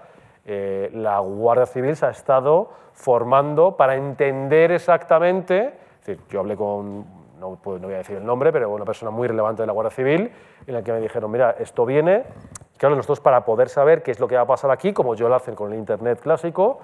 eh, 0.46 0.89
la 0.94 1.20
Guardia 1.20 1.66
Civil 1.66 1.96
se 1.96 2.06
ha 2.06 2.10
estado 2.10 2.70
formando 2.94 3.78
para 3.78 3.96
entender 3.96 4.72
exactamente, 4.72 5.74
es 6.00 6.06
decir, 6.06 6.26
yo 6.30 6.39
hablé 6.39 6.56
con, 6.56 7.06
no, 7.39 7.58
no, 7.64 7.80
voy 7.80 7.94
a 7.94 7.98
decir 7.98 8.18
el 8.18 8.26
nombre, 8.26 8.52
pero 8.52 8.70
una 8.70 8.86
persona 8.86 9.12
muy 9.12 9.28
relevante 9.28 9.64
de 9.64 9.68
la 9.68 9.74
Guardia 9.74 9.92
Civil, 9.92 10.32
en 10.66 10.74
la 10.74 10.84
que 10.84 10.92
me 10.92 11.00
dijeron, 11.00 11.32
mira, 11.32 11.56
esto 11.60 11.86
viene, 11.86 12.24
claro, 12.78 12.96
nosotros 12.96 13.20
para 13.20 13.46
poder 13.46 13.70
saber 13.70 14.04
qué 14.04 14.12
es 14.12 14.20
lo 14.20 14.28
que 14.28 14.36
va 14.36 14.42
a 14.42 14.48
pasar 14.48 14.72
aquí, 14.72 14.94
como 14.94 15.16
yo 15.16 15.30
lo 15.30 15.36
hacen 15.36 15.56
con 15.56 15.72
el 15.72 15.80
Internet 15.80 16.20
clásico, 16.22 16.80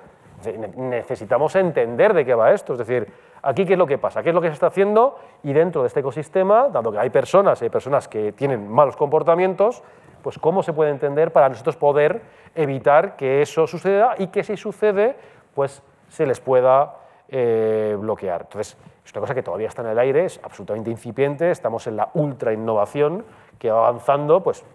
necesitamos 0.76 1.56
entender 1.56 2.14
de 2.14 2.26
qué 2.26 2.36
va 2.36 2.52
esto, 2.52 2.74
es 2.74 2.80
decir, 2.80 3.12
aquí 3.42 3.66
qué 3.66 3.74
es 3.74 3.80
lo 3.80 3.88
que 3.88 3.98
pasa, 3.98 4.22
qué 4.22 4.30
es 4.30 4.36
lo 4.36 4.42
que 4.42 4.48
se 4.48 4.54
está 4.54 4.68
haciendo 4.68 5.18
y 5.44 5.54
dentro 5.54 5.82
de 5.82 5.88
este 5.88 6.02
ecosistema, 6.02 6.70
dado 6.70 6.92
que 6.92 7.00
hay 7.00 7.10
personas, 7.10 7.62
hay 7.62 7.70
personas 7.70 8.08
que 8.08 8.32
tienen 8.34 8.68
malos 8.68 8.96
comportamientos, 8.96 9.84
pues 10.22 10.38
cómo 10.38 10.64
se 10.64 10.74
puede 10.74 10.92
entender 10.92 11.32
para 11.32 11.50
nosotros 11.50 11.78
poder 11.78 12.22
evitar 12.56 13.16
que 13.16 13.42
eso 13.42 13.68
suceda 13.68 14.16
y 14.18 14.28
que 14.28 14.44
si 14.44 14.58
sucede, 14.58 15.16
pues 15.56 15.82
se 16.10 16.26
les 16.26 16.40
pueda 16.40 16.96
eh, 17.30 17.96
bloquear. 18.00 18.42
Entonces, 18.42 18.78
es 19.06 19.12
una 19.14 19.22
cosa 19.22 19.34
que 19.34 19.44
todavía 19.44 19.68
está 19.68 19.82
en 19.82 19.90
el 19.90 20.00
aire, 20.00 20.26
es 20.26 20.40
absolutamente 20.44 20.92
incipiente, 20.92 21.50
estamos 21.50 21.88
en 21.88 21.98
la 21.98 22.10
ultra 22.14 22.54
innovación 22.54 23.26
que 23.58 23.72
va 23.72 23.88
avanzando, 23.88 24.44
pues 24.44 24.66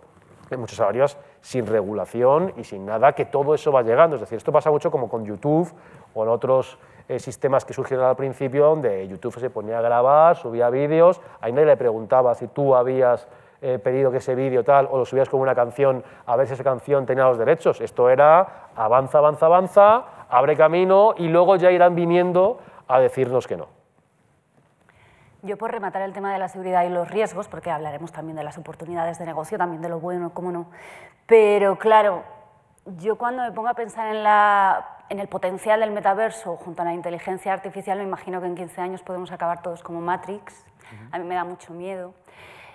en 0.54 0.60
muchas 0.60 0.80
áreas 0.80 1.18
sin 1.40 1.66
regulación 1.66 2.52
y 2.56 2.64
sin 2.64 2.86
nada, 2.86 3.12
que 3.12 3.24
todo 3.24 3.54
eso 3.54 3.72
va 3.72 3.82
llegando. 3.82 4.16
Es 4.16 4.20
decir, 4.20 4.36
esto 4.36 4.52
pasa 4.52 4.70
mucho 4.70 4.90
como 4.90 5.08
con 5.08 5.24
YouTube 5.24 5.72
o 6.14 6.22
en 6.22 6.28
otros 6.28 6.78
eh, 7.08 7.18
sistemas 7.18 7.64
que 7.64 7.72
surgieron 7.72 8.06
al 8.06 8.16
principio, 8.16 8.66
donde 8.66 9.06
YouTube 9.08 9.38
se 9.38 9.50
ponía 9.50 9.78
a 9.78 9.82
grabar, 9.82 10.36
subía 10.36 10.70
vídeos, 10.70 11.20
ahí 11.40 11.52
nadie 11.52 11.66
le 11.66 11.76
preguntaba 11.76 12.34
si 12.34 12.48
tú 12.48 12.74
habías 12.74 13.26
eh, 13.60 13.78
pedido 13.78 14.10
que 14.10 14.18
ese 14.18 14.34
vídeo 14.34 14.64
tal, 14.64 14.88
o 14.90 14.98
lo 14.98 15.04
subías 15.04 15.28
como 15.28 15.42
una 15.42 15.54
canción, 15.54 16.02
a 16.26 16.36
ver 16.36 16.46
si 16.46 16.54
esa 16.54 16.64
canción 16.64 17.06
tenía 17.06 17.24
los 17.24 17.38
derechos. 17.38 17.80
Esto 17.80 18.10
era 18.10 18.70
avanza, 18.74 19.18
avanza, 19.18 19.46
avanza, 19.46 20.04
abre 20.28 20.56
camino 20.56 21.14
y 21.16 21.28
luego 21.28 21.56
ya 21.56 21.70
irán 21.70 21.94
viniendo 21.94 22.58
a 22.88 22.98
decirnos 22.98 23.46
que 23.46 23.56
no. 23.56 23.81
Yo 25.44 25.58
por 25.58 25.72
rematar 25.72 26.02
el 26.02 26.12
tema 26.12 26.32
de 26.32 26.38
la 26.38 26.46
seguridad 26.46 26.84
y 26.84 26.88
los 26.88 27.10
riesgos, 27.10 27.48
porque 27.48 27.68
hablaremos 27.68 28.12
también 28.12 28.36
de 28.36 28.44
las 28.44 28.58
oportunidades 28.58 29.18
de 29.18 29.26
negocio, 29.26 29.58
también 29.58 29.82
de 29.82 29.88
lo 29.88 29.98
bueno, 29.98 30.32
cómo 30.32 30.52
no, 30.52 30.66
pero 31.26 31.78
claro, 31.78 32.22
yo 32.98 33.16
cuando 33.16 33.42
me 33.42 33.50
pongo 33.50 33.68
a 33.68 33.74
pensar 33.74 34.14
en, 34.14 34.22
la, 34.22 34.98
en 35.08 35.18
el 35.18 35.26
potencial 35.26 35.80
del 35.80 35.90
metaverso 35.90 36.56
junto 36.56 36.82
a 36.82 36.84
la 36.84 36.94
inteligencia 36.94 37.52
artificial, 37.52 37.98
me 37.98 38.04
imagino 38.04 38.40
que 38.40 38.46
en 38.46 38.54
15 38.54 38.80
años 38.80 39.02
podemos 39.02 39.32
acabar 39.32 39.62
todos 39.62 39.82
como 39.82 40.00
Matrix, 40.00 40.64
a 41.10 41.18
mí 41.18 41.24
me 41.24 41.34
da 41.34 41.44
mucho 41.44 41.72
miedo. 41.72 42.14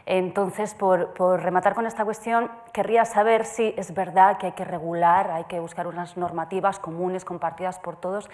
Entonces, 0.06 0.74
por, 0.74 1.14
por, 1.14 1.42
rematar 1.44 1.76
con 1.76 1.86
esta 1.86 2.04
cuestión, 2.04 2.50
querría 2.74 3.06
saber 3.06 3.46
si 3.46 3.74
es 3.78 3.94
verdad 3.94 4.38
que 4.38 4.48
hay 4.48 4.52
que 4.54 4.66
regular, 4.66 5.32
hay 5.32 5.44
que 5.46 5.60
buscar 5.60 5.86
unas 5.88 6.18
normativas 6.18 6.80
comunes, 6.80 7.26
compartidas 7.26 7.80
por 7.80 7.98
todos. 7.98 8.30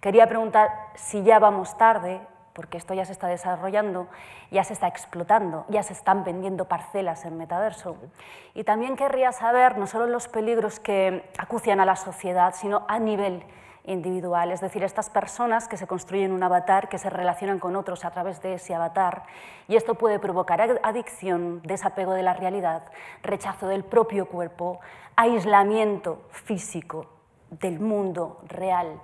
Quería 0.00 0.28
preguntar 0.28 0.70
si 0.94 1.22
ya 1.22 1.38
vamos 1.38 1.78
tarde, 1.78 2.20
porque 2.54 2.78
esto 2.78 2.94
ya 2.94 3.04
se 3.04 3.12
está 3.12 3.26
desarrollando, 3.26 4.08
ya 4.50 4.64
se 4.64 4.72
está 4.72 4.86
explotando, 4.86 5.66
ya 5.68 5.82
se 5.82 5.92
están 5.92 6.24
vendiendo 6.24 6.66
parcelas 6.66 7.24
en 7.24 7.36
metaverso. 7.36 7.96
Y 8.54 8.64
también 8.64 8.96
querría 8.96 9.32
saber 9.32 9.76
no 9.76 9.86
solo 9.86 10.06
los 10.06 10.28
peligros 10.28 10.80
que 10.80 11.28
acucian 11.36 11.80
a 11.80 11.84
la 11.84 11.96
sociedad, 11.96 12.54
sino 12.56 12.86
a 12.88 12.98
nivel 12.98 13.44
individual, 13.86 14.50
es 14.50 14.60
decir, 14.60 14.82
estas 14.82 15.10
personas 15.10 15.68
que 15.68 15.76
se 15.76 15.86
construyen 15.86 16.32
un 16.32 16.42
avatar, 16.42 16.88
que 16.88 16.98
se 16.98 17.10
relacionan 17.10 17.58
con 17.58 17.76
otros 17.76 18.04
a 18.04 18.10
través 18.10 18.40
de 18.40 18.54
ese 18.54 18.74
avatar, 18.74 19.24
y 19.68 19.76
esto 19.76 19.94
puede 19.96 20.18
provocar 20.18 20.62
adicción, 20.82 21.60
desapego 21.62 22.14
de 22.14 22.22
la 22.22 22.32
realidad, 22.32 22.84
rechazo 23.22 23.68
del 23.68 23.84
propio 23.84 24.26
cuerpo, 24.26 24.80
aislamiento 25.16 26.22
físico 26.30 27.06
del 27.50 27.78
mundo 27.78 28.40
real. 28.46 29.00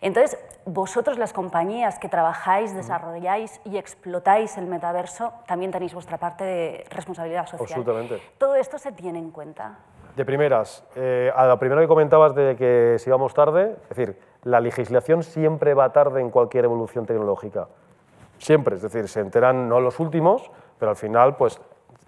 Entonces, 0.00 0.38
vosotros 0.64 1.18
las 1.18 1.32
compañías 1.32 1.98
que 1.98 2.08
trabajáis, 2.08 2.74
desarrolláis 2.74 3.60
y 3.64 3.76
explotáis 3.76 4.56
el 4.56 4.66
metaverso, 4.66 5.32
también 5.46 5.70
tenéis 5.70 5.92
vuestra 5.92 6.16
parte 6.16 6.44
de 6.44 6.84
responsabilidad 6.90 7.46
social. 7.46 7.78
Absolutamente. 7.78 8.22
¿Todo 8.38 8.54
esto 8.54 8.78
se 8.78 8.92
tiene 8.92 9.18
en 9.18 9.30
cuenta? 9.30 9.78
De 10.16 10.24
primeras, 10.24 10.84
eh, 10.96 11.30
a 11.34 11.46
lo 11.46 11.58
primero 11.58 11.80
que 11.80 11.88
comentabas 11.88 12.34
de 12.34 12.56
que 12.56 12.96
si 12.98 13.10
vamos 13.10 13.34
tarde, 13.34 13.76
es 13.82 13.88
decir, 13.90 14.18
la 14.42 14.60
legislación 14.60 15.22
siempre 15.22 15.74
va 15.74 15.92
tarde 15.92 16.20
en 16.20 16.30
cualquier 16.30 16.64
evolución 16.64 17.06
tecnológica. 17.06 17.68
Siempre, 18.38 18.76
es 18.76 18.82
decir, 18.82 19.06
se 19.06 19.20
enteran 19.20 19.68
no 19.68 19.80
los 19.80 20.00
últimos, 20.00 20.50
pero 20.78 20.90
al 20.90 20.96
final, 20.96 21.36
pues, 21.36 21.60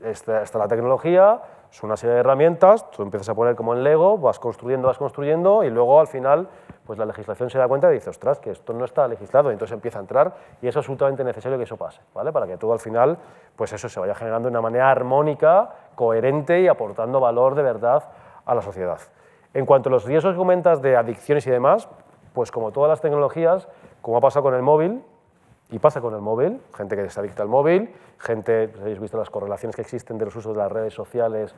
está, 0.03 0.43
está 0.43 0.59
la 0.59 0.68
tecnología, 0.68 1.40
es 1.72 1.82
una 1.82 1.96
serie 1.96 2.14
de 2.14 2.20
herramientas, 2.20 2.90
tú 2.90 3.02
empiezas 3.02 3.30
a 3.30 3.34
poner 3.34 3.56
como 3.56 3.72
en 3.72 3.82
Lego, 3.82 4.18
vas 4.18 4.38
construyendo, 4.38 4.88
vas 4.88 4.98
construyendo, 4.98 5.64
y 5.64 5.70
luego 5.70 6.00
al 6.00 6.06
final 6.06 6.46
pues 6.84 6.98
la 6.98 7.06
legislación 7.06 7.48
se 7.48 7.56
da 7.56 7.66
cuenta 7.66 7.90
y 7.90 7.94
dice, 7.94 8.10
ostras, 8.10 8.40
que 8.40 8.50
esto 8.50 8.74
no 8.74 8.84
está 8.84 9.08
legislado, 9.08 9.48
y 9.48 9.54
entonces 9.54 9.72
empieza 9.72 9.98
a 9.98 10.02
entrar 10.02 10.34
y 10.60 10.68
es 10.68 10.76
absolutamente 10.76 11.24
necesario 11.24 11.56
que 11.56 11.64
eso 11.64 11.78
pase, 11.78 12.02
¿vale? 12.12 12.30
Para 12.30 12.46
que 12.46 12.58
todo 12.58 12.74
al 12.74 12.78
final, 12.78 13.16
pues 13.56 13.72
eso 13.72 13.88
se 13.88 13.98
vaya 13.98 14.14
generando 14.14 14.48
de 14.48 14.50
una 14.50 14.60
manera 14.60 14.90
armónica, 14.90 15.70
coherente 15.94 16.60
y 16.60 16.68
aportando 16.68 17.20
valor 17.20 17.54
de 17.54 17.62
verdad 17.62 18.04
a 18.44 18.54
la 18.54 18.60
sociedad. 18.60 18.98
En 19.54 19.64
cuanto 19.64 19.88
a 19.88 19.92
los 19.92 20.04
riesgos 20.04 20.34
que 20.34 20.38
comentas 20.38 20.82
de 20.82 20.94
adicciones 20.94 21.46
y 21.46 21.50
demás, 21.50 21.88
pues 22.34 22.50
como 22.50 22.70
todas 22.72 22.90
las 22.90 23.00
tecnologías, 23.00 23.66
como 24.02 24.18
ha 24.18 24.20
pasado 24.20 24.42
con 24.42 24.54
el 24.54 24.62
móvil, 24.62 25.02
y 25.72 25.78
pasa 25.78 26.00
con 26.02 26.14
el 26.14 26.20
móvil, 26.20 26.60
gente 26.76 26.94
que 26.94 27.08
se 27.08 27.18
adicta 27.18 27.42
al 27.42 27.48
móvil, 27.48 27.92
gente, 28.18 28.72
habéis 28.78 29.00
visto 29.00 29.16
las 29.16 29.30
correlaciones 29.30 29.74
que 29.74 29.82
existen 29.82 30.18
de 30.18 30.26
los 30.26 30.36
usos 30.36 30.54
de 30.54 30.62
las 30.62 30.70
redes 30.70 30.92
sociales 30.92 31.54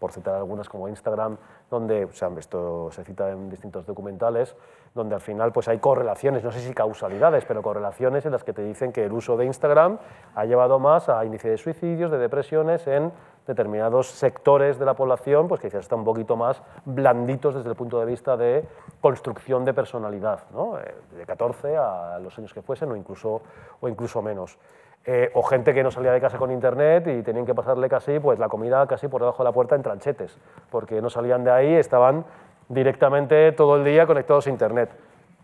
por 0.00 0.10
citar 0.10 0.34
algunas 0.34 0.68
como 0.68 0.88
Instagram, 0.88 1.36
donde 1.70 2.08
se 2.10 2.24
han 2.24 2.34
visto, 2.34 2.90
se 2.90 3.04
cita 3.04 3.30
en 3.30 3.48
distintos 3.48 3.86
documentales, 3.86 4.56
donde 4.96 5.14
al 5.14 5.20
final 5.20 5.52
pues 5.52 5.68
hay 5.68 5.78
correlaciones, 5.78 6.42
no 6.42 6.50
sé 6.50 6.58
si 6.58 6.74
causalidades, 6.74 7.44
pero 7.44 7.62
correlaciones 7.62 8.26
en 8.26 8.32
las 8.32 8.42
que 8.42 8.52
te 8.52 8.64
dicen 8.64 8.90
que 8.92 9.04
el 9.04 9.12
uso 9.12 9.36
de 9.36 9.44
Instagram 9.46 9.98
ha 10.34 10.44
llevado 10.44 10.80
más 10.80 11.08
a 11.08 11.24
índice 11.24 11.50
de 11.50 11.56
suicidios, 11.56 12.10
de 12.10 12.18
depresiones 12.18 12.84
en 12.88 13.12
determinados 13.46 14.08
sectores 14.08 14.78
de 14.78 14.84
la 14.84 14.94
población, 14.94 15.48
pues 15.48 15.60
que 15.60 15.68
quizás 15.68 15.80
están 15.80 16.00
un 16.00 16.04
poquito 16.04 16.36
más 16.36 16.62
blanditos 16.84 17.54
desde 17.54 17.68
el 17.68 17.76
punto 17.76 17.98
de 17.98 18.06
vista 18.06 18.36
de 18.36 18.64
construcción 19.00 19.64
de 19.64 19.74
personalidad, 19.74 20.40
¿no? 20.52 20.78
Eh, 20.78 20.94
de 21.16 21.26
14 21.26 21.76
a 21.76 22.18
los 22.20 22.38
años 22.38 22.52
que 22.54 22.62
fuesen 22.62 22.90
o 22.92 22.96
incluso, 22.96 23.42
o 23.80 23.88
incluso 23.88 24.22
menos. 24.22 24.58
Eh, 25.04 25.32
o 25.34 25.42
gente 25.42 25.74
que 25.74 25.82
no 25.82 25.90
salía 25.90 26.12
de 26.12 26.20
casa 26.20 26.38
con 26.38 26.52
internet 26.52 27.08
y 27.08 27.22
tenían 27.22 27.44
que 27.44 27.54
pasarle 27.54 27.88
casi 27.88 28.20
pues, 28.20 28.38
la 28.38 28.48
comida 28.48 28.86
casi 28.86 29.08
por 29.08 29.20
debajo 29.20 29.42
de 29.42 29.48
la 29.48 29.52
puerta 29.52 29.74
en 29.74 29.82
tranchetes, 29.82 30.38
porque 30.70 31.02
no 31.02 31.10
salían 31.10 31.42
de 31.42 31.50
ahí, 31.50 31.74
estaban 31.74 32.24
directamente 32.68 33.50
todo 33.52 33.76
el 33.76 33.84
día 33.84 34.06
conectados 34.06 34.46
a 34.46 34.50
internet. 34.50 34.90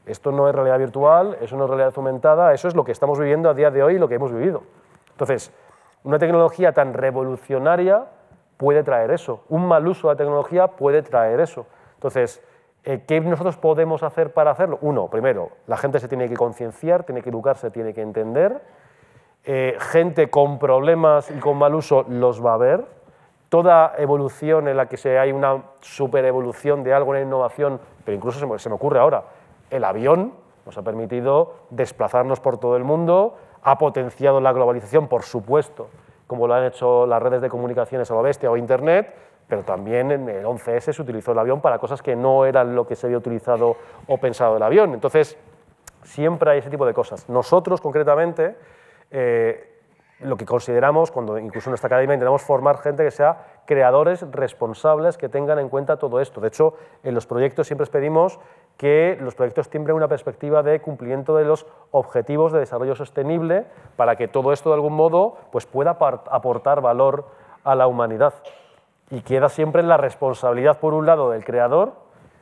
Esto 0.06 0.30
no 0.30 0.48
es 0.48 0.54
realidad 0.54 0.78
virtual, 0.78 1.36
eso 1.40 1.56
no 1.56 1.64
es 1.64 1.70
realidad 1.70 1.92
aumentada, 1.96 2.54
eso 2.54 2.68
es 2.68 2.76
lo 2.76 2.84
que 2.84 2.92
estamos 2.92 3.18
viviendo 3.18 3.50
a 3.50 3.54
día 3.54 3.70
de 3.72 3.82
hoy 3.82 3.96
y 3.96 3.98
lo 3.98 4.08
que 4.08 4.14
hemos 4.14 4.32
vivido. 4.32 4.62
Entonces, 5.10 5.52
una 6.04 6.18
tecnología 6.18 6.72
tan 6.72 6.94
revolucionaria 6.94 8.06
puede 8.56 8.82
traer 8.82 9.10
eso, 9.10 9.44
un 9.48 9.66
mal 9.66 9.86
uso 9.86 10.08
de 10.08 10.14
la 10.14 10.18
tecnología 10.18 10.68
puede 10.68 11.02
traer 11.02 11.40
eso. 11.40 11.66
Entonces, 11.94 12.42
eh, 12.84 13.04
¿qué 13.06 13.20
nosotros 13.20 13.56
podemos 13.56 14.02
hacer 14.02 14.32
para 14.32 14.50
hacerlo? 14.50 14.78
Uno, 14.80 15.08
primero, 15.08 15.50
la 15.66 15.76
gente 15.76 16.00
se 16.00 16.08
tiene 16.08 16.28
que 16.28 16.36
concienciar, 16.36 17.04
tiene 17.04 17.22
que 17.22 17.30
educarse, 17.30 17.70
tiene 17.70 17.92
que 17.92 18.02
entender 18.02 18.60
eh, 19.44 19.78
gente 19.80 20.28
con 20.28 20.58
problemas 20.58 21.30
y 21.30 21.38
con 21.38 21.56
mal 21.56 21.74
uso 21.74 22.04
los 22.08 22.44
va 22.44 22.54
a 22.54 22.58
ver. 22.58 22.84
Toda 23.48 23.94
evolución 23.96 24.68
en 24.68 24.76
la 24.76 24.86
que 24.86 24.98
se 24.98 25.18
hay 25.18 25.32
una 25.32 25.62
super 25.80 26.24
evolución 26.24 26.84
de 26.84 26.92
algo, 26.92 27.10
una 27.10 27.22
innovación, 27.22 27.80
pero 28.04 28.14
incluso 28.14 28.58
se 28.58 28.68
me 28.68 28.74
ocurre 28.74 28.98
ahora, 28.98 29.24
el 29.70 29.84
avión 29.84 30.34
nos 30.66 30.76
ha 30.76 30.82
permitido 30.82 31.54
desplazarnos 31.70 32.40
por 32.40 32.58
todo 32.58 32.76
el 32.76 32.84
mundo, 32.84 33.36
ha 33.62 33.78
potenciado 33.78 34.40
la 34.40 34.52
globalización, 34.52 35.08
por 35.08 35.22
supuesto, 35.22 35.88
como 36.26 36.46
lo 36.46 36.54
han 36.54 36.64
hecho 36.64 37.06
las 37.06 37.22
redes 37.22 37.40
de 37.40 37.48
comunicaciones 37.48 38.10
a 38.10 38.14
la 38.14 38.22
bestia 38.22 38.50
o 38.50 38.56
Internet, 38.56 39.14
pero 39.48 39.62
también 39.62 40.10
en 40.10 40.28
el 40.28 40.44
11S 40.44 40.92
se 40.92 41.02
utilizó 41.02 41.32
el 41.32 41.38
avión 41.38 41.60
para 41.60 41.78
cosas 41.78 42.02
que 42.02 42.14
no 42.14 42.44
eran 42.44 42.74
lo 42.74 42.86
que 42.86 42.94
se 42.94 43.06
había 43.06 43.18
utilizado 43.18 43.76
o 44.06 44.18
pensado 44.18 44.56
el 44.56 44.62
avión. 44.62 44.92
Entonces, 44.92 45.38
siempre 46.02 46.50
hay 46.50 46.58
ese 46.58 46.70
tipo 46.70 46.84
de 46.86 46.92
cosas. 46.92 47.28
Nosotros, 47.28 47.80
concretamente, 47.80 48.56
eh, 49.10 49.78
lo 50.20 50.36
que 50.36 50.44
consideramos, 50.44 51.10
cuando 51.10 51.38
incluso 51.38 51.70
en 51.70 51.72
nuestra 51.72 51.86
academia 51.86 52.14
intentamos 52.14 52.42
formar 52.42 52.78
gente 52.78 53.04
que 53.04 53.10
sea 53.10 53.62
creadores 53.66 54.26
responsables 54.32 55.16
que 55.16 55.28
tengan 55.28 55.58
en 55.58 55.68
cuenta 55.68 55.96
todo 55.96 56.20
esto. 56.20 56.40
De 56.40 56.48
hecho, 56.48 56.74
en 57.02 57.14
los 57.14 57.26
proyectos 57.26 57.66
siempre 57.66 57.86
pedimos 57.86 58.40
que 58.78 59.18
los 59.20 59.34
proyectos 59.34 59.68
tiembren 59.68 59.96
una 59.96 60.06
perspectiva 60.06 60.62
de 60.62 60.80
cumplimiento 60.80 61.36
de 61.36 61.44
los 61.44 61.66
objetivos 61.90 62.52
de 62.52 62.60
desarrollo 62.60 62.94
sostenible 62.94 63.66
para 63.96 64.14
que 64.14 64.28
todo 64.28 64.52
esto 64.52 64.70
de 64.70 64.76
algún 64.76 64.94
modo 64.94 65.36
pues, 65.50 65.66
pueda 65.66 65.98
aportar 66.00 66.80
valor 66.80 67.26
a 67.64 67.74
la 67.74 67.88
humanidad. 67.88 68.34
Y 69.10 69.22
queda 69.22 69.48
siempre 69.48 69.82
la 69.82 69.96
responsabilidad, 69.96 70.78
por 70.78 70.94
un 70.94 71.06
lado, 71.06 71.30
del 71.30 71.44
creador, 71.44 71.94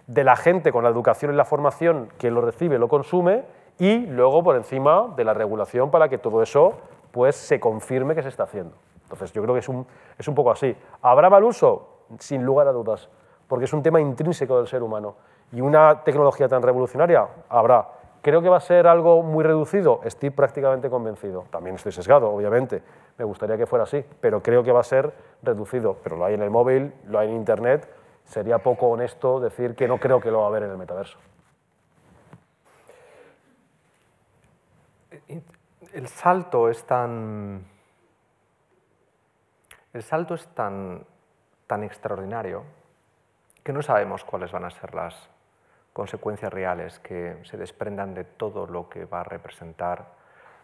de 0.06 0.24
la 0.24 0.36
gente 0.36 0.72
con 0.72 0.84
la 0.84 0.90
educación 0.90 1.32
y 1.32 1.36
la 1.36 1.46
formación 1.46 2.10
que 2.18 2.30
lo 2.30 2.42
recibe, 2.42 2.78
lo 2.78 2.88
consume, 2.88 3.44
y 3.78 4.06
luego 4.06 4.44
por 4.44 4.56
encima 4.56 5.14
de 5.16 5.24
la 5.24 5.32
regulación 5.32 5.90
para 5.90 6.08
que 6.10 6.18
todo 6.18 6.42
eso 6.42 6.74
pues, 7.12 7.34
se 7.34 7.58
confirme 7.58 8.14
que 8.14 8.22
se 8.22 8.28
está 8.28 8.42
haciendo. 8.42 8.74
Entonces 9.04 9.32
yo 9.32 9.40
creo 9.42 9.54
que 9.54 9.60
es 9.60 9.68
un, 9.70 9.86
es 10.18 10.28
un 10.28 10.34
poco 10.34 10.50
así. 10.50 10.76
¿Habrá 11.00 11.30
mal 11.30 11.44
uso? 11.44 11.88
Sin 12.18 12.44
lugar 12.44 12.68
a 12.68 12.72
dudas, 12.72 13.08
porque 13.48 13.64
es 13.64 13.72
un 13.72 13.82
tema 13.82 14.00
intrínseco 14.02 14.58
del 14.58 14.66
ser 14.66 14.82
humano. 14.82 15.14
Y 15.52 15.60
una 15.60 16.02
tecnología 16.02 16.48
tan 16.48 16.62
revolucionaria 16.62 17.26
habrá. 17.48 17.88
Creo 18.22 18.42
que 18.42 18.48
va 18.48 18.56
a 18.56 18.60
ser 18.60 18.88
algo 18.88 19.22
muy 19.22 19.44
reducido, 19.44 20.00
estoy 20.02 20.30
prácticamente 20.30 20.90
convencido. 20.90 21.44
También 21.50 21.76
estoy 21.76 21.92
sesgado, 21.92 22.30
obviamente, 22.30 22.82
me 23.16 23.24
gustaría 23.24 23.56
que 23.56 23.66
fuera 23.66 23.84
así, 23.84 24.04
pero 24.20 24.42
creo 24.42 24.64
que 24.64 24.72
va 24.72 24.80
a 24.80 24.84
ser 24.84 25.12
reducido. 25.42 25.96
Pero 26.02 26.16
lo 26.16 26.24
hay 26.24 26.34
en 26.34 26.42
el 26.42 26.50
móvil, 26.50 26.92
lo 27.06 27.20
hay 27.20 27.28
en 27.28 27.36
Internet, 27.36 27.88
sería 28.24 28.58
poco 28.58 28.88
honesto 28.88 29.38
decir 29.38 29.76
que 29.76 29.86
no 29.86 29.98
creo 29.98 30.20
que 30.20 30.30
lo 30.30 30.40
va 30.40 30.46
a 30.46 30.48
haber 30.48 30.64
en 30.64 30.70
el 30.70 30.76
metaverso. 30.76 31.18
el 35.96 36.08
salto 36.08 36.68
es 36.68 36.84
tan, 36.84 37.64
el 39.94 40.02
salto 40.02 40.34
es 40.34 40.46
tan, 40.48 41.06
tan 41.66 41.82
extraordinario 41.84 42.64
que 43.62 43.72
no 43.72 43.80
sabemos 43.80 44.22
cuáles 44.22 44.52
van 44.52 44.64
a 44.64 44.70
ser 44.70 44.94
las 44.94 45.30
consecuencias 45.96 46.52
reales 46.52 46.98
que 46.98 47.38
se 47.44 47.56
desprendan 47.56 48.12
de 48.12 48.24
todo 48.24 48.66
lo 48.66 48.90
que 48.90 49.06
va 49.06 49.20
a 49.20 49.24
representar 49.24 50.12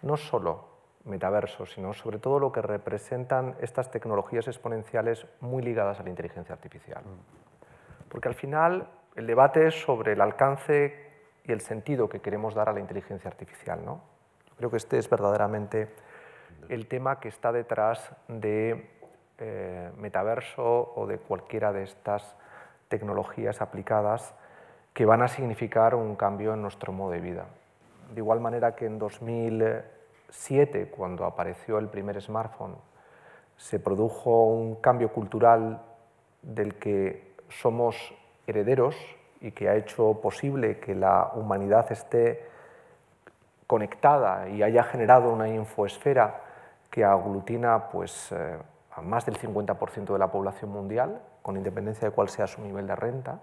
no 0.03 0.19
solo 0.19 0.69
metaverso, 1.07 1.65
sino 1.65 1.95
sobre 1.95 2.19
todo 2.19 2.39
lo 2.39 2.53
que 2.53 2.61
representan 2.61 3.57
estas 3.63 3.91
tecnologías 3.91 4.47
exponenciales 4.47 5.27
muy 5.41 5.63
ligadas 5.63 5.99
a 5.99 6.03
la 6.03 6.11
inteligencia 6.11 6.55
artificial. 6.55 7.03
Porque 8.11 8.29
al 8.29 8.35
final 8.35 8.91
el 9.17 9.27
debate 9.27 9.69
es 9.69 9.81
sobre 9.81 10.13
el 10.13 10.21
alcance 10.21 11.11
y 11.45 11.53
el 11.53 11.63
sentido 11.63 12.11
que 12.11 12.21
queremos 12.21 12.55
dar 12.55 12.69
a 12.69 12.75
la 12.75 12.81
inteligencia 12.81 13.31
artificial. 13.31 13.83
¿no? 13.83 14.03
Creo 14.59 14.71
que 14.71 14.77
este 14.77 14.99
es 14.99 15.09
verdaderamente 15.09 15.95
el 16.69 16.89
tema 16.89 17.21
que 17.21 17.29
está 17.29 17.53
detrás 17.53 18.15
de 18.29 18.87
eh, 19.39 19.91
metaverso 19.97 20.93
o 20.95 21.07
de 21.07 21.17
cualquiera 21.17 21.73
de 21.73 21.85
estas 21.85 22.37
tecnologías 22.89 23.63
aplicadas 23.63 24.35
que 24.93 25.07
van 25.07 25.23
a 25.23 25.29
significar 25.29 25.95
un 25.95 26.17
cambio 26.17 26.55
en 26.55 26.63
nuestro 26.63 26.93
modo 26.93 27.13
de 27.13 27.21
vida. 27.21 27.47
De 28.13 28.21
igual 28.21 28.41
manera 28.41 28.75
que 28.75 28.87
en 28.87 28.99
2007, 28.99 30.91
cuando 30.91 31.25
apareció 31.25 31.79
el 31.79 31.89
primer 31.89 32.21
smartphone, 32.21 32.77
se 33.57 33.79
produjo 33.79 34.45
un 34.45 34.77
cambio 34.77 35.13
cultural 35.13 35.81
del 36.43 36.75
que 36.75 37.37
somos 37.49 38.15
herederos 38.47 38.97
y 39.41 39.53
que 39.53 39.69
ha 39.69 39.77
hecho 39.77 40.21
posible 40.21 40.79
que 40.79 40.95
la 40.95 41.33
humanidad 41.35 41.91
esté 41.91 42.47
conectada 43.67 44.49
y 44.49 44.63
haya 44.63 44.83
generado 44.85 45.33
una 45.33 45.49
infoesfera 45.49 46.43
que 46.91 47.05
aglutina 47.05 47.89
pues, 47.89 48.31
eh, 48.33 48.59
a 48.95 49.01
más 49.01 49.25
del 49.25 49.39
50% 49.39 50.13
de 50.13 50.19
la 50.19 50.31
población 50.31 50.71
mundial, 50.71 51.23
con 51.41 51.57
independencia 51.57 52.09
de 52.09 52.15
cuál 52.15 52.29
sea 52.29 52.47
su 52.47 52.61
nivel 52.61 52.87
de 52.87 52.95
renta, 52.95 53.41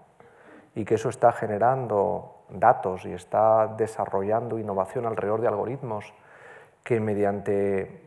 y 0.74 0.84
que 0.84 0.94
eso 0.94 1.08
está 1.08 1.32
generando 1.32 2.44
datos 2.48 3.04
y 3.04 3.12
está 3.12 3.66
desarrollando 3.68 4.58
innovación 4.58 5.06
alrededor 5.06 5.40
de 5.40 5.48
algoritmos 5.48 6.12
que 6.82 7.00
mediante 7.00 8.02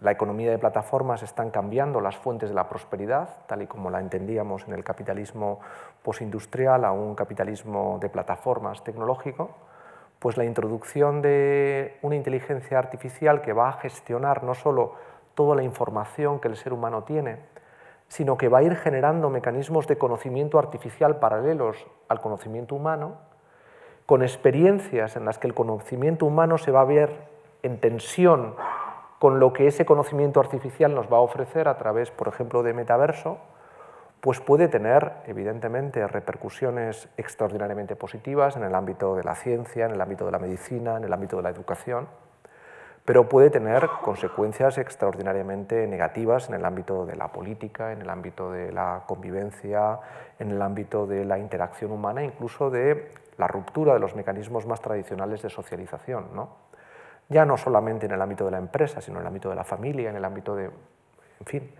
la 0.00 0.12
economía 0.12 0.50
de 0.50 0.58
plataformas 0.58 1.22
están 1.22 1.50
cambiando 1.50 2.00
las 2.00 2.16
fuentes 2.16 2.50
de 2.50 2.54
la 2.54 2.68
prosperidad, 2.68 3.28
tal 3.46 3.62
y 3.62 3.66
como 3.66 3.90
la 3.90 4.00
entendíamos 4.00 4.66
en 4.66 4.74
el 4.74 4.84
capitalismo 4.84 5.60
postindustrial 6.02 6.84
a 6.84 6.92
un 6.92 7.14
capitalismo 7.14 7.98
de 8.00 8.08
plataformas 8.10 8.84
tecnológico, 8.84 9.50
pues 10.18 10.36
la 10.36 10.44
introducción 10.44 11.22
de 11.22 11.98
una 12.02 12.16
inteligencia 12.16 12.78
artificial 12.78 13.40
que 13.40 13.52
va 13.52 13.68
a 13.68 13.72
gestionar 13.74 14.42
no 14.42 14.54
solo 14.54 14.94
toda 15.34 15.56
la 15.56 15.62
información 15.62 16.40
que 16.40 16.48
el 16.48 16.56
ser 16.56 16.72
humano 16.72 17.04
tiene, 17.04 17.38
sino 18.14 18.36
que 18.36 18.48
va 18.48 18.58
a 18.58 18.62
ir 18.62 18.76
generando 18.76 19.28
mecanismos 19.28 19.88
de 19.88 19.98
conocimiento 19.98 20.60
artificial 20.60 21.18
paralelos 21.18 21.84
al 22.06 22.20
conocimiento 22.20 22.76
humano, 22.76 23.16
con 24.06 24.22
experiencias 24.22 25.16
en 25.16 25.24
las 25.24 25.40
que 25.40 25.48
el 25.48 25.54
conocimiento 25.54 26.24
humano 26.24 26.56
se 26.56 26.70
va 26.70 26.82
a 26.82 26.84
ver 26.84 27.10
en 27.64 27.80
tensión 27.80 28.54
con 29.18 29.40
lo 29.40 29.52
que 29.52 29.66
ese 29.66 29.84
conocimiento 29.84 30.38
artificial 30.38 30.94
nos 30.94 31.12
va 31.12 31.16
a 31.16 31.22
ofrecer 31.22 31.66
a 31.66 31.76
través, 31.76 32.12
por 32.12 32.28
ejemplo, 32.28 32.62
de 32.62 32.72
metaverso, 32.72 33.38
pues 34.20 34.38
puede 34.38 34.68
tener, 34.68 35.14
evidentemente, 35.26 36.06
repercusiones 36.06 37.08
extraordinariamente 37.16 37.96
positivas 37.96 38.56
en 38.56 38.62
el 38.62 38.76
ámbito 38.76 39.16
de 39.16 39.24
la 39.24 39.34
ciencia, 39.34 39.86
en 39.86 39.90
el 39.90 40.00
ámbito 40.00 40.24
de 40.24 40.30
la 40.30 40.38
medicina, 40.38 40.98
en 40.98 41.02
el 41.02 41.12
ámbito 41.12 41.38
de 41.38 41.42
la 41.42 41.50
educación, 41.50 42.06
pero 43.04 43.28
puede 43.28 43.50
tener 43.50 43.86
consecuencias 44.02 44.78
extraordinariamente 44.78 45.86
negativas 45.86 46.48
en 46.48 46.54
el 46.54 46.64
ámbito 46.64 47.04
de 47.04 47.16
la 47.16 47.28
política, 47.28 47.92
en 47.92 48.00
el 48.00 48.08
ámbito 48.08 48.50
de 48.50 48.72
la 48.72 49.02
convivencia, 49.06 49.98
en 50.38 50.50
el 50.50 50.62
ámbito 50.62 51.06
de 51.06 51.26
la 51.26 51.38
interacción 51.38 51.92
humana, 51.92 52.24
incluso 52.24 52.70
de 52.70 53.10
la 53.36 53.46
ruptura 53.46 53.92
de 53.92 54.00
los 54.00 54.16
mecanismos 54.16 54.66
más 54.66 54.80
tradicionales 54.80 55.42
de 55.42 55.50
socialización. 55.50 56.28
¿no? 56.34 56.56
Ya 57.28 57.44
no 57.44 57.58
solamente 57.58 58.06
en 58.06 58.12
el 58.12 58.22
ámbito 58.22 58.46
de 58.46 58.52
la 58.52 58.58
empresa, 58.58 59.02
sino 59.02 59.18
en 59.18 59.22
el 59.22 59.26
ámbito 59.26 59.50
de 59.50 59.56
la 59.56 59.64
familia, 59.64 60.08
en 60.08 60.16
el 60.16 60.24
ámbito 60.24 60.56
de... 60.56 60.64
En 60.64 61.46
fin, 61.46 61.74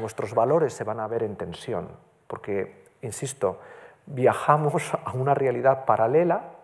nuestros 0.00 0.34
valores 0.34 0.72
se 0.72 0.82
van 0.82 0.98
a 0.98 1.06
ver 1.06 1.22
en 1.22 1.36
tensión, 1.36 1.90
porque, 2.26 2.86
insisto, 3.02 3.60
viajamos 4.06 4.92
a 5.04 5.12
una 5.12 5.34
realidad 5.34 5.84
paralela 5.84 6.54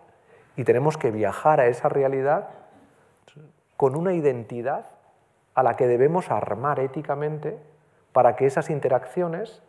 y 0.57 0.65
tenemos 0.65 0.97
que 0.97 1.09
viajar 1.09 1.61
a 1.61 1.67
esa 1.67 1.87
realidad 1.87 2.62
con 3.77 3.95
una 3.95 4.13
identidad 4.13 4.85
a 5.55 5.63
la 5.63 5.75
que 5.75 5.87
debemos 5.87 6.31
armar 6.31 6.79
éticamente 6.79 7.59
para 8.11 8.35
que 8.35 8.45
esas 8.45 8.69
interacciones, 8.69 9.61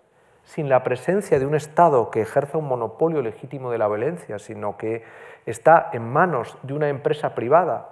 sin 0.44 0.68
la 0.68 0.82
presencia 0.82 1.38
de 1.38 1.46
un 1.46 1.54
Estado 1.54 2.10
que 2.10 2.20
ejerza 2.20 2.58
un 2.58 2.68
monopolio 2.68 3.22
legítimo 3.22 3.70
de 3.70 3.78
la 3.78 3.88
violencia, 3.88 4.38
sino 4.38 4.76
que 4.76 5.04
está 5.46 5.90
en 5.92 6.08
manos 6.08 6.58
de 6.62 6.74
una 6.74 6.88
empresa 6.88 7.34
privada 7.34 7.90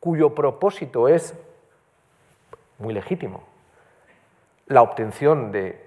cuyo 0.00 0.34
propósito 0.34 1.08
es 1.08 1.34
muy 2.78 2.92
legítimo, 2.92 3.42
la 4.66 4.82
obtención 4.82 5.50
de 5.50 5.84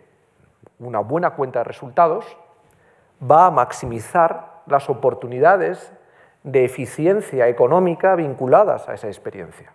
una 0.80 1.00
buena 1.00 1.32
cuenta 1.32 1.60
de 1.60 1.66
resultados, 1.66 2.26
va 3.22 3.46
a 3.46 3.52
maximizar 3.52 4.62
las 4.66 4.90
oportunidades 4.90 5.94
de 6.52 6.66
eficiencia 6.66 7.48
económica 7.48 8.16
vinculadas 8.16 8.90
a 8.90 8.94
esa 8.94 9.08
experiencia. 9.08 9.72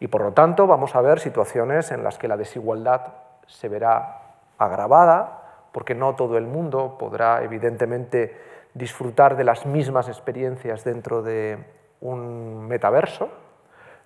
Y 0.00 0.08
por 0.08 0.22
lo 0.22 0.32
tanto 0.32 0.66
vamos 0.66 0.94
a 0.96 1.00
ver 1.02 1.20
situaciones 1.20 1.90
en 1.92 2.02
las 2.02 2.18
que 2.18 2.28
la 2.28 2.36
desigualdad 2.36 3.14
se 3.46 3.68
verá 3.68 4.22
agravada, 4.58 5.68
porque 5.72 5.94
no 5.94 6.16
todo 6.16 6.36
el 6.38 6.46
mundo 6.46 6.96
podrá 6.98 7.42
evidentemente 7.42 8.36
disfrutar 8.74 9.36
de 9.36 9.44
las 9.44 9.66
mismas 9.66 10.08
experiencias 10.08 10.84
dentro 10.84 11.22
de 11.22 11.58
un 12.00 12.66
metaverso, 12.66 13.28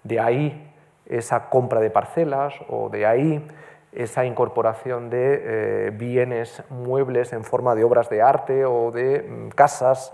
de 0.03 0.21
ahí 0.21 0.75
esa 1.07 1.49
compra 1.49 1.81
de 1.81 1.91
parcelas 1.91 2.55
o 2.69 2.89
de 2.89 3.07
ahí 3.07 3.47
esa 3.93 4.25
incorporación 4.25 5.09
de 5.09 5.43
eh, 5.87 5.91
bienes 5.91 6.63
muebles 6.69 7.33
en 7.33 7.45
forma 7.45 7.75
de 7.75 7.85
obras 7.85 8.09
de 8.09 8.23
arte 8.23 8.65
o 8.65 8.91
de 8.91 9.23
mm, 9.23 9.49
casas 9.51 10.13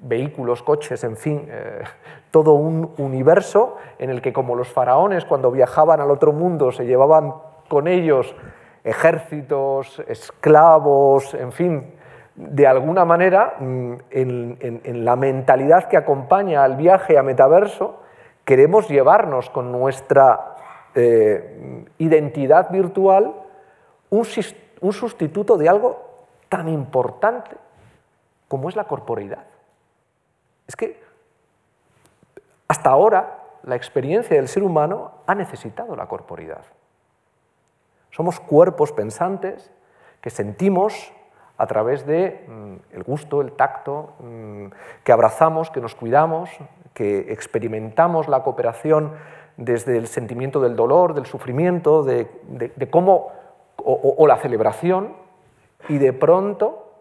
vehículos, 0.00 0.62
coches, 0.62 1.04
en 1.04 1.16
fin, 1.16 1.46
eh, 1.48 1.82
todo 2.30 2.54
un 2.54 2.94
universo 2.98 3.76
en 3.98 4.10
el 4.10 4.22
que 4.22 4.32
como 4.32 4.54
los 4.54 4.68
faraones 4.68 5.24
cuando 5.24 5.50
viajaban 5.50 6.00
al 6.00 6.10
otro 6.10 6.32
mundo 6.32 6.72
se 6.72 6.86
llevaban 6.86 7.34
con 7.68 7.86
ellos 7.86 8.34
ejércitos, 8.82 10.02
esclavos, 10.08 11.34
en 11.34 11.52
fin, 11.52 11.94
de 12.34 12.66
alguna 12.66 13.04
manera 13.04 13.56
mm, 13.60 13.94
en, 14.10 15.04
la 15.04 15.16
mentalidad 15.16 15.88
que 15.88 15.96
acompaña 15.96 16.64
al 16.64 16.76
viaje 16.76 17.18
a 17.18 17.22
metaverso, 17.22 18.00
queremos 18.44 18.88
llevarnos 18.88 19.50
con 19.50 19.70
nuestra 19.70 20.56
eh, 20.94 21.84
identidad 21.98 22.70
virtual 22.70 23.34
un, 24.08 24.26
un 24.80 24.92
sustituto 24.92 25.56
de 25.56 25.68
algo 25.68 26.10
tan 26.48 26.68
importante 26.68 27.56
como 28.48 28.68
es 28.68 28.76
la 28.76 28.84
corporeidad. 28.84 29.49
Es 30.70 30.76
que 30.76 31.02
hasta 32.68 32.90
ahora 32.90 33.40
la 33.64 33.74
experiencia 33.74 34.36
del 34.36 34.46
ser 34.46 34.62
humano 34.62 35.10
ha 35.26 35.34
necesitado 35.34 35.96
la 35.96 36.06
corporidad. 36.06 36.62
Somos 38.12 38.38
cuerpos 38.38 38.92
pensantes 38.92 39.68
que 40.20 40.30
sentimos 40.30 41.12
a 41.58 41.66
través 41.66 42.06
de 42.06 42.46
mm, 42.46 42.94
el 42.94 43.02
gusto, 43.02 43.40
el 43.40 43.50
tacto, 43.50 44.12
mm, 44.20 44.66
que 45.02 45.10
abrazamos, 45.10 45.72
que 45.72 45.80
nos 45.80 45.96
cuidamos, 45.96 46.50
que 46.94 47.32
experimentamos 47.32 48.28
la 48.28 48.44
cooperación 48.44 49.14
desde 49.56 49.96
el 49.96 50.06
sentimiento 50.06 50.60
del 50.60 50.76
dolor, 50.76 51.14
del 51.14 51.26
sufrimiento, 51.26 52.04
de, 52.04 52.28
cómo, 52.90 53.32
o 53.76 54.24
la 54.28 54.36
celebración, 54.36 55.16
y 55.88 55.98
de 55.98 56.12
pronto 56.12 56.92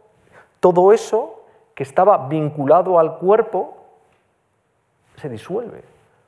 todo 0.59 0.91
eso 0.91 1.38
que 1.79 1.83
estaba 1.83 2.27
vinculado 2.27 2.99
al 2.99 3.19
cuerpo 3.19 3.77
se 5.15 5.29
disuelve, 5.29 5.81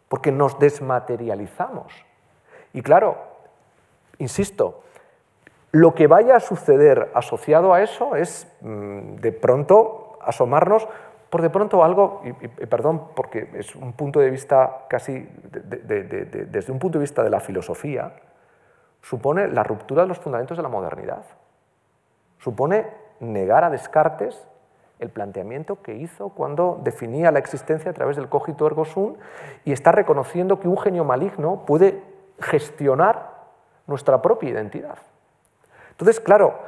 porque 0.08 0.32
nos 0.32 0.58
desmaterializamos. 0.58 1.91
Y 2.72 2.82
claro, 2.82 3.18
insisto, 4.18 4.84
lo 5.74 5.93
que 5.93 6.08
vaya 6.08 6.38
a 6.38 6.39
suceder 6.39 7.12
asociado 7.14 7.74
a 7.74 7.82
eso 7.82 8.16
es 8.16 8.49
mm, 8.62 9.16
de 9.16 9.34
pronto 9.34 10.18
asomarnos 10.22 10.88
por 11.30 11.41
de 11.41 11.49
pronto 11.49 11.84
algo, 11.84 12.22
y, 12.24 12.47
perdón, 12.68 13.10
porque 13.14 13.49
es 13.56 13.76
un 13.76 13.91
punto 13.91 14.22
de 14.22 14.30
vista 14.30 14.86
casi, 14.88 15.28
desde 15.43 16.72
un 16.72 16.80
punto 16.80 16.97
de 16.97 17.04
vista 17.04 17.24
de 17.24 17.30
la 17.30 17.41
filosofía, 17.41 18.14
supone 19.02 19.49
la 19.49 19.64
ruptura 19.64 20.04
de 20.04 20.08
los 20.08 20.20
fundamentos 20.20 20.56
de 20.56 20.64
la 20.64 20.70
modernidad. 20.70 21.26
Supone 22.39 22.88
negar 23.20 23.66
a 23.66 23.70
Descartes 23.70 24.47
el 25.02 25.10
planteamiento 25.10 25.82
que 25.82 25.95
hizo 25.95 26.30
cuando 26.30 26.80
definía 26.84 27.32
la 27.32 27.39
existencia 27.39 27.91
a 27.91 27.93
través 27.93 28.16
del 28.16 28.30
cogito 28.30 28.68
ergo 28.68 28.86
sum 28.86 29.16
y 29.66 29.74
está 29.74 29.91
reconociendo 29.91 30.60
que 30.60 30.68
un 30.68 30.78
genio 30.78 31.04
maligno 31.04 31.66
puede 31.66 32.02
gestionar 32.39 33.32
nuestra 33.88 34.22
propia 34.22 34.52
identidad. 34.52 34.99
Entonces, 35.89 36.20
claro, 36.20 36.60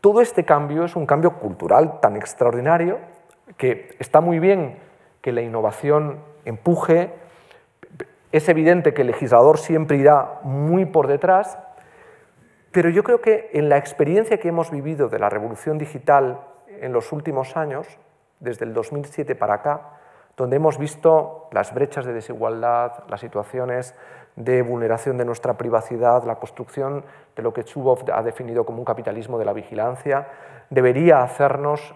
todo 0.00 0.22
este 0.22 0.44
cambio 0.44 0.84
es 0.84 0.96
un 0.96 1.06
cambio 1.06 1.34
cultural 1.34 2.00
tan 2.00 2.16
extraordinario 2.16 2.98
que 3.58 3.94
está 3.98 4.20
muy 4.20 4.38
bien 4.38 4.78
que 5.20 5.32
la 5.32 5.42
innovación 5.42 6.20
empuje, 6.46 7.12
es 8.32 8.48
evidente 8.48 8.94
que 8.94 9.02
el 9.02 9.08
legislador 9.08 9.58
siempre 9.58 9.98
irá 9.98 10.40
muy 10.42 10.86
por 10.86 11.06
detrás, 11.06 11.58
pero 12.72 12.88
yo 12.88 13.04
creo 13.04 13.20
que 13.20 13.50
en 13.52 13.68
la 13.68 13.76
experiencia 13.76 14.38
que 14.38 14.48
hemos 14.48 14.70
vivido 14.70 15.08
de 15.08 15.18
la 15.18 15.28
revolución 15.28 15.78
digital 15.78 16.40
en 16.82 16.92
los 16.92 17.12
últimos 17.12 17.56
años, 17.56 17.86
desde 18.40 18.64
el 18.64 18.74
2007 18.74 19.34
para 19.34 19.54
acá, 19.54 19.80
donde 20.36 20.56
hemos 20.56 20.78
visto 20.78 21.48
las 21.50 21.74
brechas 21.74 22.06
de 22.06 22.12
desigualdad, 22.12 23.04
las 23.08 23.20
situaciones 23.20 23.94
de 24.36 24.62
vulneración 24.62 25.18
de 25.18 25.24
nuestra 25.24 25.58
privacidad, 25.58 26.22
la 26.22 26.36
construcción 26.36 27.04
de 27.34 27.42
lo 27.42 27.52
que 27.52 27.64
Chubov 27.64 28.04
ha 28.12 28.22
definido 28.22 28.64
como 28.64 28.78
un 28.78 28.84
capitalismo 28.84 29.36
de 29.38 29.44
la 29.44 29.52
vigilancia, 29.52 30.28
debería 30.70 31.22
hacernos 31.22 31.92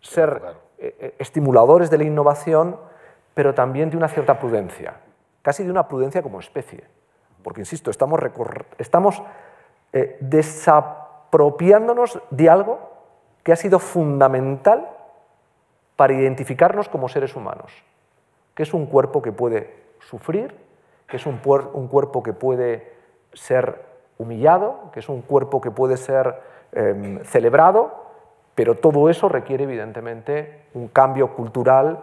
ser 0.00 0.40
eh, 0.78 0.94
eh, 1.00 1.14
estimuladores 1.18 1.90
de 1.90 1.98
la 1.98 2.04
innovación, 2.04 2.76
pero 3.34 3.52
también 3.52 3.90
de 3.90 3.96
una 3.96 4.06
cierta 4.06 4.38
prudencia, 4.38 4.94
casi 5.42 5.64
de 5.64 5.72
una 5.72 5.88
prudencia 5.88 6.22
como 6.22 6.38
especie. 6.38 6.84
Porque, 7.42 7.62
insisto, 7.62 7.90
estamos, 7.90 8.20
estamos 8.78 9.20
eh, 9.92 10.18
desapropiándonos 10.20 12.20
de 12.30 12.48
algo 12.48 12.91
que 13.42 13.52
ha 13.52 13.56
sido 13.56 13.78
fundamental 13.78 14.88
para 15.96 16.14
identificarnos 16.14 16.88
como 16.88 17.08
seres 17.08 17.36
humanos, 17.36 17.72
que 18.54 18.62
es 18.62 18.74
un 18.74 18.86
cuerpo 18.86 19.22
que 19.22 19.32
puede 19.32 19.74
sufrir, 20.00 20.54
que 21.06 21.16
es 21.16 21.26
un, 21.26 21.38
cuerpo 21.38 22.22
que 22.22 22.32
puede 22.32 22.92
ser 23.32 23.82
humillado, 24.18 24.90
que 24.92 25.00
es 25.00 25.08
un 25.08 25.22
cuerpo 25.22 25.60
que 25.60 25.70
puede 25.70 25.96
ser 25.96 26.40
em, 26.72 27.22
celebrado, 27.24 28.02
pero 28.54 28.76
todo 28.76 29.08
eso 29.10 29.28
requiere 29.28 29.64
evidentemente 29.64 30.66
un 30.74 30.88
cambio 30.88 31.34
cultural 31.34 32.00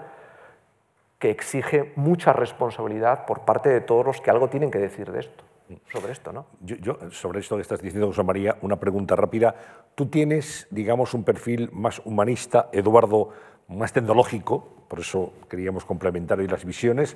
que 1.20 1.30
exige 1.30 1.92
mucha 1.96 2.34
responsabilidad 2.34 3.26
por 3.26 3.42
parte 3.42 3.70
de 3.70 3.82
todos 3.82 4.06
los 4.06 4.22
que 4.22 4.32
algo 4.32 4.48
tienen 4.48 4.72
que 4.72 4.80
decir 4.80 5.12
de 5.12 5.20
esto, 5.20 5.44
sobre 5.92 6.12
esto, 6.12 6.32
¿no? 6.32 6.48
Yo, 6.62 6.98
sobre 7.12 7.40
esto 7.40 7.56
que 7.56 7.62
estás 7.62 7.82
diciendo, 7.82 8.08
José 8.08 8.24
María, 8.24 8.58
una 8.62 8.80
pregunta 8.80 9.16
rápida. 9.16 9.56
Tú 9.96 10.08
tienes, 10.08 10.68
digamos, 10.72 11.14
un 11.14 11.24
perfil 11.24 11.70
más 11.72 12.02
humanista, 12.06 12.70
Eduardo, 12.72 13.30
más 13.68 13.94
tecnológico, 13.94 14.86
por 14.88 15.00
eso 15.00 15.34
queríamos 15.50 15.86
complementar 15.86 16.40
hoy 16.40 16.48
las 16.48 16.66
visiones. 16.66 17.16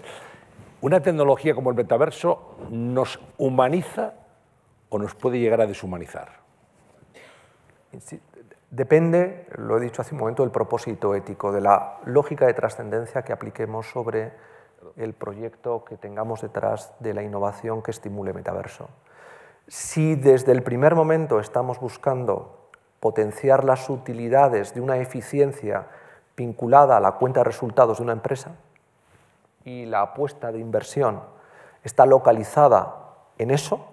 ¿Una 0.82 1.02
tecnología 1.02 1.56
como 1.56 1.70
el 1.70 1.76
metaverso 1.76 2.58
nos 2.70 3.20
humaniza 3.38 4.14
o 4.90 5.00
nos 5.00 5.16
puede 5.16 5.40
llegar 5.40 5.62
a 5.62 5.66
deshumanizar? 5.66 6.44
Depende, 8.70 9.48
lo 9.56 9.78
he 9.78 9.82
dicho 9.82 10.02
hace 10.02 10.14
un 10.14 10.20
momento, 10.20 10.44
del 10.44 10.52
propósito 10.52 11.16
ético, 11.16 11.52
de 11.52 11.62
la 11.62 12.00
lógica 12.06 12.46
de 12.46 12.54
trascendencia 12.54 13.22
que 13.22 13.32
apliquemos 13.32 13.88
sobre 13.88 14.34
el 14.98 15.14
proyecto 15.14 15.84
que 15.86 15.98
tengamos 15.98 16.42
detrás 16.42 16.94
de 17.00 17.14
la 17.14 17.24
innovación 17.24 17.82
que 17.82 17.92
estimule 17.92 18.34
metaverso. 18.34 18.90
Si 19.68 20.16
desde 20.16 20.52
el 20.52 20.62
primer 20.62 20.96
momento 20.96 21.40
estamos 21.40 21.80
buscando 21.80 22.70
potenciar 23.00 23.64
las 23.64 23.90
utilidades 23.90 24.74
de 24.74 24.82
una 24.82 24.98
eficiencia 24.98 25.88
vinculada 26.36 26.98
a 26.98 27.00
la 27.00 27.14
cuenta 27.14 27.42
de 27.42 27.46
resultados 27.46 27.98
de 27.98 28.04
una 28.04 28.14
empresa 28.14 28.52
y 29.66 29.86
la 29.86 30.02
apuesta 30.02 30.52
de 30.52 30.60
inversión 30.60 31.22
está 31.84 32.06
localizada 32.06 32.96
en 33.38 33.52
eso, 33.52 33.86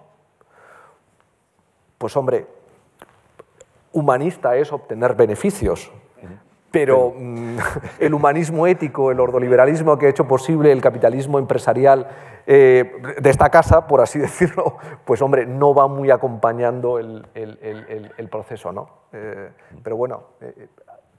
pues 1.99 2.17
hombre, 2.17 2.47
humanista 3.93 4.57
es 4.57 4.73
obtener 4.73 5.15
beneficios, 5.15 5.93
pero 6.71 7.13
mm, 7.17 7.59
el 8.01 8.15
humanismo 8.15 8.67
ético, 8.67 9.11
el 9.11 9.21
ordoliberalismo 9.21 9.99
que 9.99 10.07
ha 10.07 10.11
hecho 10.11 10.27
posible 10.27 10.73
el 10.73 10.81
capitalismo 10.81 11.39
empresarial 11.39 12.09
eh, 12.47 13.01
de 13.21 13.31
esta 13.31 13.51
casa, 13.51 13.87
por 13.87 14.01
así 14.01 14.19
decirlo, 14.29 14.77
pues 15.05 15.23
hombre, 15.23 15.47
no 15.47 15.75
va 15.75 15.89
muy 15.89 16.11
acompañando 16.11 16.99
el, 16.99 17.25
proceso, 18.31 18.73
¿no? 18.73 18.89
Eh, 19.13 19.51
pero 19.83 19.97
bueno, 19.97 20.23
eh, 20.41 20.69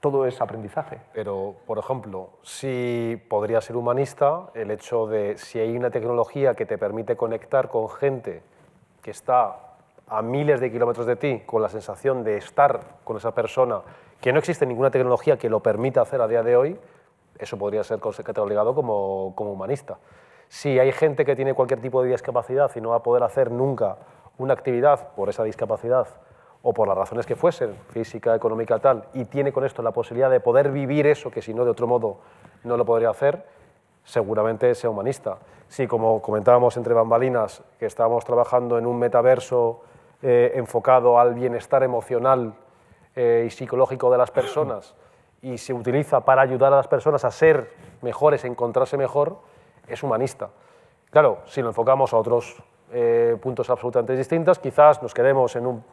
todo 0.00 0.26
es 0.26 0.40
aprendizaje. 0.40 0.98
Pero, 1.12 1.54
por 1.66 1.78
ejemplo, 1.78 2.30
si 2.42 3.22
podría 3.28 3.60
ser 3.60 3.76
humanista 3.76 4.50
el 4.54 4.70
hecho 4.70 5.06
de 5.06 5.38
si 5.38 5.60
hay 5.60 5.76
una 5.76 5.90
tecnología 5.90 6.54
que 6.54 6.66
te 6.66 6.76
permite 6.76 7.16
conectar 7.16 7.68
con 7.68 7.88
gente 7.88 8.42
que 9.00 9.12
está 9.12 9.56
a 10.08 10.20
miles 10.20 10.60
de 10.60 10.70
kilómetros 10.70 11.06
de 11.06 11.16
ti 11.16 11.42
con 11.46 11.62
la 11.62 11.68
sensación 11.68 12.24
de 12.24 12.36
estar 12.36 12.80
con 13.04 13.16
esa 13.16 13.32
persona, 13.32 13.82
que 14.22 14.32
no 14.32 14.38
existe 14.38 14.64
ninguna 14.64 14.92
tecnología 14.92 15.36
que 15.36 15.50
lo 15.50 15.60
permita 15.60 16.00
hacer 16.00 16.22
a 16.22 16.28
día 16.28 16.44
de 16.44 16.56
hoy, 16.56 16.78
eso 17.38 17.58
podría 17.58 17.82
ser 17.82 17.98
catalogado 17.98 18.72
como, 18.72 19.32
como 19.34 19.52
humanista. 19.52 19.98
Si 20.48 20.78
hay 20.78 20.92
gente 20.92 21.24
que 21.24 21.34
tiene 21.34 21.54
cualquier 21.54 21.80
tipo 21.80 22.02
de 22.02 22.10
discapacidad 22.10 22.70
y 22.76 22.80
no 22.80 22.90
va 22.90 22.96
a 22.96 23.02
poder 23.02 23.24
hacer 23.24 23.50
nunca 23.50 23.96
una 24.38 24.54
actividad 24.54 25.08
por 25.16 25.28
esa 25.28 25.42
discapacidad 25.42 26.06
o 26.62 26.72
por 26.72 26.86
las 26.86 26.96
razones 26.96 27.26
que 27.26 27.34
fuesen, 27.34 27.74
física, 27.88 28.32
económica, 28.36 28.78
tal, 28.78 29.06
y 29.12 29.24
tiene 29.24 29.52
con 29.52 29.64
esto 29.64 29.82
la 29.82 29.90
posibilidad 29.90 30.30
de 30.30 30.38
poder 30.38 30.70
vivir 30.70 31.08
eso 31.08 31.32
que 31.32 31.42
si 31.42 31.52
no 31.52 31.64
de 31.64 31.72
otro 31.72 31.88
modo 31.88 32.18
no 32.62 32.76
lo 32.76 32.84
podría 32.84 33.10
hacer, 33.10 33.44
seguramente 34.04 34.72
sea 34.76 34.90
humanista. 34.90 35.38
Si, 35.66 35.88
como 35.88 36.22
comentábamos 36.22 36.76
entre 36.76 36.94
bambalinas, 36.94 37.60
que 37.80 37.86
estábamos 37.86 38.24
trabajando 38.24 38.78
en 38.78 38.86
un 38.86 39.00
metaverso 39.00 39.80
eh, 40.22 40.52
enfocado 40.54 41.18
al 41.18 41.34
bienestar 41.34 41.82
emocional 41.82 42.54
eh, 43.14 43.44
y 43.46 43.50
psicológico 43.50 44.10
de 44.10 44.18
las 44.18 44.30
personas 44.30 44.94
y 45.42 45.58
se 45.58 45.72
utiliza 45.72 46.20
para 46.20 46.42
ayudar 46.42 46.72
a 46.72 46.76
las 46.76 46.88
personas 46.88 47.24
a 47.24 47.30
ser 47.30 47.70
mejores, 48.00 48.44
a 48.44 48.46
encontrarse 48.46 48.96
mejor, 48.96 49.38
es 49.88 50.02
humanista. 50.02 50.50
Claro, 51.10 51.38
si 51.46 51.60
lo 51.62 51.68
enfocamos 51.68 52.12
a 52.12 52.16
otros 52.16 52.62
eh, 52.92 53.36
puntos 53.42 53.68
absolutamente 53.68 54.16
distintos, 54.16 54.58
quizás 54.58 55.02
nos 55.02 55.12
quedemos 55.12 55.56
en 55.56 55.66
un 55.66 55.84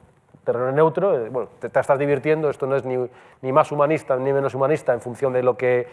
terreno 0.43 0.71
neutro, 0.71 1.29
bueno, 1.31 1.49
te, 1.59 1.67
estás 1.67 1.97
divirtiendo, 1.97 2.49
esto 2.49 2.67
no 2.67 2.75
es 2.75 2.85
ni, 2.85 2.97
ni, 3.41 3.51
más 3.51 3.71
humanista 3.71 4.15
ni 4.15 4.31
menos 4.31 4.53
humanista 4.53 4.93
en 4.93 5.01
función 5.01 5.33
de 5.33 5.43
lo 5.43 5.57
que 5.57 5.87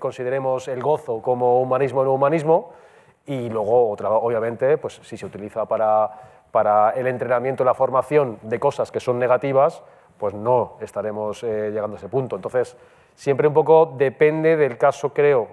consideremos 0.00 0.68
el 0.68 0.82
gozo 0.82 1.22
como 1.22 1.60
humanismo 1.60 2.00
o 2.00 2.04
no 2.04 2.12
humanismo, 2.12 2.72
y 3.24 3.48
luego, 3.48 3.90
otra, 3.90 4.10
obviamente, 4.10 4.78
pues 4.78 5.00
si 5.02 5.16
se 5.16 5.26
utiliza 5.26 5.64
para 5.64 6.36
para 6.56 6.92
el 6.92 7.06
entrenamiento 7.06 7.64
la 7.64 7.74
formación 7.74 8.38
de 8.40 8.58
cosas 8.58 8.90
que 8.90 8.98
son 8.98 9.18
negativas, 9.18 9.82
pues 10.18 10.34
no 10.34 10.76
estaremos 10.80 11.42
eh, 11.42 11.70
llegando 11.70 11.96
a 11.96 11.98
ese 11.98 12.08
punto. 12.08 12.36
Entonces, 12.36 12.76
siempre 13.14 13.48
un 13.48 13.54
poco 13.54 13.94
depende 13.96 14.56
del 14.56 14.78
caso, 14.78 15.12
creo, 15.12 15.48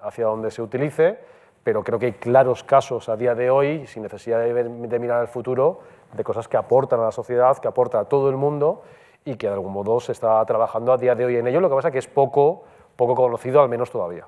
hacia 0.00 0.26
donde 0.26 0.50
se 0.50 0.62
utilice, 0.62 1.18
pero 1.62 1.82
creo 1.82 1.98
que 1.98 2.06
hay 2.06 2.12
claros 2.12 2.62
casos 2.62 3.08
a 3.08 3.16
día 3.16 3.34
de 3.34 3.50
hoy, 3.50 3.86
sin 3.86 4.02
necesidad 4.02 4.40
de, 4.40 4.98
mirar 4.98 5.20
al 5.20 5.28
futuro, 5.28 5.80
de 6.12 6.22
cosas 6.22 6.46
que 6.46 6.56
aportan 6.56 7.00
a 7.00 7.04
la 7.04 7.12
sociedad, 7.12 7.56
que 7.58 7.68
aportan 7.68 8.02
a 8.02 8.04
todo 8.04 8.30
el 8.30 8.36
mundo 8.36 8.82
y 9.24 9.34
que 9.34 9.48
de 9.48 9.54
algún 9.54 9.72
modo 9.72 9.98
se 9.98 10.12
está 10.12 10.44
trabajando 10.46 10.92
a 10.92 10.96
día 10.96 11.14
de 11.16 11.24
hoy 11.24 11.36
en 11.36 11.46
ello. 11.48 11.60
Lo 11.60 11.68
que 11.68 11.74
pasa 11.74 11.88
es 11.88 11.92
que 11.92 11.98
es 11.98 12.06
poco, 12.06 12.62
poco 12.94 13.16
conocido, 13.16 13.60
al 13.60 13.68
menos 13.68 13.90
todavía. 13.90 14.26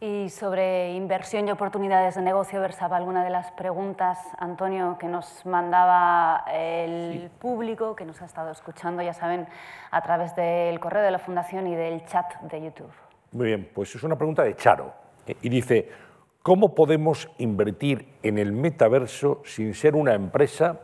Y 0.00 0.28
sobre 0.28 0.92
inversión 0.94 1.48
y 1.48 1.52
oportunidades 1.52 2.16
de 2.16 2.22
negocio, 2.22 2.60
versaba 2.60 2.96
alguna 2.96 3.24
de 3.24 3.30
las 3.30 3.52
preguntas, 3.52 4.18
Antonio, 4.38 4.96
que 4.98 5.06
nos 5.06 5.46
mandaba 5.46 6.44
el 6.52 7.30
público, 7.38 7.96
que 7.96 8.04
nos 8.04 8.20
ha 8.20 8.26
estado 8.26 8.50
escuchando, 8.50 9.02
ya 9.02 9.14
saben, 9.14 9.46
a 9.90 10.02
través 10.02 10.34
del 10.36 10.78
correo 10.80 11.02
de 11.02 11.10
la 11.10 11.18
Fundación 11.18 11.66
y 11.68 11.74
del 11.74 12.04
chat 12.06 12.40
de 12.42 12.62
YouTube. 12.62 12.92
Muy 13.32 13.46
bien, 13.46 13.70
pues 13.72 13.94
es 13.94 14.02
una 14.02 14.16
pregunta 14.16 14.42
de 14.42 14.56
Charo. 14.56 14.92
Eh, 15.26 15.36
y 15.42 15.48
dice, 15.48 15.88
¿cómo 16.42 16.74
podemos 16.74 17.30
invertir 17.38 18.16
en 18.22 18.38
el 18.38 18.52
metaverso 18.52 19.42
sin 19.44 19.74
ser 19.74 19.96
una 19.96 20.14
empresa 20.14 20.80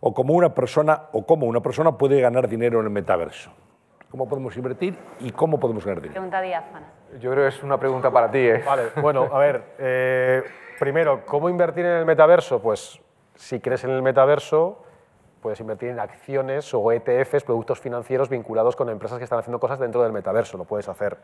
o 0.00 0.12
como 0.12 0.34
una 0.34 0.54
persona 0.54 1.02
o 1.12 1.24
cómo 1.24 1.46
una 1.46 1.60
persona 1.60 1.96
puede 1.96 2.20
ganar 2.20 2.48
dinero 2.48 2.80
en 2.80 2.86
el 2.86 2.92
metaverso? 2.92 3.52
¿Cómo 4.10 4.28
podemos 4.28 4.56
invertir 4.56 4.98
y 5.20 5.30
cómo 5.30 5.60
podemos 5.60 5.84
ganar 5.84 6.02
dinero? 6.02 6.14
Pregunta 6.14 6.40
diáfana. 6.40 6.86
Yo 7.20 7.30
creo 7.30 7.44
que 7.44 7.56
es 7.56 7.62
una 7.62 7.78
pregunta 7.78 8.10
para 8.10 8.28
ti. 8.28 8.38
¿eh? 8.38 8.62
Vale, 8.66 8.88
bueno, 9.00 9.28
a 9.32 9.38
ver, 9.38 9.62
eh, 9.78 10.42
primero, 10.80 11.24
¿cómo 11.24 11.48
invertir 11.48 11.86
en 11.86 11.92
el 11.92 12.06
metaverso? 12.06 12.60
Pues 12.60 13.00
si 13.36 13.60
crees 13.60 13.84
en 13.84 13.90
el 13.90 14.02
metaverso, 14.02 14.82
puedes 15.40 15.60
invertir 15.60 15.90
en 15.90 16.00
acciones 16.00 16.74
o 16.74 16.90
ETFs, 16.90 17.44
productos 17.44 17.78
financieros 17.78 18.28
vinculados 18.28 18.74
con 18.74 18.88
empresas 18.88 19.18
que 19.18 19.24
están 19.24 19.38
haciendo 19.38 19.60
cosas 19.60 19.78
dentro 19.78 20.02
del 20.02 20.12
metaverso, 20.12 20.58
lo 20.58 20.64
puedes 20.64 20.88
hacer. 20.88 21.16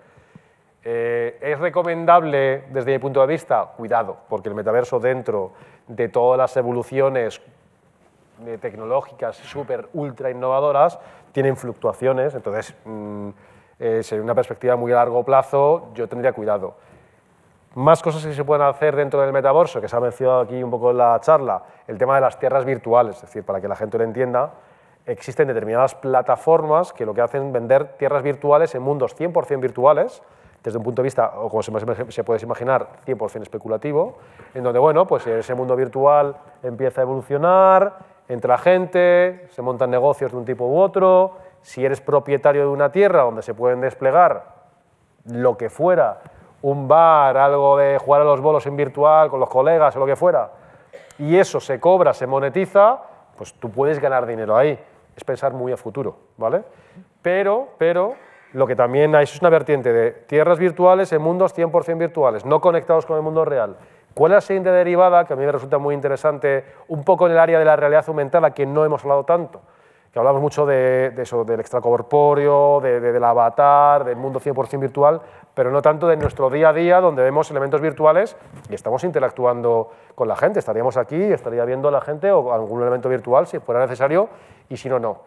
Eh, 0.85 1.39
¿Es 1.41 1.59
recomendable 1.59 2.67
desde 2.71 2.93
mi 2.93 3.01
punto 3.01 3.21
de 3.21 3.27
vista? 3.27 3.73
Cuidado, 3.77 4.17
porque 4.29 4.49
el 4.49 4.55
metaverso 4.55 5.01
dentro 5.01 5.55
de 5.89 6.09
todas 6.09 6.39
las 6.39 6.57
evoluciones 6.57 7.43
tecnológicas 8.61 9.37
súper 9.37 9.89
ultra 9.95 10.31
innovadoras 10.31 10.99
tienen 11.33 11.57
fluctuaciones, 11.57 12.35
entonces, 12.35 12.75
mm, 12.85 13.29
eh, 13.79 14.03
en 14.11 14.21
una 14.23 14.35
perspectiva 14.35 14.77
muy 14.77 14.93
largo 14.93 15.23
plazo, 15.23 15.91
yo 15.95 16.09
tendría 16.09 16.33
cuidado. 16.33 16.75
Más 17.75 18.03
cosas 18.03 18.25
que 18.25 18.33
se 18.33 18.43
pueden 18.43 18.67
hacer 18.67 18.97
dentro 18.97 19.21
del 19.21 19.33
metaverso, 19.33 19.81
que 19.81 19.89
se 19.89 19.95
ha 19.95 20.01
mencionado 20.01 20.41
aquí 20.41 20.63
un 20.63 20.71
poco 20.71 20.93
en 20.93 20.97
la 20.97 21.21
charla, 21.21 21.63
el 21.87 21.99
tema 21.99 22.15
de 22.15 22.23
las 22.23 22.39
tierras 22.39 22.65
virtuales, 22.65 23.17
es 23.17 23.23
decir, 23.23 23.45
para 23.45 23.61
que 23.61 23.69
la 23.69 23.77
gente 23.77 23.99
lo 23.99 24.05
entienda, 24.05 24.51
existen 25.05 25.47
determinadas 25.47 25.95
plataformas 25.95 26.93
que 26.93 27.05
lo 27.05 27.13
que 27.13 27.21
hacen 27.21 27.49
es 27.49 27.53
vender 27.53 27.97
tierras 27.99 28.23
virtuales 28.23 28.75
en 28.75 28.83
mundos 28.83 29.15
100% 29.15 29.61
virtuales, 29.61 30.23
desde 30.65 30.79
un 30.79 30.85
punto 30.85 31.03
de 31.03 31.05
vista, 31.05 31.33
o 31.37 31.49
como 31.49 31.63
se, 31.63 32.11
se 32.11 32.25
puede 32.25 32.43
imaginar, 32.43 32.89
100% 33.07 33.43
especulativo, 33.43 34.17
en 34.55 34.65
donde, 34.65 34.79
bueno, 34.79 35.07
pues 35.07 35.27
ese 35.27 35.55
mundo 35.55 35.77
virtual 35.77 36.35
empieza 36.63 37.03
a 37.03 37.05
evolucionar, 37.05 38.16
entra 38.29 38.59
gente, 38.59 39.47
se 39.51 39.63
montan 39.63 39.91
negocios 39.91 40.33
de 40.33 40.39
un 40.39 40.45
tipo 40.45 40.65
u 40.67 40.79
otro, 40.79 41.37
si 41.63 41.85
eres 41.85 42.01
propietario 42.01 42.63
de 42.63 42.69
una 42.69 42.91
tierra 42.91 43.23
donde 43.23 43.43
se 43.43 43.55
pueden 43.55 43.81
desplegar 43.81 44.55
lo 45.25 45.57
que 45.57 45.71
fuera, 45.71 46.21
un 46.63 46.89
bar, 46.89 47.37
algo 47.37 47.77
de 47.77 47.99
jugar 47.99 48.23
a 48.23 48.25
los 48.25 48.41
bolos 48.41 48.67
en 48.67 48.77
virtual 48.77 49.31
con 49.31 49.41
los 49.41 49.49
colegas 49.49 49.95
o 49.97 49.99
lo 49.99 50.07
que 50.07 50.17
fuera, 50.17 50.51
y 51.19 51.37
eso 51.37 51.61
se 51.61 51.81
cobra, 51.81 52.15
se 52.15 52.27
monetiza, 52.27 53.01
pues 53.37 53.55
tú 53.55 53.71
puedes 53.71 53.99
ganar 53.99 54.27
dinero 54.27 54.57
ahí. 54.57 54.79
Es 55.17 55.25
pensar 55.25 55.53
muy 55.55 55.73
a 55.73 55.77
futuro, 55.77 56.17
¿vale? 56.37 56.63
Pero, 57.23 57.69
pero, 57.79 58.15
lo 58.53 58.67
que 58.67 58.77
también 58.77 59.15
hay 59.15 59.25
es 59.25 59.41
una 59.41 59.51
vertiente 59.51 59.93
de 59.93 60.11
tierras 60.13 60.59
virtuales 60.59 61.13
en 61.13 61.23
mundos 61.23 61.57
100% 61.57 61.99
virtuales, 61.99 62.45
no 62.45 62.61
conectados 62.61 63.07
con 63.07 63.17
el 63.17 63.23
mundo 63.23 63.45
real, 63.45 63.77
¿Cuál 64.17 64.33
es 64.33 64.37
la 64.37 64.41
siguiente 64.41 64.71
derivada 64.71 65.27
que 65.27 65.35
a 65.35 65.37
mí 65.37 65.45
me 65.45 65.53
resulta 65.53 65.77
muy 65.77 65.95
interesante, 65.95 66.65
un 66.89 67.05
poco 67.05 67.27
en 67.27 67.33
el 67.33 67.39
área 67.39 67.59
de 67.59 67.67
la 67.67 67.77
realidad 67.77 68.03
aumentada, 68.09 68.51
que 68.53 68.65
no 68.65 68.83
hemos 68.85 69.03
hablado 69.03 69.25
tanto? 69.25 69.61
que 70.11 70.19
hablamos 70.21 70.41
mucho 70.41 70.65
de, 70.65 71.11
de 71.11 71.23
eso, 71.25 71.45
del 71.45 71.61
extracorpóreo, 71.61 72.81
de, 72.81 73.01
de- 73.01 73.13
del 73.13 73.23
avatar, 73.23 74.03
del 74.03 74.17
mundo 74.17 74.41
100% 74.41 74.79
virtual, 74.81 75.21
pero 75.53 75.71
no 75.71 75.83
tanto 75.83 76.07
de 76.07 76.17
nuestro 76.17 76.49
día 76.49 76.71
a 76.71 76.73
día, 76.73 77.03
donde 77.03 77.23
vemos 77.23 77.51
elementos 77.51 77.83
virtuales 77.83 78.35
y 78.71 78.75
estamos 78.75 79.05
interactuando 79.05 79.91
con 80.15 80.27
la 80.27 80.35
gente. 80.37 80.59
Estaríamos 80.59 80.97
aquí, 80.97 81.21
estaría 81.23 81.67
viendo 81.67 81.89
a 81.89 81.91
la 81.91 82.01
gente 82.01 82.33
o 82.33 82.51
algún 82.55 82.81
elemento 82.81 83.11
virtual 83.11 83.47
si 83.47 83.59
fuera 83.59 83.81
necesario 83.83 84.31
y 84.71 84.79
si 84.79 84.89
no, 84.89 84.99
no. 84.99 85.19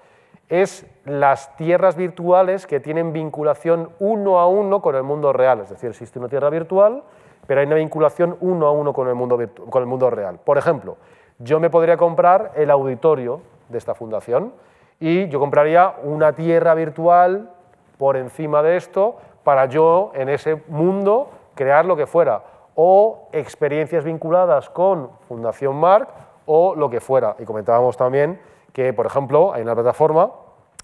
Es 0.48 0.88
las 1.06 1.56
tierras 1.56 1.96
virtuales 1.96 2.66
que 2.66 2.80
tienen 2.80 3.14
vinculación 3.14 3.92
uno 4.00 4.40
a 4.40 4.48
uno 4.48 4.82
con 4.82 4.96
el 4.96 5.04
mundo 5.04 5.32
real. 5.34 5.60
Es 5.60 5.70
decir, 5.70 5.92
existe 5.92 6.18
una 6.18 6.30
tierra 6.30 6.50
virtual, 6.50 7.04
pero 7.50 7.62
hay 7.62 7.66
una 7.66 7.78
vinculación 7.78 8.38
uno 8.42 8.68
a 8.68 8.72
uno 8.72 8.94
con 8.94 9.08
el 9.08 9.16
mundo, 9.16 9.40
con 9.72 9.82
el 9.82 9.88
mundo 9.88 10.12
real. 10.12 10.38
Por 10.38 10.60
ejemplo, 10.60 10.98
yo 11.40 11.60
me 11.60 11.72
podría 11.72 11.98
comprar 11.98 12.52
el 12.54 12.70
auditorio 12.70 13.42
de 13.70 13.80
esta 13.80 13.96
fundación 13.96 14.54
y 15.00 15.28
yo 15.30 15.40
compraría 15.40 15.96
una 16.04 16.34
tierra 16.34 16.76
virtual 16.76 17.50
por 17.98 18.18
encima 18.18 18.62
de 18.62 18.78
esto 18.78 19.16
para 19.44 19.66
yo 19.66 20.12
en 20.14 20.30
ese 20.30 20.62
mundo 20.68 21.32
crear 21.56 21.86
lo 21.86 21.98
que 21.98 22.06
fuera 22.06 22.44
o 22.76 23.28
experiencias 23.32 24.04
vinculadas 24.04 24.70
con 24.70 25.10
Fundación 25.28 25.76
Marc 25.76 26.08
o 26.46 26.76
lo 26.76 26.88
que 26.88 27.00
fuera. 27.00 27.36
Y 27.40 27.46
comentábamos 27.46 27.98
también 27.98 28.40
que, 28.74 28.94
por 28.94 29.08
ejemplo, 29.08 29.56
hay 29.56 29.64
una 29.64 29.74
plataforma 29.74 30.30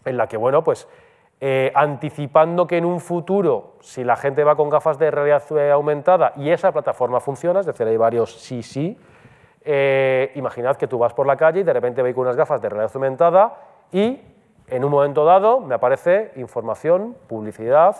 en 0.03 0.17
la 0.17 0.25
que, 0.25 0.37
bueno, 0.37 0.63
pues 0.63 0.87
eh, 1.41 1.71
anticipando 1.75 2.65
que 2.65 2.77
en 2.77 2.85
un 2.85 2.99
futuro, 2.99 3.75
si 3.81 4.03
la 4.03 4.15
gente 4.15 4.43
va 4.43 4.55
con 4.55 4.69
gafas 4.69 4.97
de 4.97 5.11
realidad 5.11 5.43
eh, 5.57 5.69
aumentada 5.71 6.31
y 6.37 6.49
esa 6.49 6.71
plataforma 6.71 7.19
funciona, 7.19 7.59
es 7.59 7.65
decir, 7.65 7.85
hay 7.85 7.97
varios 7.97 8.39
sí, 8.39 8.63
sí, 8.63 8.97
eh, 9.65 10.31
imaginad 10.35 10.77
que 10.77 10.87
tú 10.87 10.97
vas 10.97 11.13
por 11.13 11.27
la 11.27 11.35
calle 11.35 11.59
y 11.59 11.63
de 11.63 11.73
repente 11.73 12.01
veis 12.01 12.15
con 12.15 12.21
unas 12.21 12.37
gafas 12.37 12.61
de 12.61 12.69
realidad 12.69 12.91
aumentada 12.93 13.55
y 13.91 14.21
en 14.67 14.83
un 14.83 14.91
momento 14.91 15.25
dado 15.25 15.59
me 15.59 15.75
aparece 15.75 16.31
información, 16.35 17.17
publicidad, 17.27 17.97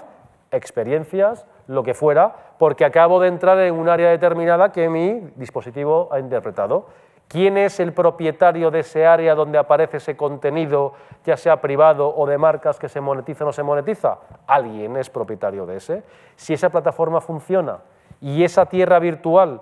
experiencias, 0.51 1.45
lo 1.67 1.83
que 1.83 1.93
fuera, 1.93 2.35
porque 2.57 2.85
acabo 2.85 3.19
de 3.19 3.27
entrar 3.27 3.59
en 3.59 3.75
un 3.75 3.89
área 3.89 4.11
determinada 4.11 4.71
que 4.71 4.89
mi 4.89 5.31
dispositivo 5.35 6.07
ha 6.11 6.19
interpretado. 6.19 6.85
¿Quién 7.27 7.57
es 7.57 7.79
el 7.79 7.91
propietario 7.91 8.69
de 8.69 8.81
ese 8.81 9.05
área 9.05 9.33
donde 9.33 9.57
aparece 9.57 9.97
ese 9.97 10.15
contenido, 10.15 10.93
ya 11.25 11.35
sea 11.37 11.59
privado 11.59 12.13
o 12.15 12.27
de 12.27 12.37
marcas 12.37 12.77
que 12.77 12.87
se 12.87 13.01
monetiza 13.01 13.43
o 13.43 13.47
no 13.47 13.53
se 13.53 13.63
monetiza? 13.63 14.19
Alguien 14.45 14.95
es 14.97 15.09
propietario 15.09 15.65
de 15.65 15.77
ese. 15.77 16.03
Si 16.35 16.53
esa 16.53 16.69
plataforma 16.69 17.21
funciona 17.21 17.79
y 18.21 18.43
esa 18.43 18.67
tierra 18.67 18.99
virtual 18.99 19.61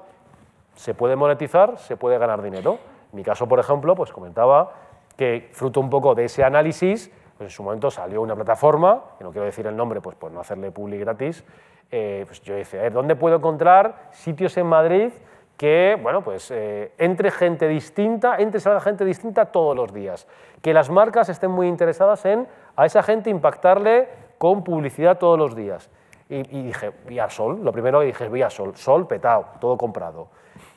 se 0.75 0.93
puede 0.93 1.15
monetizar, 1.15 1.77
se 1.77 1.95
puede 1.95 2.17
ganar 2.17 2.41
dinero. 2.41 2.79
En 3.11 3.17
mi 3.17 3.23
caso, 3.23 3.47
por 3.47 3.59
ejemplo, 3.59 3.95
pues 3.95 4.11
comentaba 4.11 4.73
que 5.15 5.49
fruto 5.53 5.79
un 5.79 5.89
poco 5.89 6.15
de 6.15 6.25
ese 6.25 6.43
análisis, 6.43 7.11
pues 7.37 7.47
en 7.47 7.49
su 7.49 7.63
momento 7.63 7.89
salió 7.91 8.21
una 8.21 8.35
plataforma, 8.35 9.03
que 9.17 9.23
no 9.23 9.31
quiero 9.31 9.45
decir 9.45 9.67
el 9.67 9.75
nombre, 9.75 10.01
pues 10.01 10.15
por 10.15 10.31
no 10.31 10.41
hacerle 10.41 10.71
publi 10.71 10.97
gratis, 10.97 11.45
eh, 11.91 12.23
pues 12.27 12.41
yo 12.41 12.55
decía, 12.55 12.89
¿dónde 12.89 13.15
puedo 13.15 13.35
encontrar 13.35 14.09
sitios 14.11 14.57
en 14.57 14.65
Madrid 14.65 15.11
que, 15.57 15.97
bueno, 16.01 16.23
pues 16.23 16.49
eh, 16.51 16.91
entre 16.97 17.31
gente 17.31 17.67
distinta, 17.67 18.37
entre 18.37 18.59
gente 18.81 19.05
distinta 19.05 19.45
todos 19.45 19.75
los 19.75 19.93
días? 19.93 20.27
Que 20.61 20.73
las 20.73 20.89
marcas 20.89 21.29
estén 21.29 21.51
muy 21.51 21.67
interesadas 21.67 22.25
en 22.25 22.47
a 22.75 22.85
esa 22.85 23.03
gente 23.03 23.29
impactarle 23.29 24.07
con 24.37 24.63
publicidad 24.63 25.17
todos 25.17 25.37
los 25.37 25.55
días. 25.55 25.89
Y, 26.29 26.37
y 26.57 26.63
dije, 26.63 26.91
Vía 27.05 27.29
Sol, 27.29 27.63
lo 27.63 27.71
primero 27.71 27.99
que 27.99 28.07
dije 28.07 28.25
es 28.25 28.31
Vía 28.31 28.49
Sol, 28.49 28.75
Sol 28.75 29.07
petado, 29.07 29.45
todo 29.59 29.77
comprado. 29.77 30.27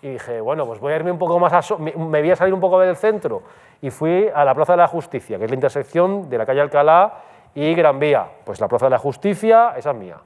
Y 0.03 0.11
dije, 0.11 0.41
bueno, 0.41 0.67
pues 0.67 0.79
voy 0.79 0.93
a 0.93 0.97
irme 0.97 1.11
un 1.11 1.19
poco 1.19 1.39
más 1.39 1.53
a 1.53 1.63
Sol, 1.63 1.81
me, 1.81 1.93
me 1.93 2.21
voy 2.21 2.31
a 2.31 2.37
salir 2.37 2.53
un 2.53 2.61
poco 2.61 2.79
del 2.79 2.97
centro. 2.97 3.43
Y 3.81 3.91
fui 3.91 4.31
a 4.35 4.45
la 4.45 4.55
Plaza 4.55 4.75
de 4.75 4.79
la 4.79 4.89
Justicia, 4.89 5.39
que 5.39 5.45
es 5.45 5.51
la 5.51 5.55
intersección 5.55 6.29
de 6.29 6.39
la 6.39 6.47
calle 6.47 6.61
Alcalá 6.61 7.15
y 7.55 7.75
Gran 7.75 7.99
Vía. 7.99 8.27
Pues 8.45 8.61
la 8.61 8.69
Plaza 8.69 8.87
de 8.87 8.91
la 8.91 8.99
Justicia, 8.99 9.75
esa 9.77 9.91
es 9.91 9.97
mía. 9.97 10.17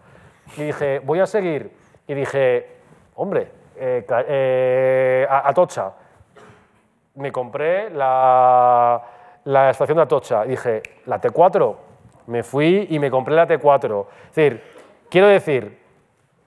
Y 0.56 0.64
dije, 0.64 1.00
voy 1.00 1.20
a 1.20 1.26
seguir. 1.26 1.72
Y 2.06 2.14
dije, 2.14 2.66
hombre, 3.14 3.59
eh, 3.80 4.04
ca- 4.06 4.24
eh, 4.28 5.26
Atocha. 5.28 5.92
Me 7.16 7.32
compré 7.32 7.90
la, 7.90 9.02
la 9.44 9.70
estación 9.70 9.96
de 9.96 10.02
Atocha. 10.02 10.44
Dije, 10.44 10.82
la 11.06 11.20
T4. 11.20 11.74
Me 12.26 12.42
fui 12.42 12.86
y 12.90 12.98
me 12.98 13.10
compré 13.10 13.34
la 13.34 13.48
T4. 13.48 14.06
Es 14.28 14.34
decir, 14.36 14.62
quiero 15.10 15.26
decir, 15.26 15.80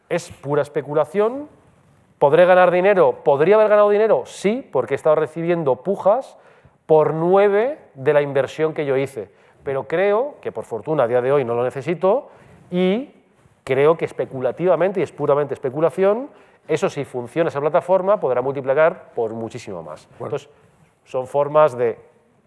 es 0.10 0.32
pura 0.32 0.62
especulación. 0.62 1.50
¿Podré 2.20 2.46
ganar 2.46 2.72
dinero? 2.72 3.20
¿Podría 3.24 3.56
haber 3.56 3.68
ganado 3.68 3.90
dinero? 3.90 4.24
Sí, 4.26 4.68
porque 4.72 4.94
he 4.94 4.96
estado 4.96 5.16
recibiendo 5.16 5.78
pujas 5.84 6.38
por 6.86 7.14
nueve 7.14 7.80
de 7.96 8.14
la 8.14 8.22
inversión 8.22 8.74
que 8.74 8.86
yo 8.86 8.96
hice. 8.96 9.30
Pero 9.64 9.88
creo 9.88 10.36
que 10.42 10.52
por 10.52 10.64
fortuna 10.64 11.04
a 11.04 11.08
día 11.08 11.22
de 11.22 11.32
hoy 11.34 11.44
no 11.44 11.54
lo 11.56 11.64
necesito 11.64 12.30
y 12.72 13.14
creo 13.66 13.98
que 13.98 14.06
especulativamente, 14.06 15.00
y 15.00 15.04
es 15.04 15.12
puramente 15.12 15.54
especulación, 15.54 16.30
eso 16.68 16.90
si 16.90 17.04
funciona 17.06 17.50
esa 17.50 17.60
plataforma 17.60 18.20
podrá 18.20 18.42
multiplicar 18.42 19.12
por 19.16 19.32
muchísimo 19.34 19.84
más. 19.84 20.08
Entonces, 20.20 20.50
son 21.06 21.28
formas 21.28 21.78
de... 21.78 21.98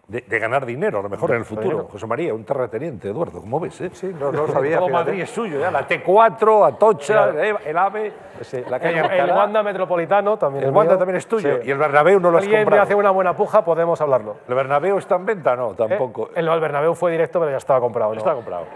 De, 0.09 0.21
de 0.21 0.39
ganar 0.39 0.65
dinero, 0.65 1.01
a 1.01 1.03
lo 1.03 1.09
mejor 1.09 1.33
en 1.33 1.39
el 1.39 1.45
futuro. 1.45 1.69
dinero. 1.69 1.89
José 1.91 2.07
María, 2.07 2.33
un 2.33 2.45
terrateniente, 2.45 3.09
Eduardo, 3.09 3.41
¿cómo 3.41 3.59
ves? 3.59 3.81
eh? 3.81 3.91
Sí, 3.93 4.07
no, 4.17 4.31
no 4.31 4.47
lo 4.47 4.53
sabía. 4.53 4.79
Todo. 4.79 4.89
Madrid 4.89 5.21
es 5.23 5.31
suyo, 5.31 5.59
ya. 5.59 5.69
La 5.73 5.89
T4, 5.89 6.69
Atocha, 6.69 7.13
Claro. 7.33 7.41
el- 7.43 7.57
el 7.67 7.77
AVE, 7.77 8.13
Sí, 8.43 8.63
la 8.71 8.79
calle 8.79 9.01
el, 9.01 9.11
el. 9.29 9.31
Wanda 9.33 9.65
Metropolitano 9.65 10.37
también 10.39 10.63
El 10.63 10.71
es 10.71 10.77
Wanda 10.77 10.93
mío. 10.93 10.99
también 10.99 11.17
es 11.17 11.27
tuyo. 11.27 11.57
Sí. 11.57 11.63
Y 11.67 11.71
el 11.73 11.79
Bernabéu 11.79 12.21
no 12.21 12.31
lo 12.31 12.39
has 12.39 12.45
alguien 12.45 12.61
me 12.61 12.65
comprado. 12.67 12.83
hace 12.85 12.95
una 12.95 13.11
buena 13.11 13.35
puja, 13.37 13.65
podemos 13.65 14.01
hablarlo. 14.01 14.37
¿El 14.49 14.55
Bernabéu 14.55 14.97
está 14.99 15.17
en 15.17 15.27
venta? 15.27 15.57
No, 15.57 15.73
Eh, 15.73 15.75
tampoco. 15.77 16.31
El, 16.37 16.47
el 16.47 16.61
Bernabéu 16.61 16.95
fue 16.95 17.11
directo, 17.11 17.41
pero 17.41 17.51
ya 17.51 17.57
estaba 17.57 17.81
comprado. 17.81 18.13
¿no? 18.13 18.19
Está 18.19 18.33
comprado. 18.33 18.67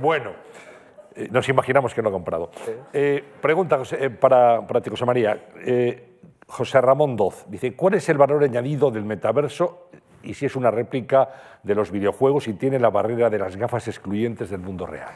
Bueno, 0.00 0.32
eh, 1.18 1.28
nos 1.30 1.48
imaginamos 1.48 1.94
que 1.94 2.02
no 2.02 2.08
ha 2.08 2.12
comprado. 2.12 2.50
Eh, 2.92 3.22
pregunta 3.40 3.76
José- 3.78 4.04
eh, 4.04 4.10
para, 4.10 4.66
para 4.66 4.80
ti, 4.80 4.90
José 4.90 5.04
María. 5.04 5.48
José 6.46 6.80
Ramón 6.80 7.14
Doz 7.16 7.44
dice, 7.48 7.76
¿cuál 7.76 7.94
es 7.94 8.08
el 8.08 8.16
valor 8.16 8.42
añadido 8.42 8.90
del 8.90 9.04
metaverso 9.04 9.90
y 10.22 10.32
si 10.34 10.46
es 10.46 10.56
una 10.56 10.70
réplica 10.70 11.28
de 11.62 11.74
los 11.74 11.90
videojuegos 11.90 12.48
y 12.48 12.54
tiene 12.54 12.78
la 12.78 12.88
barrera 12.90 13.28
de 13.28 13.38
las 13.38 13.56
gafas 13.56 13.86
excluyentes 13.86 14.48
del 14.48 14.60
mundo 14.60 14.86
real? 14.86 15.12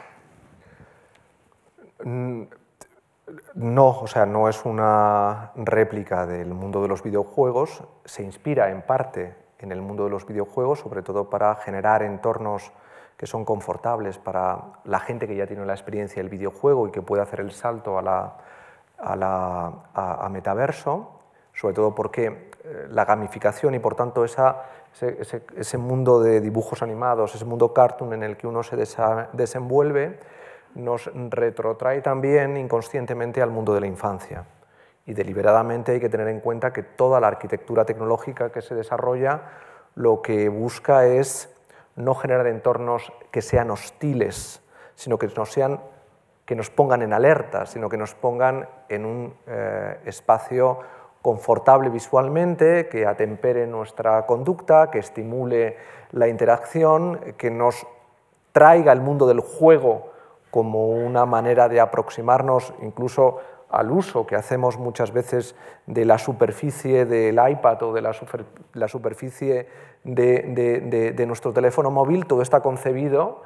No, 3.55 3.89
o 4.01 4.07
sea, 4.07 4.27
no 4.27 4.49
es 4.49 4.65
una 4.65 5.53
réplica 5.57 6.27
del 6.27 6.49
mundo 6.53 6.83
de 6.83 6.89
los 6.89 7.03
videojuegos, 7.03 7.83
se 8.05 8.23
inspira 8.23 8.71
en 8.71 8.83
parte 8.83 9.35
en 9.59 9.73
el 9.73 9.81
mundo 9.81 10.05
de 10.05 10.11
los 10.11 10.27
videojuegos, 10.27 10.81
sobre 10.81 11.03
todo 11.03 11.31
para 11.31 11.55
generar 11.55 12.03
entornos 12.03 12.73
que 13.23 13.27
son 13.29 13.45
confortables 13.45 14.18
para 14.18 14.59
la 14.83 14.99
gente 14.99 15.29
que 15.29 15.37
ya 15.37 15.47
tiene 15.47 15.64
la 15.64 15.75
experiencia 15.75 16.20
del 16.20 16.29
videojuego 16.29 16.89
y 16.89 16.91
que 16.91 17.03
puede 17.03 17.23
hacer 17.23 17.39
el 17.39 17.53
salto 17.53 17.97
a, 17.97 18.03
la, 18.03 18.35
a, 19.95 20.29
metaverso, 20.29 21.20
sobre 21.55 21.73
todo 21.73 21.95
porque 21.95 22.51
eh, 22.64 22.87
la 22.91 23.05
gamificación 23.05 23.77
y 23.77 23.79
por 23.79 23.95
tanto 23.95 24.25
esa- 24.25 24.62
ese 25.57 25.79
mundo 25.79 26.20
de 26.20 26.41
dibujos 26.41 26.83
animados, 26.83 27.33
ese 27.37 27.45
mundo 27.45 27.73
cartoon 27.73 28.12
en 28.14 28.25
el 28.25 28.37
que 28.37 28.49
uno 28.49 28.64
se 28.64 28.77
desa- 28.77 29.29
desenvuelve, 29.33 30.18
nos 30.75 31.09
retrotrae 31.14 32.01
también 32.01 32.57
inconscientemente 32.57 33.41
al 33.41 33.51
mundo 33.51 33.73
de 33.73 33.83
la 33.83 33.87
infancia. 33.87 34.47
Y 35.07 35.14
deliberadamente 35.14 35.93
hay 35.93 36.01
que 36.01 36.09
tener 36.09 36.27
en 36.27 36.41
cuenta 36.41 36.73
que 36.73 36.83
toda 36.83 37.20
la 37.20 37.29
arquitectura 37.29 37.85
tecnológica 37.85 38.51
que 38.51 38.62
se 38.62 38.75
desarrolla 38.75 39.43
lo 39.95 40.23
que 40.23 40.49
busca 40.49 41.07
es 41.07 41.52
no 41.97 42.14
generar 42.14 42.47
entornos 42.47 43.12
que 43.30 43.43
sean 43.43 43.70
hostiles, 43.70 44.62
sino 44.95 45.18
que 45.18 45.28
nos, 45.28 45.53
sean, 45.53 45.80
que 46.45 46.55
nos 46.55 46.70
pongan 46.70 47.03
en 47.03 47.12
alerta, 47.12 47.66
sino 47.66 47.88
que 47.88 47.97
nos 47.97 48.14
pongan 48.14 48.68
en 48.88 49.05
un 49.07 49.34
eh, 49.47 49.99
espacio 50.07 50.78
confortable 51.22 51.88
visualmente, 51.88 52.88
que 52.88 53.07
atempere 53.07 53.66
nuestra 53.66 54.26
conducta, 54.26 54.90
que 54.90 54.99
estimule 54.99 55.76
la 56.11 56.28
interacción, 56.28 57.20
que 57.36 57.51
nos 57.51 57.86
traiga 58.53 58.93
el 58.93 59.01
mundo 59.01 59.26
del 59.26 59.40
juego 59.40 60.11
como 60.51 60.88
una 60.88 61.24
manera 61.24 61.68
de 61.68 61.80
aproximarnos 61.80 62.74
incluso 62.82 63.38
al 63.70 63.90
uso 63.90 64.26
que 64.26 64.36
hacemos 64.36 64.76
muchas 64.76 65.12
veces 65.12 65.57
de 65.86 66.05
la 66.05 66.18
superficie 66.18 67.07
del 67.07 67.40
iPad 67.49 67.82
o 67.84 67.93
de 67.95 68.03
la, 68.03 68.12
super- 68.12 68.45
la 68.74 68.86
superficie 68.86 69.66
de, 70.05 71.25
nuestro 71.27 71.53
teléfono 71.53 71.91
móvil, 71.91 72.27
todo 72.27 72.43
está 72.43 72.61
concebido 72.61 73.43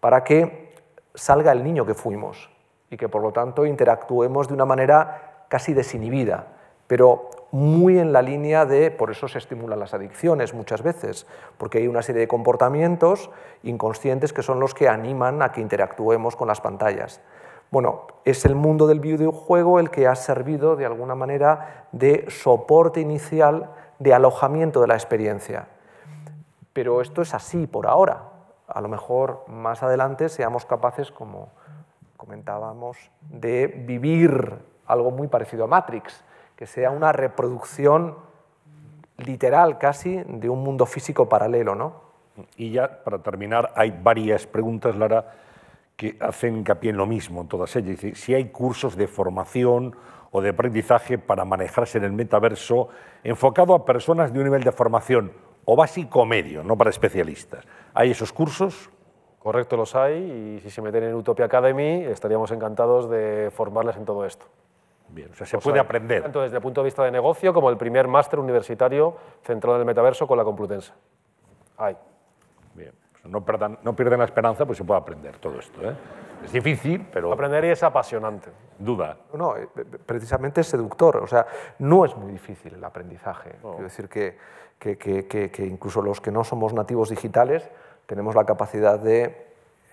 para 0.00 0.24
que 0.24 0.74
salga 1.14 1.52
el 1.52 1.64
niño 1.64 1.86
que 1.86 1.94
fuimos 1.94 2.50
y 2.90 2.96
que 2.96 3.08
por 3.08 3.22
lo 3.22 3.32
tanto 3.32 3.66
interactuemos 3.66 4.48
de 4.48 4.54
una 4.54 4.64
manera 4.64 5.44
casi 5.48 5.74
desinhibida, 5.74 6.48
pero 6.86 7.30
muy 7.52 7.98
en 7.98 8.12
la 8.12 8.22
línea 8.22 8.64
de, 8.66 8.90
por 8.90 9.10
eso 9.10 9.28
se 9.28 9.38
estimulan 9.38 9.80
las 9.80 9.94
adicciones 9.94 10.54
muchas 10.54 10.82
veces, 10.82 11.26
porque 11.58 11.78
hay 11.78 11.88
una 11.88 12.02
serie 12.02 12.20
de 12.20 12.28
comportamientos 12.28 13.30
inconscientes 13.62 14.32
que 14.32 14.42
son 14.42 14.60
los 14.60 14.74
que 14.74 14.88
animan 14.88 15.42
a 15.42 15.52
que 15.52 15.60
interactuemos 15.60 16.36
con 16.36 16.48
las 16.48 16.60
pantallas. 16.60 17.20
Bueno, 17.70 18.06
es 18.24 18.44
el 18.44 18.56
mundo 18.56 18.88
del 18.88 18.98
videojuego 18.98 19.78
el 19.78 19.90
que 19.90 20.08
ha 20.08 20.16
servido 20.16 20.74
de 20.74 20.86
alguna 20.86 21.14
manera 21.14 21.86
de 21.92 22.26
soporte 22.28 23.00
inicial 23.00 23.70
de 24.00 24.14
alojamiento 24.14 24.80
de 24.80 24.88
la 24.88 24.94
experiencia. 24.94 25.68
Pero 26.80 27.02
esto 27.02 27.20
es 27.20 27.34
así 27.34 27.66
por 27.66 27.86
ahora. 27.86 28.22
A 28.66 28.80
lo 28.80 28.88
mejor 28.88 29.44
más 29.48 29.82
adelante 29.82 30.30
seamos 30.30 30.64
capaces, 30.64 31.10
como 31.10 31.50
comentábamos, 32.16 32.96
de 33.20 33.66
vivir 33.66 34.54
algo 34.86 35.10
muy 35.10 35.28
parecido 35.28 35.64
a 35.64 35.66
Matrix, 35.66 36.24
que 36.56 36.66
sea 36.66 36.90
una 36.90 37.12
reproducción 37.12 38.16
literal 39.18 39.76
casi 39.76 40.22
de 40.26 40.48
un 40.48 40.64
mundo 40.64 40.86
físico 40.86 41.28
paralelo, 41.28 41.74
¿no? 41.74 42.00
Y 42.56 42.70
ya 42.70 43.04
para 43.04 43.18
terminar, 43.18 43.74
hay 43.76 43.90
varias 43.90 44.46
preguntas, 44.46 44.96
Lara, 44.96 45.34
que 45.98 46.16
hacen 46.18 46.56
hincapié 46.56 46.92
en 46.92 46.96
lo 46.96 47.04
mismo, 47.04 47.42
en 47.42 47.48
todas 47.48 47.76
ellas. 47.76 48.00
Si 48.18 48.34
hay 48.34 48.48
cursos 48.48 48.96
de 48.96 49.06
formación 49.06 49.94
o 50.30 50.40
de 50.40 50.48
aprendizaje 50.48 51.18
para 51.18 51.44
manejarse 51.44 51.98
en 51.98 52.04
el 52.04 52.12
metaverso 52.14 52.88
enfocado 53.22 53.74
a 53.74 53.84
personas 53.84 54.32
de 54.32 54.38
un 54.38 54.46
nivel 54.46 54.64
de 54.64 54.72
formación 54.72 55.49
o 55.64 55.76
básico 55.76 56.20
o 56.20 56.26
medio, 56.26 56.62
no 56.62 56.76
para 56.76 56.90
especialistas. 56.90 57.64
¿Hay 57.94 58.10
esos 58.10 58.32
cursos? 58.32 58.90
Correcto, 59.38 59.76
los 59.76 59.94
hay 59.94 60.58
y 60.58 60.60
si 60.60 60.70
se 60.70 60.82
meten 60.82 61.04
en 61.04 61.14
Utopia 61.14 61.46
Academy 61.46 62.04
estaríamos 62.04 62.50
encantados 62.50 63.08
de 63.08 63.50
formarles 63.54 63.96
en 63.96 64.04
todo 64.04 64.26
esto. 64.26 64.46
Bien, 65.08 65.30
o 65.32 65.34
sea, 65.34 65.46
se 65.46 65.58
puede 65.58 65.80
aprender. 65.80 66.22
Tanto 66.22 66.42
desde 66.42 66.56
el 66.56 66.62
punto 66.62 66.82
de 66.82 66.84
vista 66.84 67.02
de 67.04 67.10
negocio 67.10 67.52
como 67.52 67.70
el 67.70 67.76
primer 67.76 68.06
máster 68.06 68.38
universitario 68.38 69.16
centrado 69.42 69.76
en 69.76 69.80
el 69.80 69.86
metaverso 69.86 70.26
con 70.26 70.38
la 70.38 70.44
Complutense. 70.44 70.92
Hay. 71.78 71.96
Bien, 72.74 72.92
pues 73.10 73.24
no, 73.24 73.44
pierdan, 73.44 73.78
no 73.82 73.96
pierden 73.96 74.18
la 74.20 74.26
esperanza, 74.26 74.66
pues 74.66 74.78
se 74.78 74.84
puede 74.84 75.00
aprender 75.00 75.38
todo 75.38 75.58
esto. 75.58 75.82
¿eh? 75.82 75.94
Es 76.44 76.52
difícil, 76.52 77.06
pero... 77.12 77.32
Aprender 77.32 77.64
y 77.64 77.68
es 77.68 77.82
apasionante. 77.82 78.50
Duda. 78.78 79.16
No, 79.34 79.56
eh, 79.56 79.68
precisamente 80.06 80.60
es 80.60 80.68
seductor. 80.68 81.16
O 81.16 81.26
sea, 81.26 81.46
no 81.78 82.04
es 82.04 82.16
muy 82.16 82.32
difícil 82.32 82.74
el 82.74 82.84
aprendizaje. 82.84 83.56
Quiero 83.60 83.82
decir 83.82 84.08
que, 84.08 84.38
que, 84.80 84.96
que, 84.96 85.66
incluso 85.66 86.00
los 86.00 86.20
que 86.20 86.32
no 86.32 86.42
somos 86.42 86.72
nativos 86.72 87.10
digitales 87.10 87.68
tenemos 88.06 88.34
la 88.34 88.44
capacidad 88.44 88.98
de 88.98 89.24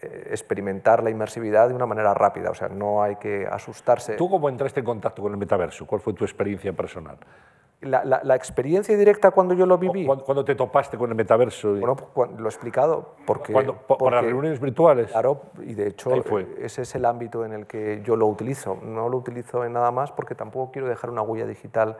eh, 0.01 0.27
experimentar 0.31 1.03
la 1.03 1.09
inmersividad 1.09 1.67
de 1.67 1.75
una 1.75 1.85
manera 1.85 2.13
rápida, 2.13 2.49
o 2.49 2.55
sea, 2.55 2.69
no 2.69 3.03
hay 3.03 3.17
que 3.17 3.45
asustarse. 3.45 4.15
¿Tú 4.15 4.29
cómo 4.29 4.47
entraste 4.49 4.79
en 4.79 4.85
contacto 4.85 5.21
con 5.21 5.33
el 5.33 5.37
metaverso? 5.37 5.85
¿Cuál 5.85 6.01
fue 6.01 6.13
tu 6.13 6.23
experiencia 6.23 6.71
personal? 6.73 7.17
La, 7.79 8.03
la, 8.03 8.35
experiencia 8.35 8.97
directa 8.97 9.29
cuando 9.29 9.53
yo 9.53 9.67
lo 9.67 9.77
viví. 9.77 10.07
¿Cuándo, 10.07 10.43
te 10.43 10.55
topaste 10.55 10.97
con 10.97 11.11
el 11.11 11.15
metaverso? 11.15 11.75
Bueno, 11.75 11.95
pues, 11.95 12.31
lo 12.31 12.45
he 12.45 12.49
explicado. 12.49 13.13
Porque, 13.27 13.53
¿Por 13.53 14.11
las 14.11 14.23
reuniones 14.23 14.59
virtuales? 14.59 15.11
Claro, 15.11 15.43
y 15.61 15.75
de 15.75 15.89
hecho 15.89 16.11
ese 16.57 16.81
es 16.81 16.95
el 16.95 17.05
ámbito 17.05 17.45
en 17.45 17.53
el 17.53 17.67
que 17.67 18.01
yo 18.03 18.15
lo 18.15 18.25
utilizo. 18.25 18.79
No 18.81 19.09
lo 19.09 19.17
utilizo 19.17 19.63
en 19.63 19.73
nada 19.73 19.91
más 19.91 20.11
porque 20.11 20.33
tampoco 20.33 20.71
quiero 20.71 20.87
dejar 20.87 21.11
una 21.11 21.21
huella 21.21 21.45
digital 21.45 21.97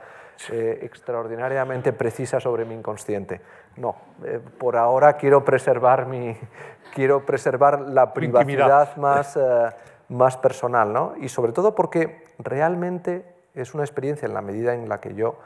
eh, 0.52 0.80
extraordinariamente 0.82 1.94
precisa 1.94 2.40
sobre 2.40 2.66
mi 2.66 2.74
inconsciente. 2.74 3.42
No, 3.76 3.96
eh, 4.24 4.40
por 4.58 4.78
ahora 4.78 5.18
quiero 5.18 5.46
preservar, 5.46 6.08
mi, 6.08 6.36
quiero 6.96 7.24
preservar 7.24 7.82
la 7.82 8.14
privacidad 8.14 8.96
más, 8.98 9.38
eh, 9.38 9.70
más 10.10 10.38
personal. 10.38 10.92
¿no? 10.92 11.14
Y 11.20 11.30
sobre 11.30 11.52
todo 11.52 11.76
porque 11.76 12.24
realmente 12.40 13.26
es 13.54 13.74
una 13.74 13.84
experiencia 13.84 14.26
en 14.26 14.34
la 14.34 14.42
medida 14.42 14.74
en 14.74 14.90
la 14.90 15.00
que 15.00 15.14
yo 15.14 15.38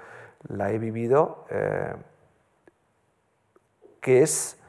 la 0.47 0.71
he 0.71 0.79
vivido, 0.79 1.45
eh, 1.49 1.93
que, 3.99 4.21
es, 4.21 4.59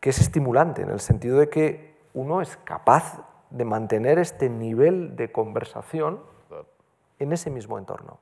que 0.00 0.10
es 0.10 0.20
estimulante, 0.20 0.82
en 0.82 0.90
el 0.90 1.00
sentido 1.00 1.38
de 1.38 1.48
que 1.48 1.96
uno 2.14 2.40
es 2.40 2.56
capaz 2.58 3.22
de 3.50 3.64
mantener 3.64 4.18
este 4.18 4.48
nivel 4.48 5.16
de 5.16 5.30
conversación 5.30 6.20
en 7.18 7.32
ese 7.32 7.50
mismo 7.50 7.78
entorno. 7.78 8.18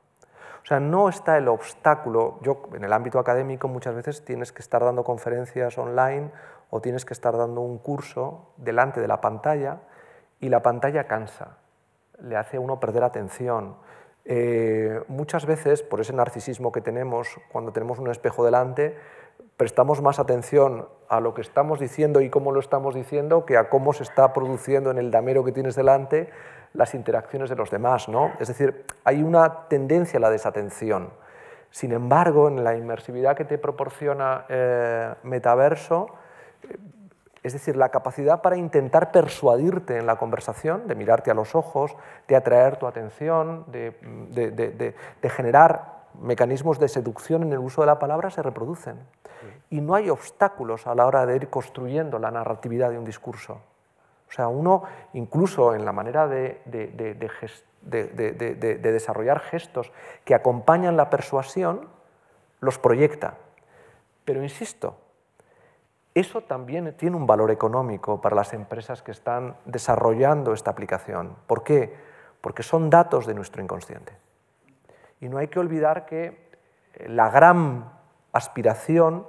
O 0.62 0.66
sea, 0.66 0.80
no 0.80 1.10
está 1.10 1.36
el 1.36 1.48
obstáculo. 1.48 2.38
Yo, 2.40 2.62
en 2.72 2.84
el 2.84 2.92
ámbito 2.92 3.18
académico, 3.18 3.68
muchas 3.68 3.94
veces 3.94 4.24
tienes 4.24 4.50
que 4.50 4.62
estar 4.62 4.82
dando 4.82 5.04
conferencias 5.04 5.76
online 5.76 6.30
o 6.70 6.80
tienes 6.80 7.04
que 7.04 7.12
estar 7.12 7.36
dando 7.36 7.60
un 7.60 7.78
curso 7.78 8.52
delante 8.56 9.00
de 9.00 9.08
la 9.08 9.20
pantalla 9.20 9.80
y 10.40 10.48
la 10.48 10.62
pantalla 10.62 11.04
cansa, 11.04 11.58
le 12.20 12.36
hace 12.36 12.56
a 12.56 12.60
uno 12.60 12.80
perder 12.80 13.04
atención, 13.04 13.76
eh, 14.24 15.02
muchas 15.08 15.44
veces, 15.46 15.82
por 15.82 16.00
ese 16.00 16.12
narcisismo 16.12 16.72
que 16.72 16.80
tenemos 16.80 17.38
cuando 17.52 17.72
tenemos 17.72 17.98
un 17.98 18.10
espejo 18.10 18.44
delante, 18.44 18.96
prestamos 19.56 20.00
más 20.00 20.18
atención 20.18 20.88
a 21.08 21.20
lo 21.20 21.34
que 21.34 21.42
estamos 21.42 21.78
diciendo 21.78 22.20
y 22.20 22.30
cómo 22.30 22.52
lo 22.52 22.60
estamos 22.60 22.94
diciendo 22.94 23.44
que 23.44 23.56
a 23.56 23.68
cómo 23.68 23.92
se 23.92 24.02
está 24.02 24.32
produciendo 24.32 24.90
en 24.90 24.98
el 24.98 25.10
damero 25.10 25.44
que 25.44 25.52
tienes 25.52 25.76
delante 25.76 26.30
las 26.72 26.94
interacciones 26.94 27.50
de 27.50 27.56
los 27.56 27.70
demás. 27.70 28.08
¿no? 28.08 28.32
Es 28.40 28.48
decir, 28.48 28.84
hay 29.04 29.22
una 29.22 29.68
tendencia 29.68 30.18
a 30.18 30.20
la 30.20 30.30
desatención. 30.30 31.10
Sin 31.70 31.92
embargo, 31.92 32.48
en 32.48 32.64
la 32.64 32.76
inmersividad 32.76 33.36
que 33.36 33.44
te 33.44 33.58
proporciona 33.58 34.46
eh, 34.48 35.12
Metaverso, 35.24 36.06
es 37.44 37.52
decir, 37.52 37.76
la 37.76 37.90
capacidad 37.90 38.40
para 38.40 38.56
intentar 38.56 39.12
persuadirte 39.12 39.98
en 39.98 40.06
la 40.06 40.16
conversación, 40.16 40.88
de 40.88 40.94
mirarte 40.94 41.30
a 41.30 41.34
los 41.34 41.54
ojos, 41.54 41.94
de 42.26 42.36
atraer 42.36 42.78
tu 42.78 42.86
atención, 42.86 43.66
de, 43.68 44.94
generar 45.24 46.04
mecanismos 46.22 46.78
de 46.78 46.88
seducción 46.88 47.42
en 47.42 47.52
el 47.52 47.58
uso 47.58 47.82
de 47.82 47.86
la 47.88 47.98
palabra, 47.98 48.30
se 48.30 48.42
reproducen. 48.42 48.96
Y 49.68 49.82
no 49.82 49.94
hay 49.94 50.08
obstáculos 50.08 50.86
a 50.86 50.94
la 50.94 51.04
hora 51.06 51.26
de 51.26 51.36
ir 51.36 51.50
construyendo 51.50 52.18
la 52.18 52.30
narratividad 52.30 52.88
de 52.88 52.98
un 52.98 53.04
discurso. 53.04 53.60
O 54.26 54.32
sea, 54.32 54.48
uno, 54.48 54.84
incluso 55.12 55.74
en 55.74 55.84
la 55.84 55.92
manera 55.92 56.26
de, 56.26 56.62
desarrollar 57.82 59.40
gestos 59.40 59.92
que 60.24 60.34
acompañan 60.34 60.96
la 60.96 61.10
persuasión, 61.10 61.88
los 62.60 62.78
proyecta. 62.78 63.34
Pero 64.24 64.42
insisto, 64.42 64.96
eso 66.14 66.42
también 66.42 66.94
tiene 66.96 67.16
un 67.16 67.26
valor 67.26 67.50
económico 67.50 68.20
para 68.20 68.36
las 68.36 68.52
empresas 68.54 69.02
que 69.02 69.10
están 69.10 69.56
desarrollando 69.64 70.52
esta 70.52 70.70
aplicación. 70.70 71.36
¿Por 71.46 71.64
qué? 71.64 71.96
Porque 72.40 72.62
son 72.62 72.88
datos 72.88 73.26
de 73.26 73.34
nuestro 73.34 73.62
inconsciente. 73.62 74.16
Y 75.20 75.28
no 75.28 75.38
hay 75.38 75.48
que 75.48 75.58
olvidar 75.58 76.06
que 76.06 76.50
eh, 76.94 77.08
la 77.08 77.30
gran 77.30 77.90
aspiración 78.32 79.26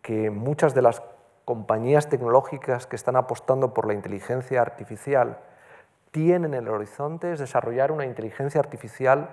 que 0.00 0.30
muchas 0.30 0.74
de 0.74 0.82
las 0.82 1.02
compañías 1.44 2.08
tecnológicas 2.08 2.86
que 2.86 2.96
están 2.96 3.16
apostando 3.16 3.74
por 3.74 3.86
la 3.86 3.94
inteligencia 3.94 4.60
artificial 4.60 5.38
tienen 6.12 6.54
en 6.54 6.62
el 6.62 6.68
horizonte 6.68 7.32
es 7.32 7.40
desarrollar 7.40 7.92
una 7.92 8.06
inteligencia 8.06 8.60
artificial 8.60 9.30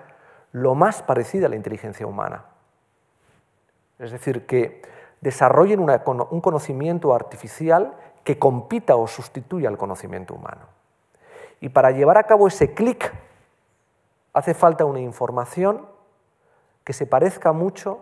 lo 0.52 0.76
más 0.76 1.02
parecida 1.02 1.46
a 1.46 1.50
la 1.50 1.56
inteligencia 1.56 2.06
humana. 2.06 2.46
Es 4.00 4.12
decir, 4.12 4.46
que 4.46 4.82
desarrollen 5.24 5.80
un 5.80 6.42
conocimiento 6.42 7.16
artificial 7.16 7.94
que 8.26 8.38
compita 8.38 8.98
o 8.98 9.08
sustituya 9.08 9.70
al 9.70 9.78
conocimiento 9.78 10.34
humano. 10.34 10.68
Y 11.62 11.70
para 11.70 11.92
llevar 11.92 12.18
a 12.18 12.24
cabo 12.24 12.48
ese 12.48 12.74
clic 12.74 13.14
hace 14.34 14.54
falta 14.54 14.84
una 14.84 15.00
información 15.00 15.88
que 16.84 16.92
se 16.92 17.08
parezca 17.08 17.54
mucho 17.54 18.02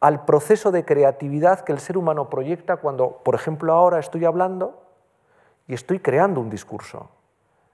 al 0.00 0.24
proceso 0.24 0.70
de 0.70 0.86
creatividad 0.86 1.60
que 1.60 1.72
el 1.72 1.78
ser 1.78 1.98
humano 1.98 2.30
proyecta 2.30 2.78
cuando, 2.78 3.18
por 3.22 3.34
ejemplo, 3.34 3.74
ahora 3.74 3.98
estoy 3.98 4.24
hablando 4.24 4.80
y 5.66 5.74
estoy 5.74 5.98
creando 5.98 6.40
un 6.40 6.48
discurso, 6.48 7.10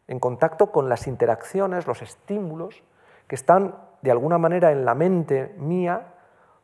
en 0.09 0.19
contacto 0.19 0.73
con 0.73 0.89
las 0.89 1.07
interacciones, 1.07 1.87
los 1.87 2.03
estímulos 2.03 2.83
que 3.29 3.37
están 3.37 3.77
de 4.03 4.11
alguna 4.11 4.39
manera 4.39 4.73
en 4.73 4.85
la 4.85 4.97
mente 4.97 5.55
mía 5.57 6.14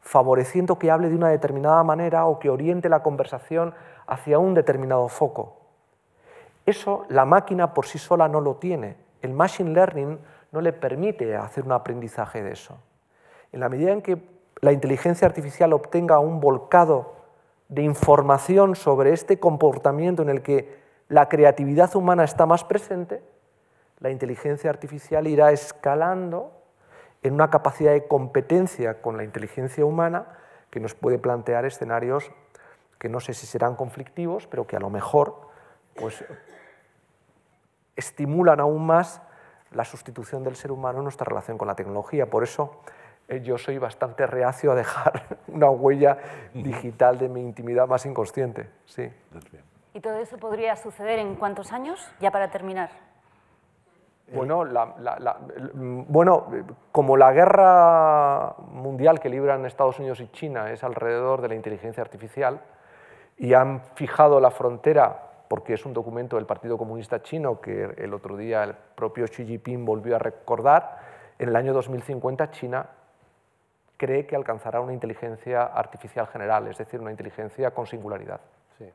favoreciendo 0.01 0.79
que 0.79 0.91
hable 0.91 1.09
de 1.09 1.17
una 1.17 1.29
determinada 1.29 1.83
manera 1.85 2.27
o 2.27 2.39
que 2.39 2.51
oriente 2.51 2.89
la 2.89 3.03
conversación 3.03 3.75
hacia 4.07 4.39
un 4.39 4.55
determinado 4.55 5.09
foco. 5.09 5.57
Eso 6.67 7.05
la 7.09 7.25
máquina 7.25 7.75
por 7.75 7.87
sí 7.87 7.99
sola 7.99 8.29
no 8.29 8.41
lo 8.41 8.57
tiene. 8.57 8.97
El 9.23 9.33
machine 9.33 9.73
learning 9.73 10.19
no 10.53 10.61
le 10.61 10.73
permite 10.73 11.37
hacer 11.37 11.65
un 11.65 11.73
aprendizaje 11.73 12.43
de 12.43 12.53
eso. 12.53 12.79
En 13.53 13.61
la 13.61 13.69
medida 13.69 13.93
en 13.93 14.03
que 14.03 14.23
la 14.61 14.73
inteligencia 14.73 15.27
artificial 15.27 15.73
obtenga 15.73 16.19
un 16.19 16.41
volcado 16.41 17.15
de 17.69 17.83
información 17.83 18.75
sobre 18.75 19.13
este 19.13 19.39
comportamiento 19.39 20.23
en 20.23 20.29
el 20.29 20.43
que 20.43 20.81
la 21.09 21.29
creatividad 21.29 21.95
humana 21.97 22.25
está 22.25 22.47
más 22.47 22.65
presente, 22.65 23.23
la 23.99 24.11
inteligencia 24.11 24.71
artificial 24.71 25.27
irá 25.27 25.53
escalando 25.53 26.53
en 27.23 27.35
una 27.35 27.51
capacidad 27.51 27.93
de 27.93 28.07
competencia 28.07 29.03
con 29.03 29.17
la 29.17 29.25
inteligencia 29.25 29.85
humana 29.85 30.27
que 30.71 30.81
nos 30.81 30.95
puede 30.95 31.19
plantear 31.19 31.65
escenarios 31.65 32.31
que 32.99 33.09
no 33.09 33.19
sé 33.19 33.33
si 33.33 33.47
serán 33.47 33.77
conflictivos, 33.77 34.47
pero 34.47 34.67
que 34.67 34.77
a 34.77 34.81
lo 34.81 34.91
mejor 34.91 35.49
pues, 35.95 36.23
estimulan 37.97 38.61
aún 38.61 38.87
más 38.87 39.23
la 39.73 39.85
sustitución 39.85 40.45
del 40.45 40.55
ser 40.55 40.71
humano 40.71 40.99
en 40.99 41.05
nuestra 41.05 41.25
relación 41.25 41.57
con 41.57 41.67
la 41.67 41.75
tecnología. 41.75 42.29
Por 42.29 42.43
eso 42.43 42.83
eh, 43.29 43.41
yo 43.43 43.57
soy 43.57 43.79
bastante 43.79 44.27
reacio 44.27 44.73
a 44.73 44.75
dejar 44.75 45.39
una 45.49 45.71
huella 45.71 46.19
digital 46.53 47.19
de 47.19 47.29
mi 47.29 47.41
intimidad 47.41 47.89
más 47.89 48.05
inconsciente. 48.05 48.69
Sí. 48.85 49.11
¿Y 49.95 50.01
todo 50.01 50.17
eso 50.17 50.37
podría 50.37 50.77
suceder 50.77 51.19
en 51.19 51.37
cuántos 51.37 51.73
años? 51.73 52.07
Ya 52.21 52.31
para 52.31 52.51
terminar. 52.51 52.91
Bueno, 54.33 54.65
la- 54.65 54.95
la- 54.99 55.19
la- 55.19 55.37
el- 55.57 55.75
mm, 55.75 56.05
bueno, 56.09 56.47
eh, 56.53 56.63
como 56.93 57.17
la 57.17 57.33
guerra 57.33 58.55
mundial 58.73 59.19
que 59.19 59.29
libran 59.29 59.67
Estados 59.67 59.99
Unidos 59.99 60.21
y 60.21 60.29
China 60.29 60.71
es 60.71 60.85
alrededor 60.85 61.41
de 61.41 61.49
la 61.49 61.55
inteligencia 61.55 62.03
artificial 62.03 62.61
y 63.37 63.55
han 63.55 63.81
fijado 63.95 64.41
la 64.41 64.51
frontera, 64.51 65.27
porque 65.49 65.75
es 65.75 65.85
un 65.85 65.93
documento 65.93 66.37
del 66.37 66.47
Partido 66.47 66.79
Comunista 66.79 67.23
Chino 67.23 67.61
que 67.61 67.85
el 67.97 68.15
otro 68.15 68.37
día 68.37 68.63
el 68.63 68.75
propio 68.95 69.25
Xi 69.27 69.45
Jinping 69.47 69.85
volvió 69.85 70.15
a 70.15 70.19
recordar, 70.21 70.99
en 71.39 71.49
el 71.49 71.57
año 71.57 71.73
2050 71.73 72.51
China 72.51 72.87
cree 73.97 74.27
que 74.27 74.37
alcanzará 74.37 74.81
una 74.81 74.93
inteligencia 74.93 75.63
artificial 75.65 76.27
general, 76.29 76.69
es 76.69 76.79
decir, 76.79 77.01
una 77.01 77.11
inteligencia 77.11 77.73
con 77.73 77.87
singularidad. 77.87 78.41
Sí. 78.79 78.91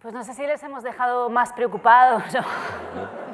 Pues 0.00 0.14
no 0.14 0.24
sé 0.24 0.32
si 0.34 0.46
les 0.46 0.62
hemos 0.62 0.82
dejado 0.82 1.28
más 1.28 1.52
preocupados. 1.52 2.22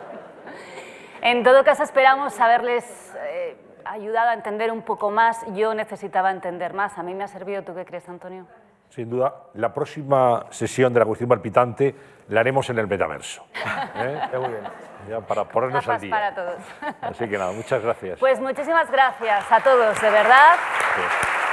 en 1.23 1.43
todo 1.43 1.65
caso, 1.65 1.83
esperamos 1.83 2.39
haberles 2.41 3.15
eh, 3.19 3.57
ayudado 3.85 4.31
a 4.31 4.35
entender 4.35 4.71
un 4.73 4.83
poco 4.83 5.11
más. 5.11 5.45
Yo 5.55 5.75
necesitaba 5.75 6.31
entender 6.31 6.73
más. 6.75 6.99
A 6.99 7.03
mí 7.03 7.15
me 7.15 7.25
ha 7.25 7.29
servido. 7.29 7.63
¿Tú 7.63 7.75
qué 7.75 7.85
crees, 7.85 8.09
Antonio? 8.09 8.47
Sin 8.91 9.11
duda, 9.11 9.35
la 9.55 9.75
próxima 9.75 10.47
sesión 10.51 10.93
de 10.93 11.01
la 11.01 11.07
cuestión 11.07 11.29
palpitante 11.29 11.95
la 12.29 12.41
haremos 12.41 12.69
en 12.71 12.79
el 12.79 12.87
metaverso. 12.87 13.45
¿eh? 13.97 14.21
Está 14.25 14.39
muy 14.39 14.49
bien. 14.51 14.63
Ya 15.09 15.21
para 15.21 15.45
ponernos 15.45 15.87
al 15.89 16.01
día. 16.01 16.11
para 16.11 16.35
todos. 16.35 16.61
Así 17.01 17.29
que 17.29 17.39
nada, 17.39 17.53
muchas 17.53 17.83
gracias. 17.83 18.19
Pues 18.19 18.41
muchísimas 18.41 18.91
gracias 18.91 19.45
a 19.51 19.61
todos, 19.61 20.01
de 20.01 20.11
verdad. 20.11 20.55
Sí. 20.95 21.46